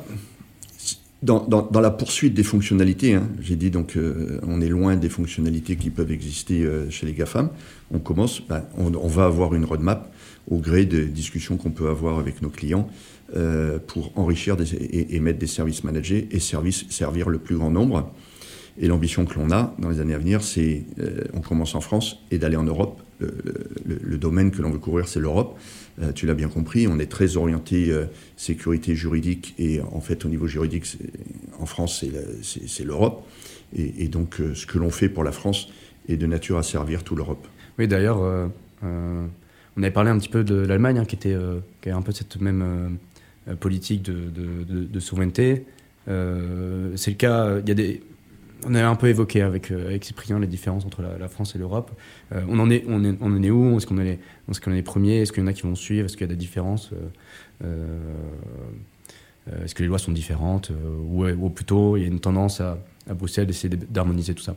[1.27, 5.77] dans, la poursuite des fonctionnalités, hein, j'ai dit donc euh, on est loin des fonctionnalités
[5.77, 7.51] qui peuvent exister euh, chez les GAFAM.
[7.93, 10.13] On commence, ben, on, va avoir une roadmap
[10.49, 12.89] au gré des discussions qu'on peut avoir avec nos clients
[13.37, 14.57] euh, pour enrichir
[14.91, 18.13] et, mettre des services managés et servir le plus grand nombre.
[18.79, 20.85] Et l'ambition que l'on a dans les années à venir, c'est
[21.33, 23.01] on commence en France et d'aller en Europe.
[23.21, 25.59] le domaine que l'on veut couvrir, c'est l'Europe.
[26.03, 28.05] Euh, tu l'as bien compris, on est très orienté euh,
[28.37, 30.99] sécurité juridique et en fait au niveau juridique,
[31.59, 32.05] en France,
[32.43, 33.27] c'est l'Europe.
[33.75, 35.69] Et, donc euh, ce que l'on fait pour la France
[36.09, 37.47] est de nature à servir toute l'Europe.
[37.79, 38.19] Oui, d'ailleurs,
[38.83, 41.37] on avait parlé un petit peu de l'Allemagne, hein, qui, était,
[41.83, 42.97] qui a un peu cette même
[43.61, 45.65] politique de souveraineté.
[46.07, 48.03] c'est le cas, il y a des
[48.67, 51.59] on a un peu évoqué avec, euh, avec Cyprien les différences entre la, France et
[51.59, 51.93] l'Europe.
[52.33, 53.77] Euh, on, en est, on, on est où?
[53.77, 54.19] Est-ce qu'on est,
[54.67, 55.19] les, premiers?
[55.19, 56.07] Est-ce qu'il y en a qui vont suivre?
[56.07, 56.91] Est-ce qu'il y a des différences?
[57.65, 57.87] Euh,
[59.65, 60.73] Est-ce que les lois sont différentes?
[61.09, 62.79] Ou, plutôt il y a une tendance à,
[63.09, 64.57] Bruxelles d'essayer d'harmoniser tout ça?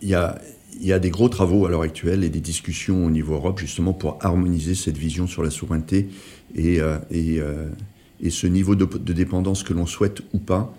[0.00, 3.58] Il y, a, des gros travaux à l'heure actuelle et des discussions au niveau Europe
[3.58, 6.08] justement pour harmoniser cette vision sur la souveraineté
[6.56, 6.80] et,
[8.30, 10.74] ce niveau de dépendance que l'on souhaite ou pas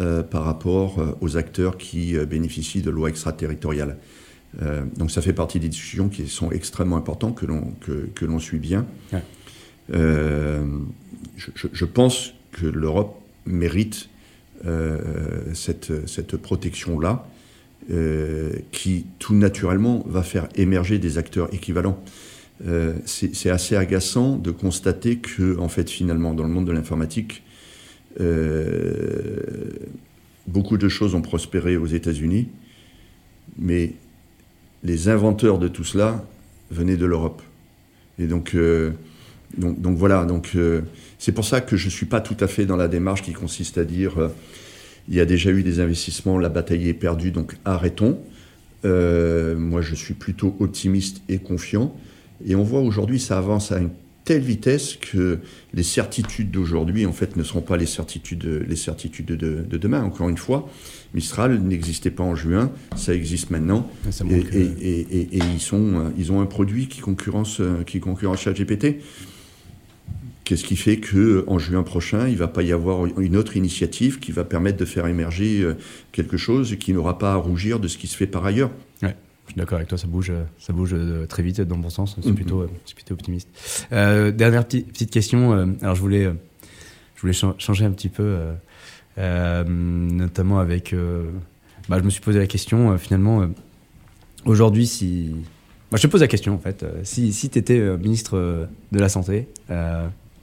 [0.00, 3.96] euh, par rapport euh, aux acteurs qui euh, bénéficient de lois extraterritoriales.
[4.96, 8.60] donc ça fait partie des discussions qui sont extrêmement importantes, que l'on que, l'on suit
[8.60, 8.86] bien.
[9.90, 14.08] Je, pense que l'Europe mérite
[15.52, 17.26] cette, cette protection-là,
[18.72, 22.02] qui tout naturellement va faire émerger des acteurs équivalents.
[23.04, 27.42] c'est assez agaçant de constater que, en fait, finalement, dans le monde de l'informatique,
[30.46, 32.48] beaucoup de choses ont prospéré aux États-Unis,
[33.58, 33.92] mais
[34.82, 36.24] les inventeurs de tout cela
[36.70, 37.42] venaient de l'Europe.
[38.18, 38.90] Et donc, euh,
[39.56, 40.82] donc, voilà, donc euh,
[41.18, 43.32] c'est pour ça que je ne suis pas tout à fait dans la démarche qui
[43.32, 44.30] consiste à dire
[45.08, 48.18] il y a déjà eu des investissements, la bataille est perdue, donc arrêtons.
[48.84, 51.94] moi, je suis plutôt optimiste et confiant.
[52.46, 53.90] Et on voit aujourd'hui, ça avance à une
[54.28, 55.38] telle vitesse que
[55.72, 60.02] les certitudes d'aujourd'hui, en fait, ne seront pas les certitudes, les certitudes de, demain.
[60.02, 60.68] Encore une fois,
[61.14, 63.90] Mistral n'existait pas en juin, ça existe maintenant.
[64.82, 68.96] et, ils, sont, ils ont un produit qui concurrence, qui concurrence ChatGPT.
[70.44, 74.30] Qu'est-ce qui fait qu'en juin prochain, il va pas y avoir une autre initiative qui
[74.30, 75.74] va permettre de faire émerger euh,
[76.12, 78.70] quelque chose qui n'aura pas à rougir de ce qui se fait par ailleurs?
[79.48, 81.88] Je suis d'accord avec toi, ça bouge, ça bouge euh, très vite dans le bon
[81.88, 82.16] sens.
[82.22, 83.48] C'est plutôt, euh, plutôt optimiste.
[83.92, 85.52] Euh, dernière petite, question.
[85.80, 86.24] alors je voulais,
[87.14, 88.36] je voulais changer un petit peu,
[89.16, 90.94] notamment avec.
[91.88, 93.48] Bah, je me suis posé la question finalement.
[94.44, 95.34] Aujourd'hui, si.
[95.90, 96.84] Bah, je te pose la question en fait.
[97.02, 99.48] si si tu étais ministre de la Santé,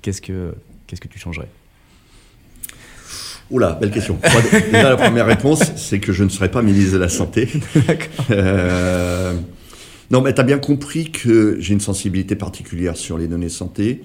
[0.02, 0.56] qu'est-ce que
[0.88, 1.50] qu'est-ce que tu changerais?
[3.52, 4.18] Oula, belle question.
[4.72, 7.48] Déjà, la première réponse, c'est que je ne serais pas ministre de la Santé.
[8.32, 9.34] Euh,
[10.10, 14.02] non, mais tu as bien compris que j'ai une sensibilité particulière sur les données santé.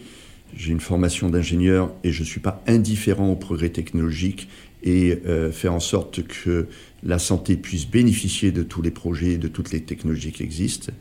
[0.55, 4.49] J'ai une formation d'ingénieur et je ne suis pas indifférent au progrès technologique
[4.83, 6.67] et euh, faire en sorte que
[7.03, 10.93] la santé puisse bénéficier de tous les projets et de toutes les technologies qui existent.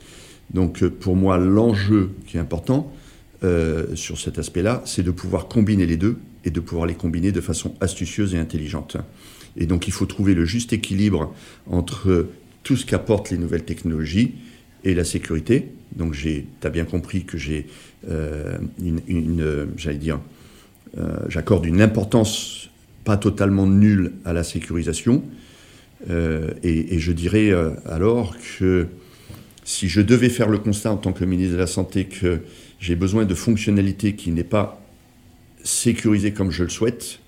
[0.53, 2.91] Donc, euh, pour moi, l'enjeu qui est important
[3.95, 7.41] sur cet aspect-là, c'est de pouvoir combiner les deux et de pouvoir les combiner de
[7.41, 8.98] façon astucieuse et intelligente.
[9.57, 11.34] Et donc il faut trouver le juste équilibre
[11.68, 12.28] entre
[12.64, 14.36] tout ce qu'apportent les nouvelles technologies
[14.84, 15.72] et la sécurité.
[15.95, 17.68] Donc tu as bien compris que j'ai
[18.10, 20.20] euh, une, j'allais dire,
[21.28, 22.70] j'accorde une importance
[23.03, 25.24] pas totalement nulle à la sécurisation.
[26.10, 27.52] Et, et, je dirais
[27.86, 28.88] alors que
[29.70, 32.40] si je devais faire le constat en tant que ministre de la Santé que
[32.80, 34.78] j'ai besoin de fonctionnalités qui n'est pas
[35.64, 37.19] sécurisées comme je le souhaite,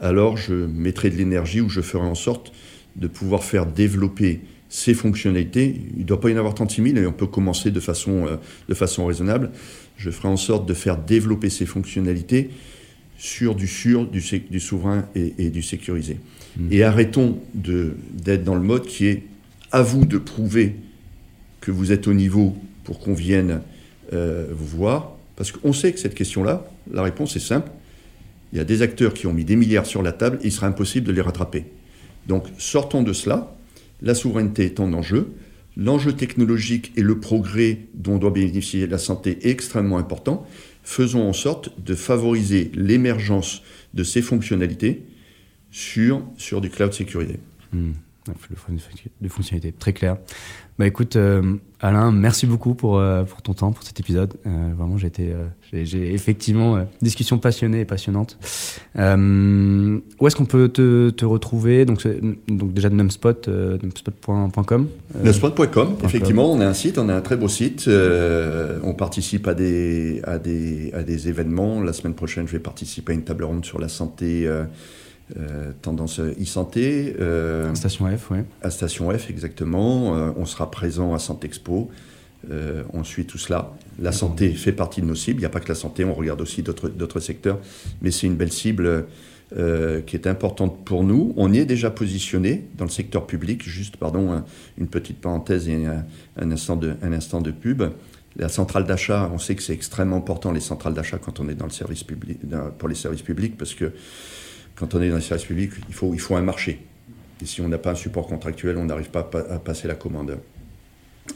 [0.00, 2.52] alors je mettrai de l'énergie ou je ferai en sorte
[2.96, 5.80] de pouvoir faire développer ces fonctionnalités.
[5.94, 8.26] Il ne doit pas y en avoir 36 000 et on peut commencer de façon,
[8.26, 8.36] euh,
[8.68, 9.50] de façon raisonnable.
[9.96, 12.50] Je ferai en sorte de faire développer ces fonctionnalités
[13.18, 16.18] sur du sûr, du, du souverain et, du sécurisé.
[16.58, 16.68] Mmh.
[16.70, 19.22] Et arrêtons d'être dans le mode qui est
[19.72, 20.76] à vous de prouver
[21.60, 23.62] que vous êtes au niveau pour qu'on vienne
[24.12, 27.70] euh, vous voir Parce qu'on sait que cette question-là, la réponse est simple.
[28.52, 30.52] Il y a des acteurs qui ont mis des milliards sur la table et il
[30.52, 31.64] sera impossible de les rattraper.
[32.26, 33.54] Donc sortons de cela.
[34.02, 35.32] La souveraineté est en enjeu.
[35.76, 40.46] L'enjeu technologique et le progrès dont doit bénéficier la santé est extrêmement important.
[40.82, 45.02] Faisons en sorte de favoriser l'émergence de ces fonctionnalités
[45.70, 47.38] sur, sur du cloud sécurisé.
[47.72, 47.92] Hmm.
[49.20, 50.16] De fonctionnalités, très clair.
[50.78, 54.34] Bah écoute, euh, Alain, merci beaucoup pour, euh, pour ton temps, pour cet épisode.
[54.46, 55.34] Euh, vraiment, j'ai été,
[55.72, 58.36] j'ai effectivement discussion passionnée et passionnante.
[58.94, 59.00] où
[60.26, 61.86] est-ce qu'on peut te, te retrouver?
[61.86, 62.06] Donc,
[62.48, 64.88] donc déjà de numspot, numspot.com.
[65.22, 67.88] numspot.com, effectivement, on a un site, on a un très beau site.
[67.88, 71.80] on participe à des, à des, à des événements.
[71.80, 74.46] La semaine prochaine, je vais participer à une table ronde sur la santé
[75.36, 77.16] euh, tendance e-santé.
[77.18, 78.38] Euh, Station F, oui.
[78.62, 80.16] À Station F, exactement.
[80.16, 81.90] Euh, on sera présent à Santexpo.
[82.92, 83.72] on suit tout cela.
[84.00, 85.38] La santé fait partie de nos cibles.
[85.38, 87.58] Il n'y a pas que la santé, on regarde aussi d'autres secteurs.
[88.02, 89.06] Mais c'est une belle cible
[89.50, 91.32] qui est importante pour nous.
[91.36, 93.64] On y est déjà positionné dans le secteur public.
[93.64, 94.44] Juste, pardon,
[94.78, 97.82] une petite parenthèse et un, instant, de, un instant de pub.
[98.36, 101.54] La centrale d'achat, on sait que c'est extrêmement important les centrales d'achat quand on est
[101.54, 102.38] dans le service public,
[102.78, 103.92] pour les services publics, parce que
[104.76, 106.80] quand on est dans les services publics, il faut, il faut un marché.
[107.42, 110.38] Et si on n'a pas un support contractuel, on n'arrive pas à passer la commande.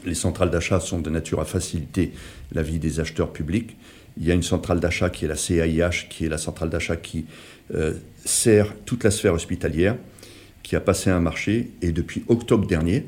[0.05, 2.13] Les centrales d'achat sont de nature à faciliter
[2.53, 3.75] la vie des acheteurs publics.
[4.17, 6.95] Il y a une centrale d'achat qui est la CAIH, qui est la centrale d'achat
[6.95, 7.25] qui
[7.73, 7.93] euh,
[8.25, 9.97] sert toute la sphère hospitalière,
[10.63, 11.71] qui a passé un marché.
[11.81, 13.05] Et depuis octobre dernier,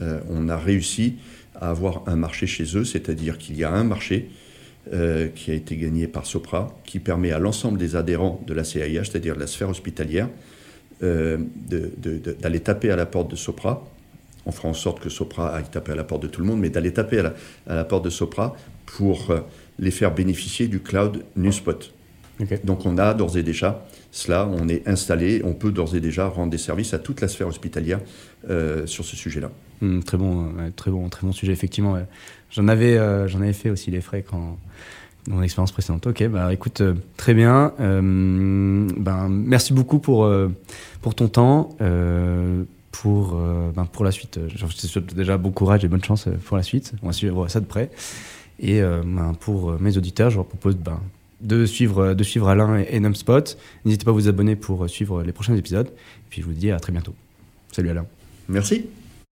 [0.00, 1.16] euh, on a réussi
[1.54, 4.30] à avoir un marché chez eux, c'est-à-dire qu'il y a un marché
[4.92, 8.64] euh, qui a été gagné par Sopra, qui permet à l'ensemble des adhérents de la
[8.64, 10.28] CAIH, c'est-à-dire de la sphère hospitalière,
[11.02, 11.36] euh,
[12.40, 13.86] d'aller taper à la porte de Sopra.
[14.46, 16.60] On fera en sorte que Sopra aille taper à la porte de tout le monde,
[16.60, 17.34] mais d'aller taper à
[17.74, 18.56] la, porte de Sopra
[18.86, 19.40] pour euh,
[19.78, 21.92] les faire bénéficier du cloud NewSpot.
[22.64, 26.28] Donc on a d'ores et déjà cela, on est installé, on peut d'ores et déjà
[26.28, 27.98] rendre des services à toute la sphère hospitalière
[28.86, 29.50] sur ce sujet-là.
[29.80, 31.98] Hmm, très bon, très bon, très bon sujet effectivement.
[32.50, 32.96] J'en avais,
[33.28, 34.58] j'en avais fait aussi les frais quand
[35.28, 36.06] mon expérience précédente.
[36.06, 37.72] Ok, bah écoute, euh, très bien.
[37.80, 40.48] Euh, ben, merci beaucoup pour, euh,
[41.02, 41.76] pour ton temps,
[42.92, 44.40] pour, ben, pour la suite.
[44.48, 46.92] Je te souhaite déjà bon courage et bonne chance pour la suite.
[47.02, 47.90] On va suivre ça de près.
[48.60, 51.00] Et ben, pour mes auditeurs, je vous propose ben,
[51.40, 53.00] de, suivre, de suivre Alain et, et.
[53.00, 55.88] N'hésitez pas à vous abonner pour suivre les prochains épisodes.
[55.88, 57.14] Et puis je vous dis à très bientôt.
[57.70, 58.06] Salut Alain.
[58.48, 58.86] Merci.